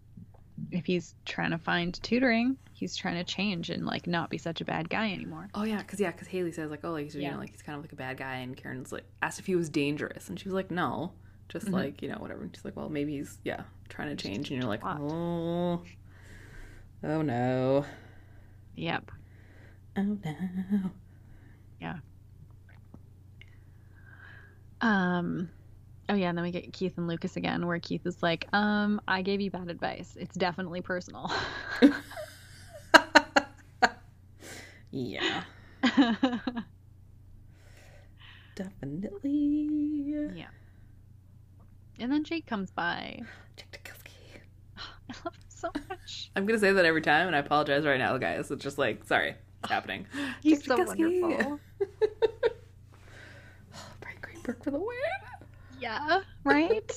if 0.72 0.86
he's 0.86 1.16
trying 1.26 1.52
to 1.52 1.58
find 1.58 1.94
tutoring, 2.04 2.58
he's 2.74 2.96
trying 2.96 3.16
to 3.16 3.24
change 3.24 3.70
and 3.70 3.86
like 3.86 4.08
not 4.08 4.30
be 4.30 4.38
such 4.38 4.60
a 4.62 4.66
bad 4.66 4.90
guy 4.90 5.12
anymore. 5.12 5.48
Oh 5.54 5.64
yeah, 5.64 5.78
because 5.78 6.00
yeah, 6.00 6.12
because 6.12 6.28
Haley 6.28 6.52
says 6.52 6.70
like, 6.70 6.82
oh, 6.84 6.92
like 6.92 7.12
so, 7.12 7.18
you 7.18 7.24
Yeah. 7.26 7.34
know, 7.34 7.40
like 7.40 7.52
he's 7.52 7.62
kind 7.62 7.78
of 7.78 7.84
like 7.84 7.94
a 7.94 7.96
bad 7.98 8.18
guy, 8.18 8.36
and 8.36 8.56
Karen's 8.58 8.92
like 8.92 9.06
asked 9.22 9.40
if 9.40 9.46
he 9.46 9.56
was 9.56 9.70
dangerous, 9.70 10.28
and 10.30 10.40
she 10.40 10.48
was 10.48 10.54
like, 10.54 10.70
no, 10.72 11.14
just 11.48 11.68
Mhm. 11.68 11.74
like 11.74 12.02
you 12.02 12.10
know 12.10 12.18
whatever. 12.18 12.42
And 12.44 12.56
she's 12.56 12.66
like, 12.66 12.76
well, 12.76 12.90
maybe 12.90 13.14
he's 13.18 13.40
yeah 13.44 13.64
trying 13.88 14.16
to 14.16 14.22
change, 14.22 14.50
and 14.52 14.60
you're 14.60 14.68
like, 14.68 14.82
plot. 14.82 15.00
oh, 15.02 15.82
oh 17.04 17.22
no, 17.22 17.86
Yep. 18.76 19.12
oh 19.98 20.18
no. 21.82 22.00
Um 24.82 25.50
Oh 26.12 26.16
yeah, 26.16 26.30
and 26.30 26.38
then 26.38 26.44
we 26.44 26.50
get 26.52 26.74
Keith 26.74 26.98
and 26.98 27.08
Lucas 27.08 27.36
again 27.38 27.68
where 27.68 27.78
Keith 27.80 28.04
is 28.08 28.24
like, 28.24 28.48
"Um, 28.52 29.00
I 29.08 29.22
gave 29.22 29.42
you 29.42 29.52
bad 29.52 29.70
advice. 29.70 30.18
It's 30.20 30.36
definitely 30.36 30.82
personal." 30.82 31.32
Yeah, 34.92 35.44
definitely. 38.56 40.30
yeah. 40.34 40.48
And 42.00 42.12
then 42.12 42.24
Jake 42.24 42.48
comes 42.48 42.72
by. 42.72 43.22
Jake 43.56 43.72
Dukowski. 43.72 44.40
I 44.78 45.14
love 45.24 45.36
him 45.36 45.42
so 45.50 45.70
much. 45.90 46.32
I'm 46.36 46.48
gonna 46.48 46.58
say 46.60 46.72
that 46.72 46.86
every 46.86 47.02
time, 47.02 47.28
and 47.28 47.36
I 47.36 47.40
apologize 47.40 47.86
right 47.86 48.00
now, 48.00 48.18
guys. 48.18 48.50
It's 48.50 48.64
just 48.64 48.80
like, 48.80 49.04
sorry, 49.04 49.36
it's 49.62 49.72
happening. 49.72 50.08
He's 50.42 50.60
Jake 50.60 50.68
so 50.68 50.78
Dukowski. 50.78 51.22
wonderful. 51.22 51.60
For 54.64 54.72
the 54.72 54.80
win. 54.80 55.48
Yeah, 55.80 56.20
right? 56.44 56.92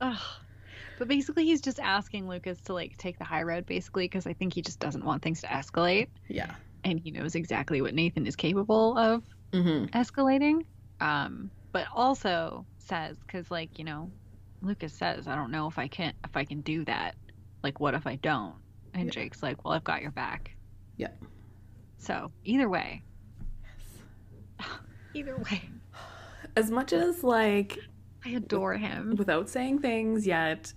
Ugh. 0.00 0.18
But 0.98 1.08
basically, 1.08 1.44
he's 1.44 1.60
just 1.60 1.78
asking 1.78 2.26
Lucas 2.28 2.60
to 2.62 2.72
like 2.72 2.96
take 2.96 3.18
the 3.18 3.24
high 3.24 3.42
road, 3.42 3.66
basically, 3.66 4.04
because 4.04 4.26
I 4.26 4.32
think 4.32 4.54
he 4.54 4.62
just 4.62 4.78
doesn't 4.80 5.04
want 5.04 5.22
things 5.22 5.40
to 5.42 5.46
escalate, 5.48 6.08
Yeah. 6.28 6.54
and 6.84 6.98
he 6.98 7.10
knows 7.10 7.34
exactly 7.34 7.82
what 7.82 7.94
Nathan 7.94 8.26
is 8.26 8.36
capable 8.36 8.96
of 8.96 9.22
Mm-hmm. 9.52 9.86
escalating. 9.98 10.60
Um, 11.00 11.50
but 11.72 11.86
also 11.94 12.66
says, 12.78 13.18
because 13.26 13.50
like 13.50 13.78
you 13.78 13.84
know, 13.84 14.10
Lucas 14.62 14.94
says, 14.94 15.26
I 15.28 15.34
don't 15.36 15.50
know 15.50 15.66
if 15.68 15.78
I 15.78 15.88
can 15.88 16.14
if 16.24 16.34
I 16.36 16.44
can 16.44 16.62
do 16.62 16.84
that. 16.86 17.14
Like, 17.62 17.78
what 17.80 17.94
if 17.94 18.06
I 18.06 18.16
don't? 18.16 18.54
And 18.94 19.04
Yeah. 19.06 19.10
Jake's 19.10 19.42
like, 19.42 19.64
Well, 19.64 19.74
I've 19.74 19.84
got 19.84 20.00
your 20.02 20.12
back. 20.12 20.50
Yep. 20.96 21.22
So 21.98 22.32
either 22.44 22.68
way, 22.70 23.02
Yes. 24.58 24.68
either 25.14 25.36
way, 25.38 25.62
As 26.56 26.70
much 26.70 26.92
as 26.92 27.22
like 27.22 27.78
I 28.24 28.30
adore 28.30 28.74
him. 28.74 29.14
without 29.16 29.48
saying 29.48 29.80
things 29.80 30.26
yet, 30.26 30.72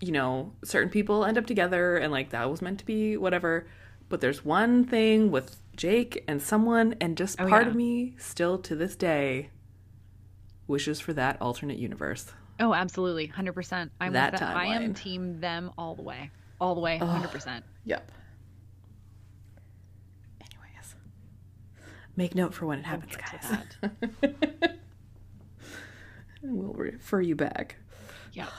you 0.00 0.12
know, 0.12 0.52
certain 0.64 0.90
people 0.90 1.24
end 1.24 1.38
up 1.38 1.46
together 1.46 1.96
and 1.96 2.12
like 2.12 2.30
that 2.30 2.50
was 2.50 2.60
meant 2.62 2.78
to 2.80 2.84
be 2.86 3.16
whatever. 3.16 3.66
But 4.08 4.20
there's 4.20 4.44
one 4.44 4.84
thing 4.84 5.30
with 5.30 5.60
Jake 5.76 6.24
and 6.26 6.40
someone, 6.42 6.94
and 7.00 7.16
just 7.16 7.40
Oh, 7.40 7.46
part 7.48 7.64
yeah. 7.64 7.70
of 7.70 7.76
me 7.76 8.16
still 8.18 8.58
to 8.58 8.74
this 8.74 8.96
day 8.96 9.50
wishes 10.66 10.98
for 11.00 11.12
that 11.14 11.40
alternate 11.40 11.78
universe. 11.78 12.32
Oh, 12.60 12.74
absolutely, 12.74 13.26
hundred 13.26 13.52
percent. 13.52 13.92
I'm 14.00 14.12
That 14.14 14.32
that. 14.32 14.42
I 14.56 14.66
am 14.66 14.92
team 14.94 15.40
them 15.40 15.70
all 15.78 15.94
the 15.94 16.02
way, 16.02 16.30
all 16.60 16.74
the 16.74 16.80
way, 16.80 16.98
hundred 16.98 17.30
percent. 17.30 17.64
Yep. 17.84 18.10
Anyways, 20.40 20.94
make 22.16 22.34
note 22.34 22.54
for 22.54 22.66
when 22.66 22.80
it 22.80 22.84
happens, 22.86 23.14
guys. 23.16 24.72
to 26.42 26.54
we'll 26.54 26.72
refer 26.74 27.20
you 27.20 27.34
back. 27.36 27.76
Yeah. 28.32 28.46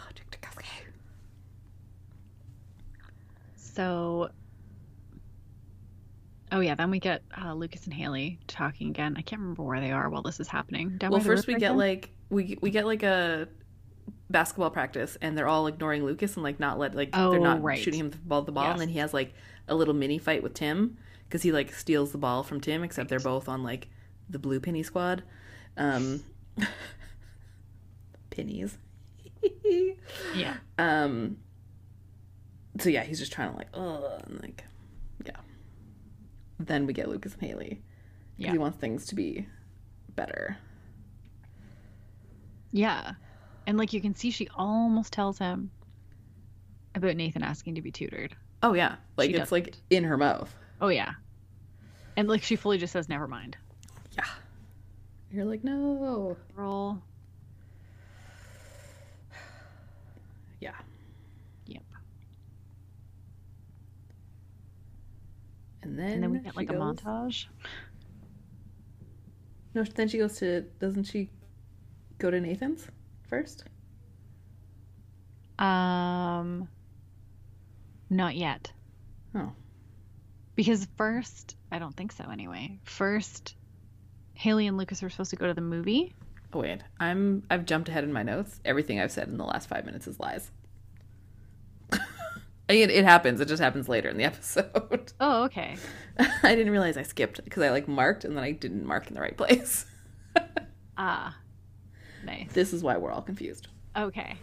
So, 3.56 4.30
oh 6.52 6.60
yeah, 6.60 6.76
then 6.76 6.92
we 6.92 7.00
get 7.00 7.22
uh, 7.42 7.54
Lucas 7.54 7.86
and 7.86 7.94
Haley 7.94 8.40
talking 8.48 8.90
again. 8.90 9.16
I 9.18 9.22
can't 9.22 9.40
remember 9.42 9.64
where 9.64 9.80
they 9.80 9.92
are 9.92 10.10
while 10.10 10.22
this 10.22 10.40
is 10.40 10.48
happening. 10.48 10.98
Down 10.98 11.12
Well, 11.12 11.20
first 11.22 11.48
we 11.48 11.54
river 11.54 11.60
get 11.60 11.68
again? 11.68 11.78
like 11.78 12.10
we 12.30 12.58
we 12.62 12.72
get 12.72 12.86
like 12.86 13.04
a 13.04 13.48
basketball 14.30 14.70
practice, 14.72 15.18
and 15.22 15.38
they're 15.38 15.48
all 15.48 15.68
ignoring 15.68 16.04
Lucas 16.04 16.36
and 16.36 16.44
like 16.44 16.60
not 16.60 16.78
let 16.80 16.96
like 16.96 17.12
they're 17.12 17.22
Oh, 17.22 17.38
not 17.38 17.62
right. 17.64 17.80
shooting 17.80 18.00
him 18.00 18.10
the 18.10 18.18
ball 18.18 18.42
the 18.42 18.52
ball, 18.52 18.66
Yes. 18.66 18.72
and 18.74 18.82
then 18.82 18.90
he 18.90 19.00
has 19.00 19.14
like 19.14 19.34
a 19.68 19.76
little 19.76 19.94
mini 19.94 20.18
fight 20.18 20.44
with 20.44 20.54
Tim 20.56 20.98
because 21.28 21.42
he 21.44 21.52
like 21.52 21.74
steals 21.74 22.12
the 22.12 22.18
ball 22.18 22.44
from 22.44 22.60
Tim, 22.60 22.84
except 22.84 23.10
they're 23.10 23.20
both 23.20 23.48
on 23.48 23.64
like 23.64 23.88
the 24.30 24.40
blue 24.40 24.60
penny 24.60 24.84
squad. 24.84 25.24
Um, 25.78 26.22
pennies. 28.30 28.78
yeah, 30.36 30.58
Um. 30.78 31.38
So 32.80 32.90
yeah, 32.90 33.04
he's 33.04 33.20
just 33.20 33.32
trying 33.32 33.52
to 33.52 33.58
like, 33.58 33.68
and 33.74 34.42
like, 34.42 34.64
yeah. 35.26 35.36
Then 36.60 36.86
we 36.86 36.94
get 36.94 37.10
Lucas 37.10 37.34
and 37.34 37.42
Haley. 37.42 37.82
Yeah. 38.38 38.52
He 38.52 38.58
wants 38.58 38.78
things 38.78 39.06
to 39.08 39.16
be 39.16 39.48
better. 40.16 40.58
yeah, 42.72 43.14
and 43.68 43.78
like 43.78 43.94
you 43.94 44.02
can 44.02 44.16
see, 44.16 44.32
she 44.32 44.48
almost 44.56 45.12
tells 45.14 45.38
him 45.40 45.72
about 46.96 47.16
Nathan 47.16 47.44
asking 47.44 47.76
to 47.76 47.82
be 47.82 47.92
tutored. 47.92 48.36
Oh 48.64 48.74
yeah, 48.74 48.96
like 49.18 49.30
She 49.32 49.36
it's 49.38 49.52
like 49.52 49.66
doesn't. 49.72 49.84
in 49.90 50.04
her 50.06 50.18
mouth. 50.18 50.54
Oh 50.82 50.90
yeah, 50.90 51.14
and 52.18 52.28
like 52.28 52.44
she 52.44 52.56
fully 52.56 52.78
just 52.78 52.94
says, 52.94 53.08
"Never 53.10 53.28
mind." 53.28 53.58
Yeah. 54.18 54.26
You're 55.32 55.46
like, 55.46 55.64
no. 55.64 56.36
Roll. 56.56 56.98
Yeah. 60.60 60.72
Yep. 61.68 61.84
And 65.82 65.98
then, 65.98 66.12
And 66.12 66.24
then 66.24 66.32
we 66.32 66.40
get 66.40 66.56
like 66.56 66.70
a 66.70 66.74
montage. 66.74 67.46
No, 69.74 69.84
then 69.84 70.08
she 70.08 70.18
goes 70.18 70.38
to. 70.40 70.62
Doesn't 70.80 71.06
she 71.06 71.30
go 72.18 72.30
to 72.32 72.40
Nathan's 72.40 72.86
first? 73.30 73.64
Um, 75.60 76.68
not 78.10 78.36
yet. 78.36 78.72
Oh. 79.36 79.52
Because 80.56 80.88
first, 80.98 81.56
I 81.72 81.80
don't 81.80 81.96
think 81.96 82.12
so 82.12 82.26
anyway. 82.32 82.80
First, 82.84 83.56
Haley 84.34 84.68
and 84.68 84.78
Lucas 84.78 85.04
are 85.04 85.10
supposed 85.10 85.30
to 85.32 85.36
go 85.36 85.48
to 85.48 85.54
the 85.54 85.62
movie. 85.62 86.16
Oh 86.54 86.60
wait, 86.60 86.82
I'm. 87.00 87.44
I've 87.50 87.66
jumped 87.66 87.90
ahead 87.90 88.04
in 88.04 88.12
my 88.12 88.24
notes. 88.24 88.60
Everything 88.66 89.00
I've 89.00 89.12
said 89.12 89.28
in 89.28 89.38
the 89.38 89.46
last 89.46 89.70
five 89.70 89.86
minutes 89.86 90.08
is 90.08 90.20
lies. 90.20 90.50
It, 92.70 92.90
it 92.90 93.04
happens. 93.04 93.42
It 93.42 93.48
just 93.48 93.62
happens 93.62 93.90
later 93.90 94.10
in 94.10 94.18
the 94.18 94.24
episode. 94.26 95.12
Oh, 95.20 95.44
okay. 95.46 95.76
I 96.44 96.56
didn't 96.56 96.72
realize 96.72 96.98
I 96.98 97.04
skipped 97.04 97.44
because 97.44 97.64
I 97.64 97.70
like 97.72 97.88
marked 97.88 98.26
and 98.26 98.36
then 98.38 98.44
I 98.44 98.52
didn't 98.52 98.86
mark 98.86 99.08
in 99.08 99.16
the 99.16 99.22
right 99.22 99.36
place. 99.38 99.86
Ah, 101.02 101.34
nice. 102.26 102.52
this 102.52 102.74
is 102.74 102.84
why 102.84 102.98
we're 102.98 103.10
all 103.10 103.22
confused. 103.22 103.70
Okay. 103.96 104.36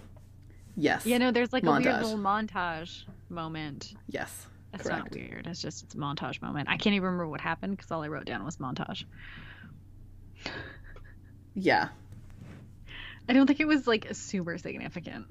Yes. 0.75 1.05
Yeah, 1.05 1.19
no, 1.19 1.31
there's 1.31 1.53
like 1.53 1.65
a 1.65 1.71
weird 1.71 1.85
little 1.85 2.17
montage 2.17 3.05
moment. 3.29 3.93
Yes. 4.09 4.47
It's 4.73 4.83
correct. 4.83 5.15
not 5.15 5.15
weird. 5.15 5.47
It's 5.47 5.61
just 5.61 5.83
it's 5.85 5.95
a 5.95 5.99
montage 5.99 6.41
moment. 6.41 6.71
I 6.71 6.79
can't 6.79 6.95
even 6.95 7.05
remember 7.05 7.29
what 7.29 7.43
happened 7.43 7.77
because 7.77 7.91
all 7.91 8.03
I 8.03 8.09
wrote 8.09 8.25
down 8.25 8.43
was 8.43 8.57
montage. 8.57 9.05
Yeah. 11.55 11.89
I 13.29 13.35
don't 13.35 13.47
think 13.47 13.61
it 13.61 13.67
was 13.67 13.87
like 13.87 14.07
super 14.13 14.57
significant. 14.57 15.27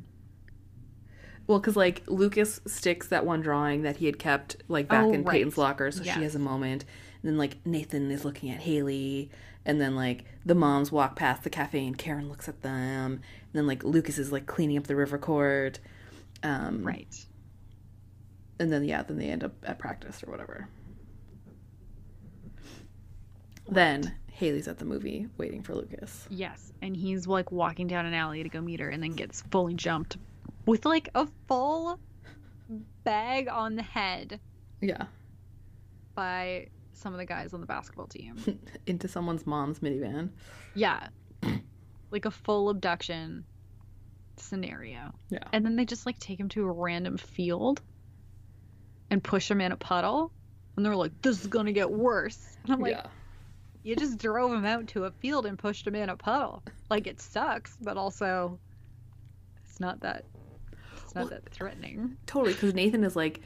Well, 1.47 1.59
because 1.59 1.75
like 1.75 2.03
Lucas 2.07 2.59
sticks 2.65 3.07
that 3.09 3.25
one 3.25 3.41
drawing 3.41 3.83
that 3.83 3.97
he 3.97 4.05
had 4.07 4.17
kept 4.17 4.57
like 4.67 4.87
back 4.87 5.05
Oh, 5.05 5.11
in 5.13 5.23
right. 5.23 5.33
Peyton's 5.33 5.57
locker, 5.57 5.91
so 5.91 6.03
she 6.03 6.09
has 6.09 6.35
a 6.35 6.39
moment. 6.39 6.85
And 7.21 7.31
then 7.31 7.37
like 7.37 7.57
Nathan 7.65 8.09
is 8.11 8.25
looking 8.25 8.49
at 8.49 8.59
Haley, 8.61 9.29
and 9.65 9.79
then 9.79 9.95
like 9.95 10.25
the 10.45 10.55
moms 10.55 10.91
walk 10.91 11.15
past 11.15 11.43
the 11.43 11.49
cafe, 11.49 11.85
and 11.85 11.97
Karen 11.97 12.29
looks 12.29 12.47
at 12.49 12.61
them. 12.61 13.13
And 13.13 13.21
then 13.53 13.67
like 13.67 13.83
Lucas 13.83 14.17
is 14.17 14.31
like 14.31 14.45
cleaning 14.47 14.77
up 14.77 14.85
the 14.87 14.95
river 14.95 15.17
court. 15.17 15.79
Um, 16.43 16.83
Right. 16.83 17.25
And 18.59 18.71
then 18.71 18.83
yeah, 18.85 19.03
then 19.03 19.17
they 19.17 19.27
end 19.27 19.43
up 19.43 19.53
at 19.63 19.77
practice 19.79 20.23
or 20.23 20.31
whatever. 20.31 20.67
Then 23.67 24.13
Haley's 24.31 24.67
at 24.67 24.77
the 24.79 24.85
movie 24.85 25.27
waiting 25.37 25.63
for 25.63 25.73
Lucas. 25.75 26.27
Yes, 26.29 26.71
and 26.81 26.95
he's 26.95 27.25
like 27.27 27.51
walking 27.51 27.87
down 27.87 28.05
an 28.05 28.13
alley 28.13 28.43
to 28.43 28.49
go 28.49 28.61
meet 28.61 28.79
her, 28.79 28.89
and 28.89 29.01
then 29.01 29.13
gets 29.13 29.41
fully 29.51 29.73
jumped 29.73 30.17
with 30.65 30.85
like 30.85 31.09
a 31.15 31.27
full 31.47 31.99
bag 33.03 33.47
on 33.47 33.75
the 33.75 33.83
head 33.83 34.39
Yeah, 34.81 35.05
by 36.15 36.67
some 36.93 37.13
of 37.13 37.19
the 37.19 37.25
guys 37.25 37.53
on 37.53 37.61
the 37.61 37.67
basketball 37.67 38.07
team. 38.07 38.37
into 38.87 39.07
someone's 39.07 39.45
mom's 39.45 39.79
minivan. 39.79 40.29
Yeah, 40.73 41.07
like 42.11 42.25
a 42.25 42.31
full 42.31 42.69
abduction 42.69 43.45
scenario. 44.37 45.13
Yeah. 45.29 45.43
And 45.51 45.65
then 45.65 45.75
they 45.75 45.85
just 45.85 46.05
like 46.05 46.19
take 46.19 46.39
him 46.39 46.49
to 46.49 46.63
a 46.63 46.71
random 46.71 47.17
field 47.17 47.81
and 49.09 49.23
push 49.23 49.49
him 49.49 49.61
in 49.61 49.71
a 49.71 49.77
puddle. 49.77 50.31
And 50.75 50.85
they're 50.85 50.95
like, 50.95 51.21
this 51.21 51.41
is 51.41 51.47
going 51.47 51.67
to 51.67 51.73
get 51.73 51.89
worse. 51.89 52.57
And 52.63 52.73
I'm 52.73 52.79
like, 52.79 52.91
yeah. 52.91 53.07
you 53.83 53.95
just 53.95 54.17
drove 54.17 54.51
him 54.51 54.65
out 54.65 54.87
to 54.89 55.05
a 55.05 55.11
field 55.11 55.45
and 55.45 55.57
pushed 55.57 55.87
him 55.87 55.95
in 55.95 56.09
a 56.09 56.17
puddle. 56.17 56.63
Like, 56.89 57.07
it 57.07 57.21
sucks, 57.21 57.77
but 57.81 57.97
also 57.97 58.59
it's 59.63 59.79
not 59.79 60.01
that. 60.01 60.25
It's 61.15 61.31
not 61.31 61.31
Well- 61.31 61.41
that 61.41 61.49
threatening. 61.49 62.17
Totally, 62.25 62.53
because 62.53 62.73
Nathan 62.73 63.03
is 63.03 63.15
like, 63.15 63.41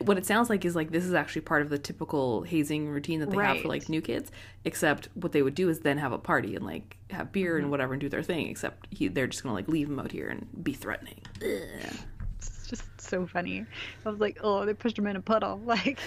what 0.00 0.18
it 0.18 0.26
sounds 0.26 0.50
like 0.50 0.64
is 0.64 0.74
like 0.74 0.90
this 0.90 1.04
is 1.04 1.14
actually 1.14 1.42
part 1.42 1.62
of 1.62 1.68
the 1.70 1.78
typical 1.78 2.42
hazing 2.42 2.88
routine 2.88 3.20
that 3.20 3.30
they 3.30 3.36
have 3.36 3.60
for 3.60 3.68
like 3.68 3.88
new 3.88 4.00
kids. 4.00 4.32
Except 4.64 5.08
what 5.14 5.30
they 5.30 5.42
would 5.42 5.54
do 5.54 5.68
is 5.68 5.80
then 5.80 5.98
have 5.98 6.10
a 6.10 6.18
party 6.18 6.56
and 6.56 6.64
like 6.66 6.96
have 7.10 7.30
beer 7.30 7.52
Mm-hmm. 7.54 7.62
and 7.62 7.70
whatever 7.70 7.92
and 7.94 8.00
do 8.00 8.08
their 8.08 8.22
thing. 8.22 8.48
Except 8.48 8.88
he, 8.90 9.06
they're 9.06 9.28
just 9.28 9.42
gonna 9.44 9.54
like 9.54 9.68
leave 9.68 9.88
him 9.88 10.00
out 10.00 10.10
here 10.10 10.28
and 10.28 10.46
be 10.64 10.72
threatening. 10.72 11.20
Ugh. 11.40 11.94
It's 12.38 12.66
just 12.68 12.82
so 13.00 13.26
funny. 13.28 13.64
I 14.04 14.08
was 14.10 14.18
like, 14.18 14.38
oh, 14.42 14.64
they 14.66 14.74
pushed 14.74 14.98
him 14.98 15.06
in 15.06 15.14
a 15.16 15.20
puddle. 15.22 15.58
Like, 15.64 16.00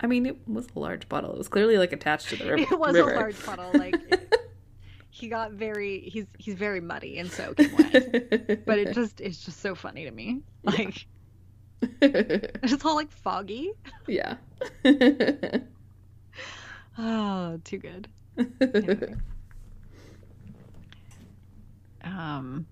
I 0.00 0.06
mean, 0.08 0.26
it 0.26 0.36
was 0.48 0.66
a 0.74 0.78
large 0.80 1.08
bottle. 1.08 1.30
It 1.32 1.38
was 1.38 1.48
clearly 1.48 1.78
like 1.78 1.92
attached 1.92 2.28
to 2.30 2.36
the 2.36 2.44
river. 2.50 2.74
it 2.74 2.78
was 2.78 2.94
river. 2.94 3.12
a 3.12 3.16
large 3.16 3.40
puddle. 3.40 3.70
Like, 3.72 3.94
it- 4.10 4.34
he 5.14 5.28
got 5.28 5.52
very, 5.52 6.00
he's 6.00 6.26
he's 6.38 6.56
very 6.56 6.80
muddy 6.80 7.18
and 7.18 7.30
soaking 7.30 7.70
wet. 7.78 8.64
but 8.66 8.78
it 8.80 8.94
just 8.94 9.20
it's 9.20 9.44
just 9.44 9.60
so 9.60 9.76
funny 9.76 10.04
to 10.06 10.10
me. 10.10 10.42
Like 10.64 11.06
it's 12.02 12.84
all 12.84 12.96
like 12.96 13.12
foggy. 13.12 13.72
yeah. 14.08 14.36
Oh, 16.96 17.60
too 17.64 17.78
good. 17.78 18.06
Anyway. 18.60 19.16
Um. 22.04 22.66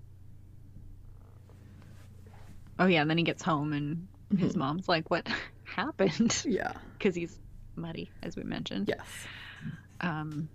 Oh 2.79 2.85
yeah, 2.85 3.01
and 3.01 3.09
then 3.09 3.17
he 3.17 3.25
gets 3.25 3.43
home 3.43 3.73
and 3.73 4.07
his 4.39 4.55
mom's 4.55 4.87
like, 4.87 5.11
"What 5.11 5.27
happened?" 5.65 6.41
yeah. 6.47 6.71
Because 6.97 7.15
he's 7.15 7.37
muddy, 7.75 8.09
as 8.21 8.37
we 8.37 8.43
mentioned. 8.43 8.87
Yes. 8.87 9.05
Um. 9.99 10.47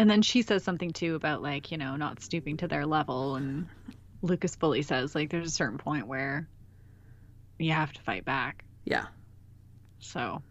And 0.00 0.08
then 0.08 0.22
she 0.22 0.40
says 0.40 0.64
something 0.64 0.92
too 0.92 1.14
about 1.14 1.42
like 1.42 1.70
you 1.70 1.76
know 1.76 1.94
not 1.94 2.22
stooping 2.22 2.56
to 2.56 2.66
their 2.68 2.86
level, 2.86 3.36
and 3.36 3.66
Lucas 4.22 4.56
fully 4.56 4.80
says 4.80 5.14
like 5.14 5.28
there's 5.28 5.48
a 5.48 5.50
certain 5.50 5.76
point 5.76 6.06
where 6.06 6.48
you 7.58 7.72
have 7.72 7.92
to 7.92 8.00
fight 8.00 8.24
back. 8.24 8.64
Yeah. 8.86 9.08
So 9.98 10.42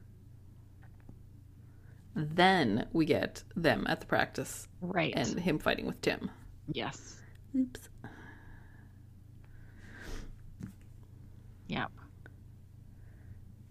Then 2.15 2.85
we 2.93 3.05
get 3.05 3.43
them 3.55 3.85
at 3.89 4.01
the 4.01 4.05
practice 4.05 4.67
right, 4.81 5.13
and 5.15 5.39
him 5.39 5.57
fighting 5.57 5.87
with 5.87 5.99
Tim. 6.01 6.29
yes, 6.71 7.19
Oops. 7.57 7.89
yep, 11.67 11.89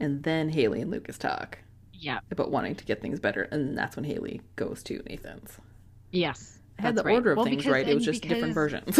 And 0.00 0.24
then 0.24 0.48
Haley 0.48 0.80
and 0.80 0.90
Lucas 0.90 1.18
talk 1.18 1.58
yeah 1.92 2.18
about 2.32 2.50
wanting 2.50 2.74
to 2.76 2.84
get 2.84 3.00
things 3.00 3.20
better, 3.20 3.42
and 3.42 3.78
that's 3.78 3.94
when 3.94 4.04
Haley 4.04 4.40
goes 4.56 4.82
to 4.84 5.02
Nathan's. 5.08 5.58
Yes. 6.10 6.58
I 6.78 6.82
had 6.82 6.94
the 6.96 7.02
right. 7.02 7.14
order 7.14 7.32
of 7.32 7.36
Well, 7.38 7.46
things 7.46 7.58
because- 7.58 7.72
right. 7.72 7.88
It 7.88 7.94
was 7.94 8.04
just 8.04 8.22
different 8.22 8.54
versions. 8.54 8.98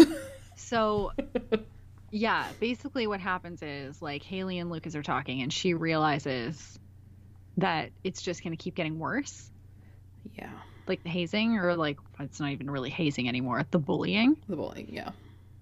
So, 0.55 1.11
yeah, 2.11 2.45
basically 2.59 3.07
what 3.07 3.19
happens 3.21 3.61
is 3.63 4.01
like 4.01 4.23
Haley 4.23 4.59
and 4.59 4.69
Lucas 4.69 4.95
are 4.95 5.03
talking, 5.03 5.41
and 5.41 5.51
she 5.53 5.73
realizes 5.73 6.77
that 7.57 7.91
it's 8.03 8.21
just 8.21 8.43
going 8.43 8.51
to 8.55 8.61
keep 8.61 8.75
getting 8.75 8.99
worse, 8.99 9.49
yeah. 10.37 10.49
like 10.87 11.01
the 11.03 11.09
hazing, 11.09 11.57
or 11.57 11.75
like 11.75 11.97
it's 12.19 12.39
not 12.39 12.51
even 12.51 12.69
really 12.69 12.89
hazing 12.89 13.27
anymore, 13.29 13.65
the 13.71 13.79
bullying. 13.79 14.37
The 14.47 14.55
bullying, 14.57 14.89
yeah. 14.91 15.11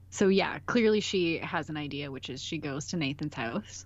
So 0.10 0.28
yeah, 0.30 0.60
clearly 0.66 1.00
she 1.02 1.38
has 1.40 1.70
an 1.70 1.78
idea, 1.78 2.10
which 2.12 2.30
is 2.30 2.42
she 2.42 2.58
goes 2.58 2.88
to 2.88 2.98
Nathan's 2.98 3.34
house 3.36 3.86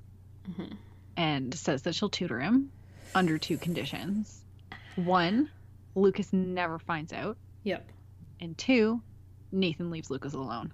Mhm. 0.49 0.77
and 1.17 1.53
says 1.53 1.81
that 1.83 1.95
she'll 1.95 2.09
tutor 2.09 2.39
him 2.39 2.71
under 3.13 3.37
two 3.37 3.57
conditions. 3.57 4.41
One, 4.95 5.49
Lucas 5.95 6.31
never 6.31 6.79
finds 6.79 7.11
out, 7.13 7.37
Yep. 7.63 7.87
and 8.39 8.57
two, 8.57 9.01
Nathan 9.51 9.91
leaves 9.91 10.09
Lucas 10.09 10.33
alone. 10.33 10.71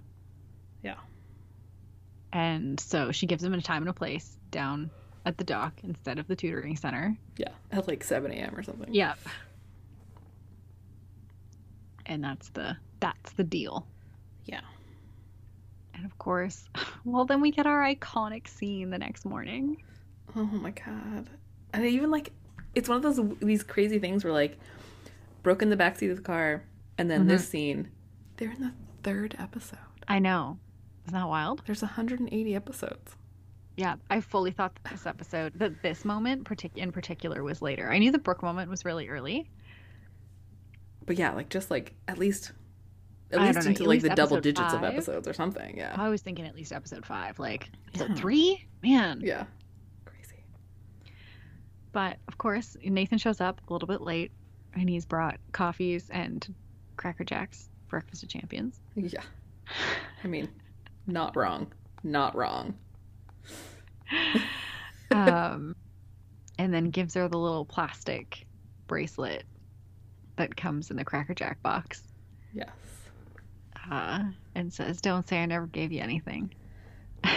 Yeah. 0.83 0.95
And 2.31 2.79
so 2.79 3.11
she 3.11 3.25
gives 3.25 3.43
him 3.43 3.53
a 3.53 3.61
time 3.61 3.81
and 3.81 3.89
a 3.89 3.93
place 3.93 4.37
down 4.51 4.89
at 5.25 5.37
the 5.37 5.43
dock 5.43 5.73
instead 5.83 6.19
of 6.19 6.27
the 6.27 6.35
tutoring 6.35 6.75
center. 6.77 7.17
Yeah. 7.37 7.49
At 7.71 7.87
like 7.87 8.03
7 8.03 8.31
a.m. 8.31 8.55
or 8.55 8.63
something. 8.63 8.93
Yep. 8.93 9.17
And 12.05 12.23
that's 12.23 12.49
the 12.49 12.77
that's 12.99 13.33
the 13.33 13.43
deal. 13.43 13.85
Yeah. 14.45 14.61
And 15.93 16.05
of 16.05 16.17
course, 16.17 16.69
well 17.05 17.25
then 17.25 17.41
we 17.41 17.51
get 17.51 17.65
our 17.65 17.83
iconic 17.83 18.47
scene 18.47 18.89
the 18.89 18.97
next 18.97 19.25
morning. 19.25 19.83
Oh 20.35 20.43
my 20.43 20.71
god. 20.71 21.29
And 21.73 21.85
even 21.85 22.11
like, 22.11 22.31
it's 22.75 22.87
one 22.87 22.97
of 22.97 23.03
those, 23.03 23.19
these 23.41 23.63
crazy 23.63 23.99
things 23.99 24.23
where 24.23 24.33
like, 24.33 24.57
Brooke 25.43 25.61
in 25.61 25.69
the 25.69 25.77
backseat 25.77 26.09
of 26.11 26.17
the 26.17 26.23
car, 26.23 26.63
and 26.97 27.09
then 27.09 27.27
this 27.27 27.43
mm-hmm. 27.43 27.51
scene, 27.51 27.91
they're 28.37 28.51
in 28.51 28.61
the 28.61 28.73
third 29.03 29.35
episode. 29.39 29.79
I 30.07 30.19
know. 30.19 30.57
Isn't 31.05 31.13
that 31.13 31.27
wild? 31.27 31.61
There's 31.65 31.81
180 31.81 32.55
episodes. 32.55 33.15
Yeah, 33.77 33.95
I 34.09 34.21
fully 34.21 34.51
thought 34.51 34.75
that 34.75 34.91
this 34.91 35.05
episode, 35.05 35.53
that 35.59 35.83
this 35.83 36.03
moment 36.03 36.45
partic- 36.45 36.75
in 36.75 36.91
particular 36.91 37.43
was 37.43 37.61
later. 37.61 37.91
I 37.91 37.99
knew 37.99 38.11
the 38.11 38.17
Brooke 38.17 38.41
moment 38.41 38.69
was 38.69 38.83
really 38.83 39.07
early. 39.07 39.49
But 41.05 41.17
yeah, 41.17 41.33
like 41.33 41.49
just 41.49 41.69
like 41.71 41.93
at 42.07 42.17
least 42.17 42.51
at 43.31 43.39
I 43.39 43.47
least 43.47 43.67
into 43.67 43.83
at 43.83 43.87
like 43.87 43.87
least 43.87 44.03
the 44.03 44.15
double 44.15 44.37
episode 44.37 44.55
digits 44.55 44.73
of 44.73 44.83
episodes 44.83 45.27
or 45.27 45.33
something. 45.33 45.77
Yeah. 45.77 45.95
I 45.97 46.09
was 46.09 46.21
thinking 46.21 46.45
at 46.45 46.55
least 46.55 46.73
episode 46.73 47.05
five. 47.05 47.39
Like, 47.39 47.69
is 47.93 48.01
Yeah. 48.01 48.11
it 48.11 48.17
three? 48.17 48.67
Man. 48.81 49.21
Yeah. 49.23 49.45
Crazy. 50.05 50.43
But 51.91 52.17
of 52.27 52.37
course, 52.37 52.77
Nathan 52.83 53.17
shows 53.17 53.41
up 53.41 53.61
a 53.67 53.73
little 53.73 53.87
bit 53.87 54.01
late 54.01 54.31
and 54.73 54.89
he's 54.89 55.05
brought 55.05 55.39
coffees 55.51 56.09
and 56.09 56.53
Cracker 56.97 57.23
Jacks, 57.23 57.69
breakfast 57.89 58.23
of 58.23 58.29
champions. 58.29 58.79
Yeah. 58.95 59.21
I 60.23 60.27
mean, 60.27 60.49
not 61.05 61.35
wrong. 61.35 61.71
Not 62.03 62.35
wrong. 62.35 62.75
Um, 65.09 65.73
and 66.59 66.73
then 66.73 66.89
gives 66.89 67.13
her 67.13 67.29
the 67.29 67.37
little 67.37 67.63
plastic 67.63 68.45
bracelet 68.87 69.45
that 70.35 70.55
comes 70.57 70.91
in 70.91 70.97
the 70.97 71.05
Cracker 71.05 71.33
Jack 71.33 71.63
box 71.63 72.03
Yes. 72.53 72.67
uh, 73.89 74.25
and 74.53 74.73
says, 74.73 74.99
Don't 74.99 75.25
say 75.27 75.41
I 75.41 75.45
never 75.45 75.65
gave 75.65 75.91
you 75.93 76.01
anything. 76.01 76.53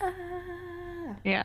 Ah. 0.00 1.16
Yeah. 1.24 1.42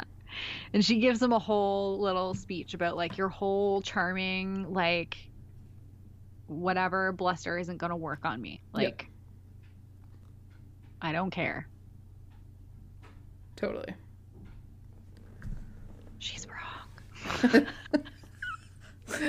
And 0.73 0.85
she 0.85 0.99
gives 0.99 1.19
him 1.21 1.33
a 1.33 1.39
whole 1.39 1.99
little 1.99 2.35
speech 2.35 2.75
about 2.75 2.95
like 2.95 3.17
your 3.17 3.29
whole 3.29 3.81
charming, 3.81 4.71
like 4.71 5.17
whatever 6.47 7.11
bluster 7.11 7.57
isn't 7.57 7.77
going 7.77 7.89
to 7.89 7.95
work 7.95 8.25
on 8.25 8.41
me. 8.41 8.61
Like, 8.73 9.09
I 11.01 11.11
don't 11.11 11.31
care. 11.31 11.67
Totally. 13.55 13.93
She's 16.19 16.45
wrong. 16.47 17.67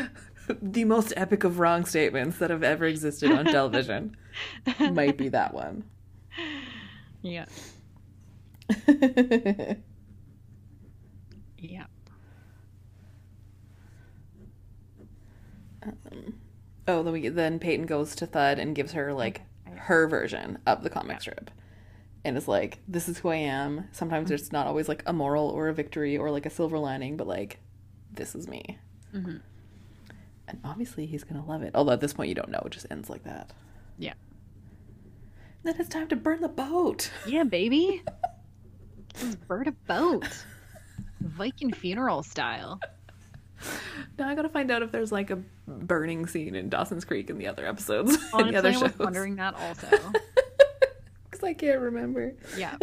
the 0.62 0.84
most 0.84 1.12
epic 1.16 1.44
of 1.44 1.58
wrong 1.58 1.84
statements 1.84 2.38
that 2.38 2.50
have 2.50 2.62
ever 2.62 2.84
existed 2.86 3.30
on 3.30 3.44
television 3.46 4.16
might 4.92 5.16
be 5.16 5.28
that 5.28 5.54
one. 5.54 5.84
Yeah. 7.22 7.46
Yeah. 11.58 11.86
Um, 15.82 16.34
oh, 16.86 17.02
then 17.02 17.12
we 17.12 17.28
then 17.28 17.58
Peyton 17.58 17.86
goes 17.86 18.14
to 18.16 18.26
Thud 18.26 18.58
and 18.58 18.74
gives 18.74 18.92
her 18.92 19.12
like 19.12 19.42
her 19.76 20.06
version 20.06 20.58
of 20.66 20.82
the 20.82 20.90
comic 20.90 21.20
strip, 21.20 21.50
and 22.24 22.36
is 22.36 22.48
like, 22.48 22.78
"This 22.88 23.08
is 23.08 23.18
who 23.18 23.28
I 23.28 23.36
am." 23.36 23.88
Sometimes 23.92 24.30
it's 24.30 24.52
not 24.52 24.66
always 24.66 24.88
like 24.88 25.02
a 25.06 25.12
moral 25.12 25.48
or 25.48 25.68
a 25.68 25.74
victory 25.74 26.16
or 26.16 26.30
like 26.30 26.46
a 26.46 26.50
silver 26.50 26.78
lining, 26.78 27.16
but 27.16 27.26
like, 27.26 27.58
this 28.12 28.34
is 28.34 28.48
me. 28.48 28.78
Mhm. 29.14 29.40
And 30.46 30.60
obviously, 30.64 31.06
he's 31.06 31.24
gonna 31.24 31.44
love 31.44 31.62
it. 31.62 31.72
Although 31.74 31.92
at 31.92 32.00
this 32.00 32.12
point, 32.12 32.28
you 32.28 32.34
don't 32.34 32.50
know; 32.50 32.62
it 32.66 32.70
just 32.72 32.86
ends 32.90 33.08
like 33.10 33.24
that. 33.24 33.52
Yeah. 33.98 34.14
Then 35.62 35.76
it's 35.78 35.88
time 35.88 36.08
to 36.08 36.16
burn 36.16 36.40
the 36.42 36.48
boat. 36.48 37.10
Yeah, 37.26 37.44
baby. 37.44 38.02
Let's 39.22 39.36
burn 39.36 39.68
a 39.68 39.72
boat. 39.72 40.44
Viking 41.20 41.72
funeral 41.72 42.22
style. 42.22 42.78
Now 44.18 44.28
I 44.28 44.34
gotta 44.36 44.48
find 44.48 44.70
out 44.70 44.82
if 44.82 44.92
there's 44.92 45.10
like 45.10 45.30
a 45.30 45.36
burning 45.66 46.26
scene 46.26 46.54
in 46.54 46.68
Dawson's 46.68 47.04
Creek 47.04 47.30
in 47.30 47.38
the 47.38 47.48
other 47.48 47.66
episodes, 47.66 48.14
in 48.14 48.20
Honestly, 48.32 48.52
the 48.52 48.58
other 48.58 48.68
I 48.68 48.72
was 48.72 48.80
shows, 48.92 48.98
wondering 48.98 49.36
that 49.36 49.54
also. 49.54 49.88
because 51.30 51.42
I 51.44 51.52
can't 51.54 51.80
remember. 51.80 52.34
Yeah. 52.56 52.76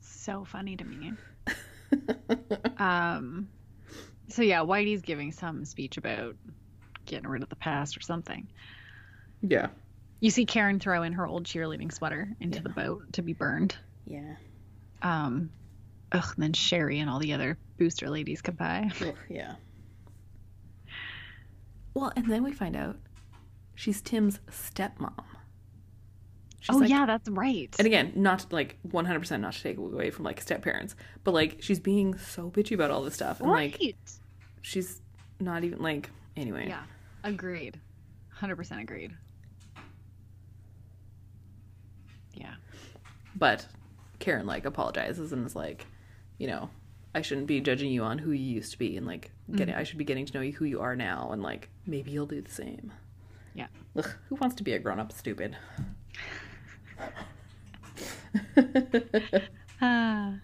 so 0.00 0.44
funny 0.44 0.76
to 0.76 0.84
me. 0.84 1.12
Um, 2.78 3.48
so 4.28 4.42
yeah, 4.42 4.60
Whitey's 4.60 5.02
giving 5.02 5.32
some 5.32 5.64
speech 5.64 5.96
about 5.96 6.36
getting 7.06 7.28
rid 7.28 7.42
of 7.42 7.48
the 7.48 7.56
past 7.56 7.96
or 7.96 8.00
something. 8.00 8.46
yeah, 9.42 9.68
You 10.20 10.30
see 10.30 10.44
Karen 10.46 10.78
throw 10.80 11.02
in 11.02 11.12
her 11.14 11.26
old 11.26 11.44
cheerleading 11.44 11.92
sweater 11.92 12.28
into 12.40 12.58
Yeah. 12.58 12.62
the 12.62 12.68
boat 12.70 13.12
to 13.14 13.22
be 13.22 13.32
burned. 13.32 13.76
yeah, 14.06 14.36
Um, 15.02 15.50
ugh, 16.12 16.24
and 16.36 16.42
then 16.42 16.52
Sherry 16.52 16.98
and 17.00 17.08
all 17.10 17.18
the 17.18 17.32
other 17.34 17.56
booster 17.78 18.10
ladies 18.10 18.42
come 18.42 18.56
by. 18.56 18.90
Yeah. 19.28 19.54
Well, 21.94 22.12
and 22.14 22.30
then 22.30 22.44
we 22.44 22.52
find 22.52 22.76
out 22.76 22.96
she's 23.74 24.00
Tim's 24.00 24.38
stepmom. 24.50 25.24
She's 26.60 26.74
oh 26.76 26.78
like- 26.78 26.90
yeah, 26.90 27.06
that's 27.06 27.28
right. 27.28 27.74
And 27.78 27.86
again, 27.86 28.12
not 28.14 28.52
like 28.52 28.78
100% 28.86 29.40
not 29.40 29.52
to 29.54 29.62
take 29.62 29.78
away 29.78 30.10
from 30.10 30.24
like 30.24 30.40
step 30.40 30.62
parents, 30.62 30.94
but 31.24 31.34
like 31.34 31.56
she's 31.60 31.80
being 31.80 32.16
so 32.18 32.50
bitchy 32.50 32.72
about 32.72 32.90
all 32.90 33.02
this 33.02 33.14
stuff. 33.14 33.40
And 33.40 33.50
right. 33.50 33.76
like 33.80 33.96
she's 34.62 35.00
not 35.40 35.64
even 35.64 35.80
like, 35.80 36.10
anyway. 36.36 36.68
yeah, 36.68 36.82
agreed. 37.24 37.80
Hundred 38.28 38.56
percent 38.56 38.80
agreed. 38.80 39.12
Yeah. 42.34 42.54
But 43.34 43.66
Karen 44.20 44.46
like 44.46 44.64
apologizes 44.64 45.32
and 45.32 45.44
is 45.46 45.56
like, 45.56 45.86
you 46.38 46.46
know, 46.46 46.70
I 47.14 47.22
shouldn't 47.22 47.46
be 47.46 47.60
judging 47.60 47.90
you 47.90 48.02
on 48.02 48.18
who 48.18 48.32
you 48.32 48.54
used 48.56 48.72
to 48.72 48.78
be 48.78 48.96
and 48.96 49.06
like 49.06 49.30
getting 49.54 49.74
I 49.74 49.82
should 49.82 49.98
be 49.98 50.04
getting 50.04 50.26
to 50.26 50.34
know 50.34 50.40
you 50.40 50.52
who 50.52 50.64
you 50.66 50.80
are 50.80 50.94
now 50.94 51.30
and 51.32 51.42
like 51.42 51.68
maybe 51.86 52.10
you'll 52.10 52.26
do 52.26 52.40
the 52.40 52.50
same. 52.50 52.92
Yeah. 53.54 53.66
Ugh, 53.96 54.08
who 54.28 54.34
wants 54.36 54.54
to 54.56 54.62
be 54.62 54.72
a 54.72 54.78
grown 54.78 55.00
up 55.00 55.12
stupid? 55.12 55.56
Ah. 59.80 60.34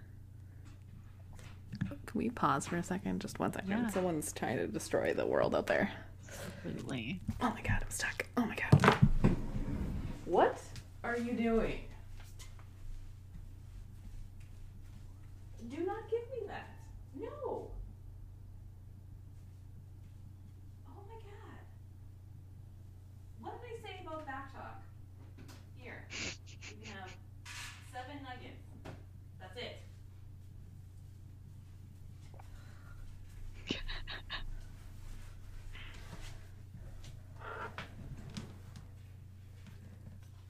Can 1.80 1.96
we 2.14 2.30
pause 2.30 2.68
for 2.68 2.76
a 2.76 2.82
second? 2.84 3.20
Just 3.20 3.40
one 3.40 3.52
second. 3.52 3.68
Yeah. 3.70 3.88
Someone's 3.88 4.32
trying 4.32 4.58
to 4.58 4.68
destroy 4.68 5.12
the 5.12 5.26
world 5.26 5.56
out 5.56 5.66
there. 5.66 5.90
Absolutely. 6.28 7.20
Oh 7.40 7.50
my 7.50 7.60
god, 7.62 7.80
I'm 7.82 7.90
stuck. 7.90 8.26
Oh 8.36 8.44
my 8.46 8.54
god. 8.54 8.96
What 10.24 10.62
are 11.02 11.18
you 11.18 11.32
doing? 11.32 11.80
Do 15.68 15.76
not 15.84 16.08
give 16.10 16.20
me 16.30 16.46
that. 16.46 16.68
No. 17.18 17.70
Oh 20.86 21.02
my 21.08 21.18
god. 21.24 21.64
What 23.40 23.60
did 23.60 23.70
I 23.70 23.88
say 23.88 24.00
about 24.06 24.26
back 24.26 24.52
talk? 24.52 24.80
Here. 25.76 26.06
You 26.12 26.76
can 26.82 26.92
have 26.94 27.10
seven 27.92 28.22
nuggets. 28.22 28.62
That's 29.40 29.56
it. 29.56 29.80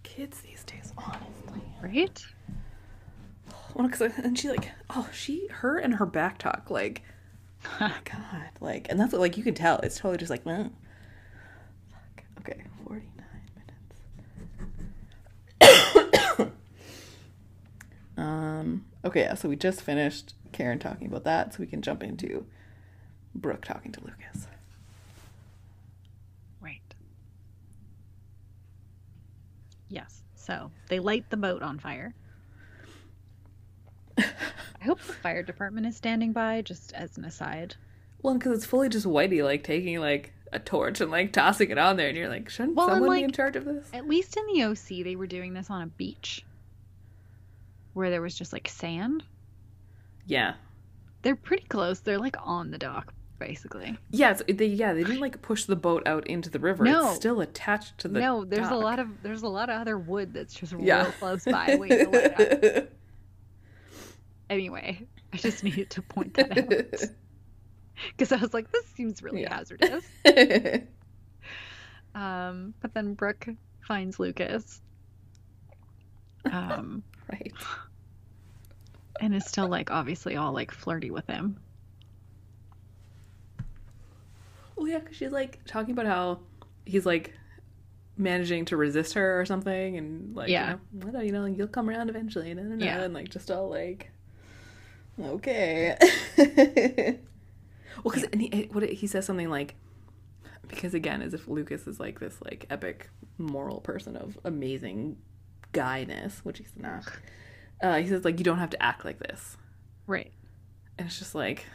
Kids 0.03 0.41
these 0.41 0.63
days, 0.65 0.93
honestly. 0.97 1.63
Right? 1.95 2.27
Well, 3.75 3.89
cause 3.89 4.03
I, 4.03 4.07
and 4.23 4.39
she 4.39 4.49
like, 4.49 4.71
oh, 4.91 5.09
she, 5.13 5.49
her, 5.49 5.79
and 5.79 5.95
her 5.95 6.07
back 6.07 6.39
talk, 6.39 6.71
like, 6.71 7.03
oh 7.81 7.95
god, 8.05 8.51
like, 8.61 8.89
and 8.91 8.99
that's 8.99 9.13
what, 9.13 9.21
like, 9.21 9.37
you 9.37 9.43
can 9.43 9.55
tell 9.55 9.79
it's 9.79 9.97
totally 9.99 10.19
just 10.19 10.31
like, 10.31 10.45
"Meh." 10.47 10.69
fuck. 11.91 12.25
Okay, 12.41 12.63
forty 12.85 13.09
nine 13.17 13.51
minutes. 15.61 16.51
um. 18.17 18.85
Okay, 19.05 19.21
yeah. 19.23 19.35
So 19.35 19.49
we 19.49 19.57
just 19.57 19.83
finished 19.83 20.35
Karen 20.53 20.79
talking 20.79 21.07
about 21.07 21.25
that, 21.25 21.55
so 21.55 21.59
we 21.61 21.67
can 21.67 21.83
jump 21.83 22.03
into 22.03 22.47
Brooke 23.35 23.65
talking 23.65 23.93
to 23.93 24.01
Lucas. 24.01 24.47
Right. 26.61 26.81
Yes. 29.89 30.23
So 30.45 30.71
they 30.89 30.99
light 31.01 31.31
the 31.31 31.39
boat 31.39 31.63
on 31.63 31.79
fire. 31.79 32.15
I 34.19 34.85
hope 34.85 35.01
the 35.01 35.15
fire 35.15 35.43
department 35.43 35.87
is 35.87 35.97
standing 35.97 36.33
by, 36.33 36.61
just 36.61 36.93
as 36.93 37.17
an 37.17 37.25
aside. 37.25 37.77
Well, 38.23 38.35
because 38.35 38.59
it's 38.59 38.67
fully 38.67 38.91
just 38.91 39.07
Whitey 39.07 39.43
like 39.43 39.65
taking 39.65 39.99
like 40.01 40.35
a 40.53 40.59
torch 40.59 41.01
and 41.01 41.11
like 41.11 41.33
tossing 41.33 41.71
it 41.71 41.79
on 41.79 41.97
there, 41.97 42.09
and 42.09 42.17
you're 42.17 42.29
like, 42.29 42.51
shouldn't 42.51 42.77
Well, 42.77 42.89
someone 42.89 43.17
be 43.17 43.25
in 43.25 43.33
charge 43.33 43.57
of 43.57 43.65
this? 43.65 43.89
At 43.95 44.07
least 44.07 44.37
in 44.37 44.47
the 44.53 44.65
OC, 44.65 45.03
they 45.03 45.17
were 45.17 45.27
doing 45.27 45.55
this 45.55 45.71
on 45.71 45.81
a 45.81 45.87
beach 45.87 46.45
where 47.95 48.11
there 48.11 48.21
was 48.21 48.35
just 48.35 48.53
like 48.53 48.69
sand. 48.69 49.25
Yeah. 50.27 50.55
They're 51.23 51.37
pretty 51.37 51.65
close. 51.65 52.01
They're 52.01 52.19
like 52.19 52.37
on 52.43 52.71
the 52.71 52.77
dock, 52.79 53.14
basically. 53.39 53.97
Yeah, 54.11 54.33
they 54.35 54.67
yeah 54.67 54.93
they 54.95 55.03
didn't 55.05 55.21
like 55.21 55.43
push 55.43 55.65
the 55.65 55.77
boat 55.77 56.07
out 56.07 56.27
into 56.27 56.51
the 56.51 56.59
river. 56.59 56.85
No. 56.85 57.09
It's 57.09 57.17
still 57.17 57.41
attached 57.41 57.99
to 57.99 58.09
the. 58.09 58.21
no, 58.21 58.45
there's 58.45 58.69
a 58.71 58.75
lot 58.77 58.99
of 58.99 59.09
there's 59.23 59.43
a 59.43 59.49
lot 59.49 59.71
of 59.71 59.81
other 59.81 59.99
wood 59.99 60.33
that's 60.35 60.55
just 60.55 60.75
Yeah. 60.79 61.03
real 61.05 61.13
close 61.13 61.45
by. 61.47 61.77
waiting 61.79 62.11
to 62.11 62.19
light 62.19 62.77
up. 62.77 62.89
Anyway, 64.51 65.07
I 65.33 65.37
just 65.37 65.65
needed 65.65 65.91
to 65.91 66.03
point 66.03 66.35
that 66.35 66.57
out 66.59 66.69
because 68.17 68.31
I 68.33 68.37
was 68.37 68.53
like, 68.55 68.71
this 68.71 68.87
seems 68.97 69.23
really 69.23 69.43
Yeah. 69.43 69.55
hazardous. 69.57 70.05
Um, 72.15 72.75
but 72.81 72.95
then 72.95 73.15
Brooke 73.15 73.49
finds 73.81 74.19
Lucas. 74.21 74.81
Um, 76.51 77.03
right. 77.33 77.53
and 79.21 79.35
is 79.35 79.47
still 79.47 79.67
like 79.67 79.91
obviously 79.91 80.37
all 80.37 80.53
like 80.53 80.71
flirty 80.71 81.11
with 81.11 81.27
him. 81.27 81.57
Well, 84.77 84.89
yeah, 84.89 84.99
because 84.99 85.17
she's 85.17 85.31
like 85.33 85.61
talking 85.67 85.93
about 85.93 86.07
how 86.07 86.41
he's 86.85 87.07
like 87.07 87.33
managing 88.17 88.65
to 88.67 88.77
resist 88.77 89.15
her 89.15 89.41
or 89.41 89.45
something, 89.45 89.97
and 89.97 90.35
like 90.37 90.49
Yeah. 90.49 90.77
you 90.93 91.11
know, 91.13 91.21
you 91.21 91.33
know, 91.33 91.43
like, 91.43 91.57
you'll 91.57 91.67
come 91.69 91.89
around 91.89 92.11
eventually, 92.11 92.51
and, 92.51 92.79
no, 92.79 92.85
Yeah. 92.85 93.03
and 93.03 93.15
like 93.15 93.29
just 93.29 93.51
all 93.51 93.69
like, 93.69 94.11
okay. 95.21 95.97
well, 98.03 98.13
because 98.13 98.25
and 98.25 98.41
he 98.43 98.69
what 98.73 98.89
he 98.89 99.07
says 99.07 99.25
something 99.27 99.51
like. 99.51 99.75
Because 100.67 100.95
again, 100.95 101.21
as 101.21 101.35
if 101.35 101.47
Lucas 101.47 101.87
is 101.87 102.01
like 102.01 102.21
this 102.21 102.41
like 102.43 102.67
epic 102.71 103.11
moral 103.37 103.81
person 103.81 104.17
of 104.17 104.39
amazing 104.45 105.19
guyness, 105.73 106.39
which 106.39 106.59
he's 106.59 106.73
not. 106.77 107.05
Uh, 107.83 107.97
he 107.99 108.09
says 108.09 108.25
like 108.25 108.39
you 108.39 108.45
don't 108.45 108.59
have 108.59 108.71
to 108.71 108.83
act 108.83 109.05
like 109.05 109.19
this. 109.19 109.57
Right. 110.07 110.33
And 110.99 111.07
it's 111.07 111.19
just 111.19 111.35
like, 111.35 111.67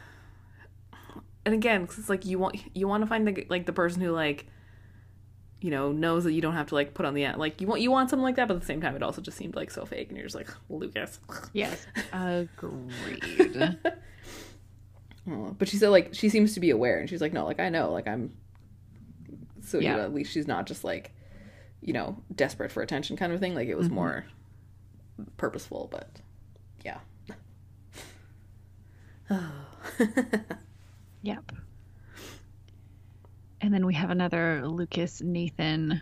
and 1.50 1.56
again, 1.56 1.88
'cause 1.88 1.97
it's 1.97 2.10
like 2.10 2.26
you 2.26 2.38
want 2.38 2.58
you 2.76 2.88
want 2.88 3.02
to 3.02 3.08
find 3.08 3.28
the 3.28 3.45
like 3.50 3.66
the 3.66 3.74
person 3.74 4.02
who 4.04 4.12
like, 4.12 4.45
you 5.62 5.72
know, 5.72 5.91
knows 5.91 6.24
that 6.26 6.34
you 6.34 6.41
don't 6.41 6.54
have 6.54 6.68
to 6.68 6.76
like 6.76 6.93
put 6.93 7.08
on 7.08 7.16
the 7.16 7.24
end. 7.26 7.38
Like 7.38 7.60
you 7.60 7.66
want 7.66 7.82
you 7.82 7.89
want 7.89 8.12
something 8.12 8.24
like 8.24 8.36
that, 8.36 8.47
but 8.47 8.54
at 8.54 8.60
the 8.60 8.68
same 8.68 8.82
time, 8.82 8.95
it 8.95 9.02
also 9.02 9.20
just 9.20 9.36
seemed 9.36 9.56
like 9.56 9.72
so 9.72 9.84
fake, 9.84 10.10
and 10.10 10.18
you're 10.18 10.28
just 10.28 10.36
like 10.36 10.50
Lucas. 10.70 11.20
Yes. 11.54 11.88
Agreed. 12.14 13.78
Oh, 15.30 15.56
but 15.60 15.68
she 15.68 15.78
said 15.78 15.89
like 15.89 16.16
she 16.16 16.28
seems 16.30 16.56
to 16.56 16.60
be 16.60 16.72
aware, 16.72 16.97
and 16.97 17.08
she's 17.08 17.22
like, 17.22 17.34
no, 17.34 17.45
like 17.45 17.60
I 17.60 17.70
know, 17.70 17.91
like 17.91 18.08
I'm. 18.08 18.36
So 19.62 19.78
you 19.78 19.89
know, 19.89 20.00
at 20.00 20.14
least 20.14 20.32
she's 20.32 20.47
not 20.47 20.66
just 20.66 20.84
like, 20.84 21.14
you 21.82 21.93
know, 21.93 22.18
desperate 22.34 22.72
for 22.72 22.82
attention 22.82 23.16
kind 23.16 23.32
of 23.32 23.39
thing. 23.39 23.54
Like 23.54 23.68
it 23.68 23.78
was 23.78 23.88
mm-hmm. 23.88 23.95
more 23.95 24.26
purposeful, 25.38 25.88
but 25.91 26.10
yeah. 26.84 27.00
Yep. 31.22 31.51
And 33.61 33.74
then 33.74 33.86
we 33.86 33.93
have 33.93 34.09
another 34.09 34.65
Lucas 34.65 35.22
Nathan 35.22 36.01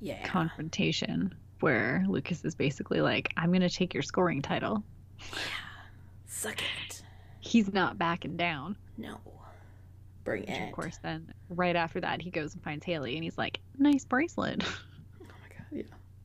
yeah. 0.00 0.26
confrontation 0.26 1.34
where 1.60 2.04
Lucas 2.08 2.44
is 2.44 2.54
basically 2.54 3.00
like, 3.00 3.32
I'm 3.36 3.50
going 3.50 3.62
to 3.62 3.70
take 3.70 3.94
your 3.94 4.02
scoring 4.02 4.42
title. 4.42 4.82
Yeah. 5.18 5.38
Suck 6.26 6.60
it. 6.60 7.02
He's 7.40 7.72
not 7.72 7.98
backing 7.98 8.36
down. 8.36 8.76
No. 8.98 9.18
Bring 10.24 10.42
Which, 10.42 10.50
it. 10.50 10.68
of 10.68 10.72
course, 10.72 10.98
then 11.02 11.32
right 11.48 11.76
after 11.76 12.00
that, 12.00 12.20
he 12.20 12.30
goes 12.30 12.54
and 12.54 12.62
finds 12.62 12.84
Haley 12.84 13.14
and 13.14 13.24
he's 13.24 13.38
like, 13.38 13.60
nice 13.78 14.04
bracelet. 14.04 14.64
Oh 15.22 15.26
my 15.26 15.56
god. 15.56 15.66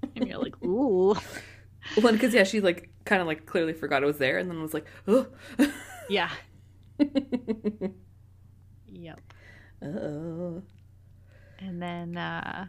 Yeah. 0.04 0.10
and 0.16 0.28
you're 0.28 0.40
like, 0.40 0.62
ooh. 0.64 1.16
Well, 2.02 2.14
because 2.14 2.34
yeah, 2.34 2.44
she 2.44 2.62
like 2.62 2.90
kind 3.06 3.22
of 3.22 3.28
like 3.28 3.46
clearly 3.46 3.74
forgot 3.74 4.02
it 4.02 4.08
was 4.08 4.18
there, 4.18 4.40
and 4.40 4.50
then 4.50 4.60
was 4.60 4.74
like, 4.74 4.86
oh. 5.08 5.28
Yeah. 6.10 6.30
Yep. 8.88 9.20
oh. 9.84 10.62
And 11.60 11.82
then 11.82 12.18
uh, 12.18 12.68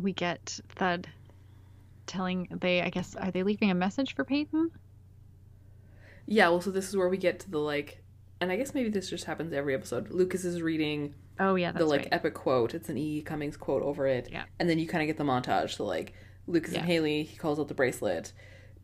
we 0.00 0.12
get 0.12 0.60
Thud 0.76 1.08
telling 2.06 2.48
they, 2.60 2.82
I 2.82 2.90
guess, 2.90 3.14
are 3.16 3.30
they 3.30 3.42
leaving 3.42 3.70
a 3.70 3.74
message 3.74 4.14
for 4.14 4.24
Peyton? 4.24 4.70
Yeah. 6.26 6.48
Well, 6.48 6.60
so 6.60 6.70
this 6.70 6.88
is 6.88 6.96
where 6.96 7.08
we 7.08 7.16
get 7.16 7.40
to 7.40 7.50
the 7.50 7.58
like, 7.58 8.02
and 8.40 8.50
I 8.52 8.56
guess 8.56 8.74
maybe 8.74 8.88
this 8.90 9.08
just 9.10 9.24
happens 9.24 9.52
every 9.52 9.74
episode. 9.74 10.10
Lucas 10.10 10.44
is 10.44 10.60
reading 10.62 11.14
Oh 11.38 11.54
yeah, 11.54 11.70
that's 11.72 11.82
the 11.82 11.86
like 11.88 12.00
right. 12.02 12.08
epic 12.12 12.34
quote. 12.34 12.74
It's 12.74 12.88
an 12.88 12.96
E. 12.96 13.22
Cummings 13.22 13.56
quote 13.56 13.82
over 13.82 14.06
it. 14.06 14.28
Yeah. 14.30 14.44
And 14.58 14.68
then 14.70 14.78
you 14.78 14.86
kind 14.86 15.02
of 15.02 15.06
get 15.06 15.18
the 15.18 15.24
montage. 15.24 15.76
So 15.76 15.84
like 15.84 16.14
Lucas 16.46 16.72
Yeah. 16.72 16.80
and 16.80 16.88
Haley, 16.88 17.22
he 17.24 17.36
calls 17.36 17.58
out 17.60 17.68
the 17.68 17.74
bracelet. 17.74 18.32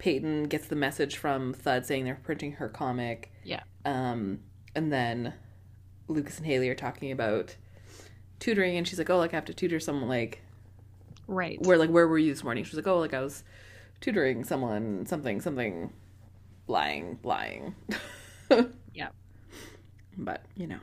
Peyton 0.02 0.48
gets 0.48 0.66
the 0.66 0.74
message 0.74 1.16
from 1.16 1.54
Thud 1.54 1.86
saying 1.86 2.04
they're 2.04 2.18
printing 2.24 2.54
her 2.54 2.68
comic. 2.68 3.30
Yeah. 3.44 3.62
Um, 3.84 4.40
and 4.74 4.92
then 4.92 5.32
Lucas 6.08 6.38
and 6.38 6.46
Haley 6.46 6.68
are 6.70 6.74
talking 6.74 7.12
about 7.12 7.54
tutoring, 8.40 8.76
and 8.76 8.88
she's 8.88 8.98
like, 8.98 9.08
"Oh, 9.10 9.18
like 9.18 9.32
I 9.32 9.36
have 9.36 9.44
to 9.44 9.54
tutor 9.54 9.78
someone. 9.78 10.08
Like, 10.08 10.42
Right. 11.28 11.64
where 11.64 11.78
like 11.78 11.88
where 11.90 12.08
were 12.08 12.18
you 12.18 12.32
this 12.32 12.42
morning?" 12.42 12.64
She's 12.64 12.74
like, 12.74 12.88
"Oh, 12.88 12.98
like 12.98 13.14
I 13.14 13.20
was 13.20 13.44
tutoring 14.00 14.42
someone, 14.42 15.06
something, 15.06 15.40
something, 15.40 15.92
lying, 16.66 17.20
lying." 17.22 17.76
Yeah. 18.94 19.08
But 20.18 20.44
you 20.56 20.66
know, 20.66 20.80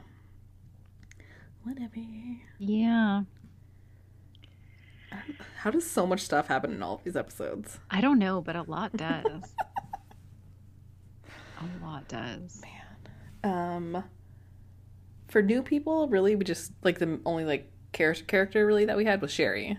whatever. 1.63 1.99
Yeah. 2.57 3.23
How 5.57 5.71
does 5.71 5.89
so 5.89 6.05
much 6.07 6.21
stuff 6.21 6.47
happen 6.47 6.71
in 6.71 6.81
all 6.83 6.95
of 6.95 7.03
these 7.03 7.15
episodes? 7.15 7.79
I 7.89 8.01
don't 8.01 8.19
know, 8.19 8.41
but 8.41 8.55
a 8.55 8.63
lot 8.63 8.95
does. 8.95 9.53
a 11.59 11.85
lot 11.85 12.07
does. 12.07 12.61
Man. 13.43 13.95
Um, 13.95 14.03
for 15.27 15.41
new 15.41 15.61
people, 15.61 16.07
really, 16.07 16.35
we 16.35 16.43
just 16.45 16.71
like 16.83 16.99
the 16.99 17.19
only 17.25 17.45
like 17.45 17.71
character 17.91 18.23
character 18.25 18.65
really 18.65 18.85
that 18.85 18.97
we 18.97 19.05
had 19.05 19.21
was 19.21 19.31
Sherry, 19.31 19.77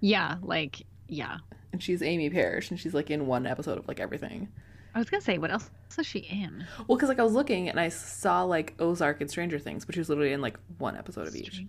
Yeah, 0.00 0.36
like 0.42 0.84
yeah. 1.08 1.38
and 1.72 1.82
she's 1.82 2.02
Amy 2.02 2.30
Parrish, 2.30 2.70
and 2.70 2.78
she's 2.78 2.94
like 2.94 3.10
in 3.10 3.26
one 3.26 3.46
episode 3.46 3.78
of 3.78 3.88
like 3.88 4.00
everything. 4.00 4.48
I 4.94 4.98
was 4.98 5.08
gonna 5.10 5.20
say, 5.20 5.38
what 5.38 5.50
else 5.52 5.70
is 5.98 6.06
she 6.06 6.20
in? 6.20 6.66
Well, 6.88 6.96
because 6.96 7.08
like 7.08 7.18
I 7.20 7.24
was 7.24 7.32
looking 7.32 7.68
and 7.68 7.78
I 7.78 7.88
saw 7.88 8.42
like 8.44 8.74
Ozark 8.80 9.20
and 9.20 9.30
Stranger 9.30 9.58
Things, 9.58 9.84
but 9.84 9.94
she 9.94 10.00
was 10.00 10.08
literally 10.08 10.32
in 10.32 10.40
like 10.40 10.58
one 10.78 10.96
episode 10.96 11.26
of 11.28 11.34
each, 11.36 11.64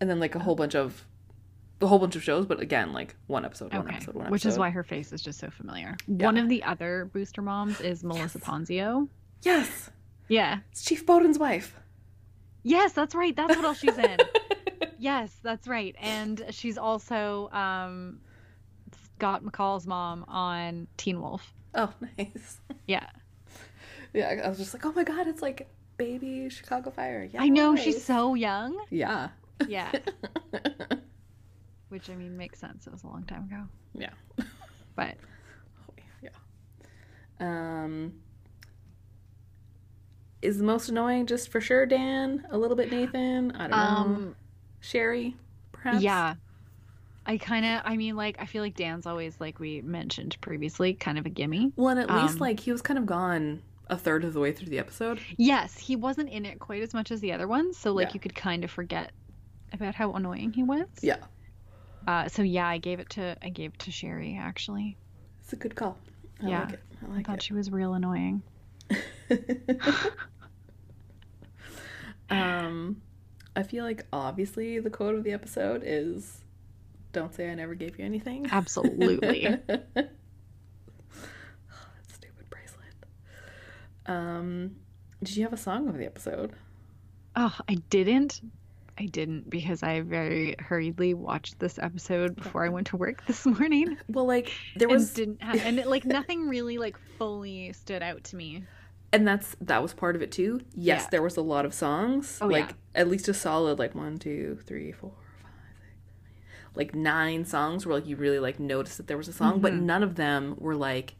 and 0.00 0.08
then 0.10 0.20
like 0.20 0.34
a 0.34 0.38
whole 0.38 0.54
bunch 0.54 0.74
of, 0.74 1.06
a 1.80 1.86
whole 1.86 1.98
bunch 1.98 2.16
of 2.16 2.22
shows, 2.22 2.44
but 2.46 2.60
again 2.60 2.92
like 2.92 3.14
one 3.28 3.44
episode, 3.44 3.72
one 3.72 3.86
Okay, 3.86 3.96
episode, 3.96 4.14
one 4.14 4.22
episode. 4.26 4.32
which 4.32 4.46
is 4.46 4.58
why 4.58 4.70
her 4.70 4.82
face 4.82 5.12
is 5.12 5.22
just 5.22 5.38
so 5.38 5.48
familiar. 5.50 5.96
One 6.06 6.36
of 6.36 6.48
the 6.48 6.62
other 6.64 7.08
booster 7.12 7.42
moms 7.42 7.80
is 7.80 8.02
Melissa 8.04 8.38
Ponzio. 8.40 9.08
yes, 9.42 9.90
Yeah. 10.28 10.58
it's 10.72 10.84
Chief 10.84 11.04
Boden's 11.06 11.38
wife. 11.38 11.74
Yes, 12.64 12.92
that's 12.92 13.14
right. 13.14 13.34
That's 13.34 13.54
what 13.56 13.64
else 13.64 13.78
she's 13.78 13.96
in. 13.96 14.16
yes, 14.98 15.34
that's 15.42 15.66
right. 15.68 15.94
And 16.00 16.44
she's 16.50 16.76
also 16.76 17.48
um, 17.52 18.20
Scott 19.16 19.42
McCall's 19.44 19.86
mom 19.86 20.24
on 20.28 20.86
Teen 20.96 21.20
Wolf. 21.20 21.54
Oh, 21.74 21.92
nice. 22.18 22.60
Yeah. 22.86 23.06
Yeah, 24.12 24.42
I 24.44 24.48
was 24.48 24.58
just 24.58 24.74
like, 24.74 24.84
oh 24.84 24.92
my 24.92 25.04
god, 25.04 25.28
it's 25.28 25.40
like 25.42 25.68
baby 25.96 26.48
Chicago 26.48 26.90
Fire. 26.90 27.28
Yeah, 27.32 27.42
I 27.42 27.48
know 27.48 27.76
she's 27.76 28.04
so 28.04 28.34
young. 28.34 28.78
Yeah. 28.90 29.28
Yeah. 29.66 29.92
Which 31.88 32.10
I 32.10 32.14
mean 32.14 32.36
makes 32.36 32.58
sense. 32.58 32.86
It 32.86 32.92
was 32.92 33.02
a 33.02 33.06
long 33.06 33.24
time 33.24 33.44
ago. 33.44 33.62
yeah. 33.94 34.10
But 34.96 35.16
Yeah. 36.22 36.30
Um 37.40 38.14
is 40.42 40.58
the 40.58 40.64
most 40.64 40.88
annoying 40.88 41.26
just 41.26 41.50
for 41.50 41.60
sure 41.60 41.84
Dan? 41.86 42.46
A 42.50 42.58
little 42.58 42.76
bit 42.76 42.90
Nathan? 42.92 43.52
I 43.52 43.58
don't 43.58 43.70
know. 43.70 43.76
um 43.76 44.36
Sherry, 44.80 45.36
perhaps? 45.72 46.02
yeah. 46.02 46.34
I 47.26 47.36
kind 47.38 47.64
of 47.66 47.82
I 47.84 47.96
mean 47.96 48.16
like 48.16 48.36
I 48.40 48.46
feel 48.46 48.62
like 48.62 48.74
Dan's 48.76 49.06
always 49.06 49.36
like 49.40 49.58
we 49.60 49.82
mentioned 49.82 50.36
previously 50.40 50.94
kind 50.94 51.18
of 51.18 51.26
a 51.26 51.30
gimme. 51.30 51.72
Well, 51.76 51.88
and 51.88 52.00
at 52.00 52.10
least 52.10 52.34
Um, 52.34 52.38
like 52.40 52.60
he 52.60 52.72
was 52.72 52.82
kind 52.82 52.98
of 52.98 53.06
gone 53.06 53.62
a 53.88 53.96
third 53.96 54.24
of 54.24 54.32
the 54.34 54.40
way 54.40 54.52
through 54.52 54.68
the 54.68 54.78
episode. 54.78 55.18
Yes, 55.36 55.78
he 55.78 55.96
wasn't 55.96 56.28
in 56.28 56.44
it 56.44 56.58
quite 56.58 56.82
as 56.82 56.92
much 56.94 57.10
as 57.10 57.20
the 57.20 57.32
other 57.32 57.48
ones, 57.48 57.76
so 57.76 57.92
like 57.92 58.08
Yeah. 58.08 58.14
you 58.14 58.20
could 58.20 58.34
kind 58.34 58.64
of 58.64 58.70
forget 58.70 59.12
about 59.72 59.94
how 59.94 60.12
annoying 60.12 60.52
he 60.52 60.62
was. 60.62 60.86
Yeah. 61.02 61.16
Uh, 62.08 62.26
so 62.26 62.40
yeah, 62.42 62.66
I 62.66 62.78
gave 62.78 63.00
it 63.00 63.10
to 63.10 63.36
I 63.42 63.50
gave 63.50 63.74
it 63.74 63.78
to 63.80 63.90
Sherry 63.90 64.38
actually. 64.40 64.96
It's 65.42 65.52
a 65.52 65.56
good 65.56 65.74
call. 65.76 65.98
I 66.42 66.48
Yeah. 66.48 66.60
like 66.60 66.72
it. 66.72 66.80
I 67.02 67.06
I 67.06 67.14
like 67.16 67.26
thought 67.26 67.42
she 67.42 67.52
was 67.52 67.70
real 67.70 67.92
annoying. 67.92 68.42
um 72.30 73.00
I 73.56 73.62
feel 73.62 73.84
like 73.84 74.06
obviously 74.12 74.78
the 74.78 74.90
quote 74.90 75.14
of 75.14 75.24
the 75.24 75.32
episode 75.32 75.82
is 75.84 76.44
don't 77.12 77.34
say 77.34 77.50
I 77.50 77.54
never 77.54 77.74
gave 77.74 77.98
you 77.98 78.04
anything. 78.04 78.46
Absolutely. 78.50 79.40
that 79.66 79.88
stupid 82.08 82.48
bracelet. 82.50 82.94
Um, 84.06 84.76
did 85.22 85.36
you 85.36 85.42
have 85.42 85.52
a 85.52 85.56
song 85.58 85.88
of 85.88 85.96
the 85.98 86.06
episode? 86.06 86.52
oh, 87.36 87.54
I 87.68 87.74
didn't. 87.90 88.40
I 89.00 89.06
didn't 89.06 89.48
because 89.48 89.82
I 89.84 90.00
very 90.00 90.56
hurriedly 90.58 91.14
watched 91.14 91.58
this 91.60 91.78
episode 91.78 92.34
before 92.34 92.64
I 92.64 92.68
went 92.68 92.88
to 92.88 92.96
work 92.96 93.24
this 93.26 93.46
morning. 93.46 93.96
Well, 94.08 94.26
like 94.26 94.50
there 94.76 94.88
was, 94.88 95.14
didn't 95.14 95.40
have 95.42 95.56
and 95.64 95.78
it, 95.78 95.86
like 95.86 96.04
nothing 96.04 96.48
really 96.48 96.78
like 96.78 96.96
fully 97.16 97.72
stood 97.74 98.02
out 98.02 98.24
to 98.24 98.36
me. 98.36 98.64
and 99.12 99.26
that's 99.26 99.56
that 99.60 99.80
was 99.82 99.94
part 99.94 100.16
of 100.16 100.22
it 100.22 100.32
too. 100.32 100.60
Yes, 100.74 101.02
Yeah. 101.04 101.08
there 101.10 101.22
was 101.22 101.36
a 101.36 101.42
lot 101.42 101.64
of 101.64 101.72
songs. 101.74 102.38
Oh, 102.40 102.46
like 102.48 102.70
yeah. 102.70 103.00
at 103.02 103.08
least 103.08 103.28
a 103.28 103.34
solid 103.34 103.78
like 103.78 103.94
one, 103.94 104.18
two, 104.18 104.58
three, 104.66 104.90
four, 104.92 105.12
five, 105.42 105.50
six, 105.80 106.00
seven, 106.50 106.72
like 106.74 106.94
nine 106.94 107.44
songs 107.44 107.86
where 107.86 107.94
like 107.98 108.06
you 108.06 108.16
really 108.16 108.40
like 108.40 108.58
noticed 108.58 108.96
that 108.96 109.06
there 109.06 109.16
was 109.16 109.28
a 109.28 109.32
song, 109.32 109.60
but 109.60 109.72
Mm-hmm. 109.72 109.86
none 109.86 110.02
of 110.02 110.16
them 110.16 110.56
were 110.58 110.74
like 110.74 111.14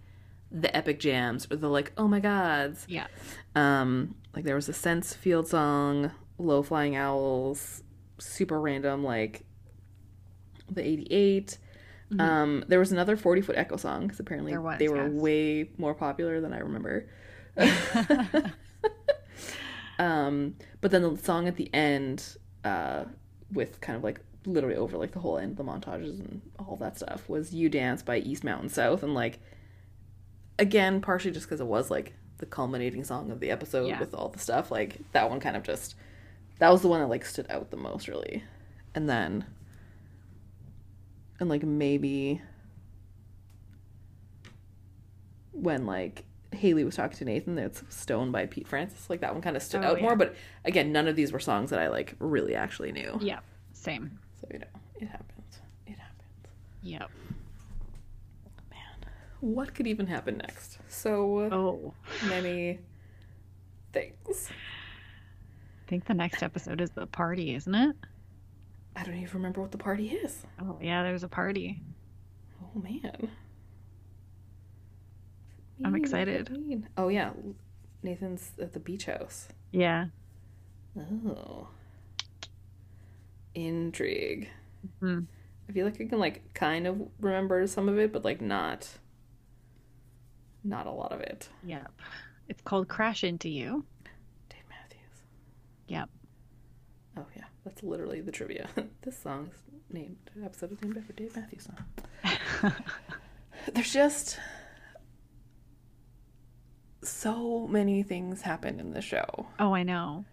the 0.50 0.74
epic 0.76 0.98
jams 0.98 1.46
or 1.50 1.56
the 1.56 1.68
like 1.68 1.92
oh 1.96 2.08
my 2.08 2.18
gods. 2.18 2.86
Yeah. 2.88 3.06
Um, 3.54 4.16
like 4.34 4.44
there 4.44 4.56
was 4.56 4.68
a 4.68 4.72
Sense 4.72 5.14
Field 5.14 5.46
song, 5.46 6.10
Low 6.38 6.62
Flying 6.62 6.96
Owls, 6.96 7.82
super 8.18 8.60
random, 8.60 9.04
like 9.04 9.44
the 10.70 10.84
88. 10.84 11.58
Um, 12.18 12.64
there 12.68 12.78
was 12.78 12.90
another 12.90 13.16
40 13.16 13.42
Foot 13.42 13.56
Echo 13.56 13.76
song 13.76 14.04
because 14.06 14.18
apparently 14.20 14.52
Mm-hmm. 14.52 14.62
Was, 14.62 14.78
they 14.78 14.88
were 14.88 15.08
yes. 15.08 15.12
way 15.12 15.70
more 15.76 15.94
popular 15.94 16.40
than 16.40 16.54
I 16.54 16.60
remember. 16.60 17.06
um, 19.98 20.54
but 20.80 20.90
then 20.90 21.02
the 21.02 21.16
song 21.16 21.48
at 21.48 21.56
the 21.56 21.72
end, 21.74 22.36
uh, 22.64 23.04
with 23.52 23.80
kind 23.80 23.96
of 23.96 24.04
like 24.04 24.20
literally 24.46 24.76
over 24.76 24.96
like 24.96 25.12
the 25.12 25.18
whole 25.18 25.38
end, 25.38 25.52
of 25.52 25.56
the 25.58 25.64
montages 25.64 26.20
and 26.20 26.40
all 26.58 26.76
that 26.76 26.96
stuff 26.96 27.28
was 27.28 27.52
"You 27.52 27.68
Dance" 27.68 28.02
by 28.02 28.18
East 28.18 28.44
Mountain 28.44 28.68
South, 28.68 29.02
and 29.02 29.14
like 29.14 29.40
again, 30.58 31.00
partially 31.00 31.30
just 31.30 31.46
because 31.46 31.60
it 31.60 31.66
was 31.66 31.90
like 31.90 32.14
the 32.38 32.46
culminating 32.46 33.04
song 33.04 33.30
of 33.30 33.40
the 33.40 33.50
episode 33.50 33.88
Yeah. 33.88 34.00
with 34.00 34.14
all 34.14 34.28
the 34.28 34.38
stuff. 34.38 34.70
Like 34.70 34.98
that 35.12 35.28
one 35.28 35.40
kind 35.40 35.56
of 35.56 35.62
just 35.62 35.96
that 36.58 36.70
was 36.70 36.82
the 36.82 36.88
one 36.88 37.00
that 37.00 37.08
like 37.08 37.24
stood 37.24 37.46
out 37.50 37.70
the 37.70 37.76
most, 37.76 38.08
really. 38.08 38.42
And 38.94 39.08
then 39.08 39.44
and 41.40 41.48
like 41.48 41.62
maybe 41.62 42.40
when 45.52 45.86
like 45.86 46.24
Haley 46.52 46.84
was 46.84 46.96
talking 46.96 47.16
to 47.18 47.24
Nathan. 47.24 47.54
That's 47.54 47.82
Stone 47.88 48.30
by 48.32 48.46
Pete 48.46 48.66
Francis. 48.66 49.08
Like 49.10 49.20
that 49.20 49.32
one 49.32 49.42
kind 49.42 49.56
of 49.56 49.62
stood 49.62 49.84
Oh, 49.84 49.88
out 49.88 49.96
yeah. 49.98 50.02
more. 50.04 50.16
But 50.16 50.34
again, 50.64 50.92
none 50.92 51.06
of 51.08 51.16
these 51.16 51.32
were 51.32 51.38
songs 51.40 51.70
that 51.70 51.78
I 51.78 51.88
like 51.88 52.14
really 52.18 52.54
actually 52.54 52.92
knew. 52.92 53.18
Yeah. 53.20 53.40
Same. 53.72 54.18
So 54.40 54.48
you 54.52 54.58
know, 54.60 54.66
it 55.00 55.06
happens. 55.08 55.60
It 55.86 55.98
happens. 55.98 56.22
Yep. 56.82 57.10
Man, 58.70 59.10
what 59.40 59.74
could 59.74 59.86
even 59.86 60.06
happen 60.06 60.38
next? 60.38 60.78
So 60.88 61.40
Oh. 61.52 61.94
many 62.28 62.78
things. 63.92 64.48
I 65.88 65.90
think 65.90 66.04
the 66.04 66.12
next 66.12 66.42
episode 66.42 66.82
is 66.82 66.90
the 66.90 67.06
party, 67.06 67.54
isn't 67.54 67.74
it? 67.74 67.96
I 68.94 69.04
don't 69.04 69.14
even 69.14 69.32
remember 69.32 69.62
what 69.62 69.72
the 69.72 69.78
party 69.78 70.10
is. 70.10 70.42
Oh 70.60 70.76
yeah, 70.82 71.02
there's 71.02 71.22
a 71.22 71.28
party. 71.28 71.80
Oh 72.62 72.78
man. 72.78 73.30
I'm 75.82 75.94
excited. 75.94 76.50
mean. 76.50 76.86
Oh 76.98 77.08
yeah, 77.08 77.30
Nathan's 78.02 78.50
at 78.60 78.74
the 78.74 78.80
beach 78.80 79.06
house. 79.06 79.48
Yeah. 79.72 80.08
Oh. 81.26 81.68
Intrigue. 83.54 84.50
Hmm. 85.00 85.20
I 85.70 85.72
feel 85.72 85.86
like 85.86 86.02
I 86.02 86.04
can 86.04 86.18
like 86.18 86.52
kind 86.52 86.86
of 86.86 87.00
remember 87.18 87.66
some 87.66 87.88
of 87.88 87.98
it, 87.98 88.12
but 88.12 88.26
like 88.26 88.42
not 88.42 88.86
not 90.62 90.84
a 90.84 90.90
lot 90.90 91.12
of 91.12 91.20
it. 91.20 91.48
Yep. 91.64 91.90
It's 92.46 92.60
called 92.60 92.88
Crash 92.88 93.24
Into 93.24 93.48
You. 93.48 93.86
Yep. 95.88 96.08
Oh 97.16 97.26
yeah, 97.36 97.44
that's 97.64 97.82
literally 97.82 98.20
the 98.20 98.32
trivia. 98.32 98.68
this 99.02 99.18
song's 99.18 99.54
named 99.90 100.16
episode 100.44 100.72
is 100.72 100.82
named 100.82 100.96
after 100.96 101.12
Dave 101.12 101.34
Matthews 101.36 101.64
song. 101.64 102.72
There's 103.74 103.92
just 103.92 104.38
so 107.02 107.66
many 107.68 108.02
things 108.02 108.42
happen 108.42 108.80
in 108.80 108.92
the 108.92 109.00
show. 109.02 109.46
Oh, 109.58 109.74
I 109.74 109.82
know. 109.82 110.24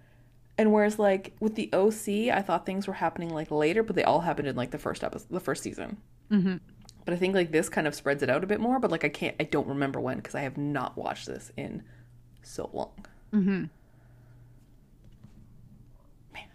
And 0.57 0.71
whereas 0.71 0.97
like 0.99 1.35
with 1.39 1.55
the 1.55 1.69
OC, 1.73 2.33
I 2.35 2.41
thought 2.41 2.65
things 2.65 2.87
were 2.87 2.93
happening 2.93 3.29
like 3.29 3.51
later, 3.51 3.83
but 3.83 3.95
they 3.95 4.03
all 4.03 4.21
happened 4.21 4.47
in 4.47 4.55
like 4.55 4.71
the 4.71 4.77
first 4.77 5.03
episode, 5.03 5.27
the 5.29 5.39
first 5.39 5.63
season. 5.63 5.97
hmm 6.29 6.55
But 7.03 7.13
I 7.13 7.17
think 7.17 7.35
like 7.35 7.51
this 7.51 7.67
kind 7.69 7.87
of 7.87 7.95
spreads 7.95 8.23
it 8.23 8.29
out 8.29 8.43
a 8.43 8.47
bit 8.47 8.59
more. 8.61 8.79
But 8.79 8.91
like 8.91 9.03
I 9.03 9.09
can't, 9.09 9.35
I 9.39 9.43
don't 9.43 9.67
remember 9.67 9.99
when 9.99 10.17
because 10.17 10.35
I 10.35 10.41
have 10.41 10.57
not 10.57 10.97
watched 10.97 11.27
this 11.27 11.51
in 11.57 11.83
so 12.41 12.69
long. 12.73 13.05
hmm 13.31 13.65
Man. 16.33 16.47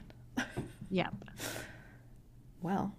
Yep. 0.92 1.14
Well, 2.62 2.92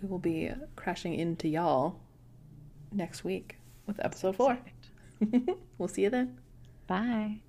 we 0.00 0.08
will 0.08 0.20
be 0.20 0.52
crashing 0.76 1.14
into 1.14 1.48
y'all 1.48 1.98
next 2.92 3.24
week 3.24 3.56
with 3.88 3.98
episode 4.04 4.36
four. 4.36 4.56
we'll 5.78 5.88
see 5.88 6.02
you 6.02 6.10
then. 6.10 6.38
Bye. 6.86 7.40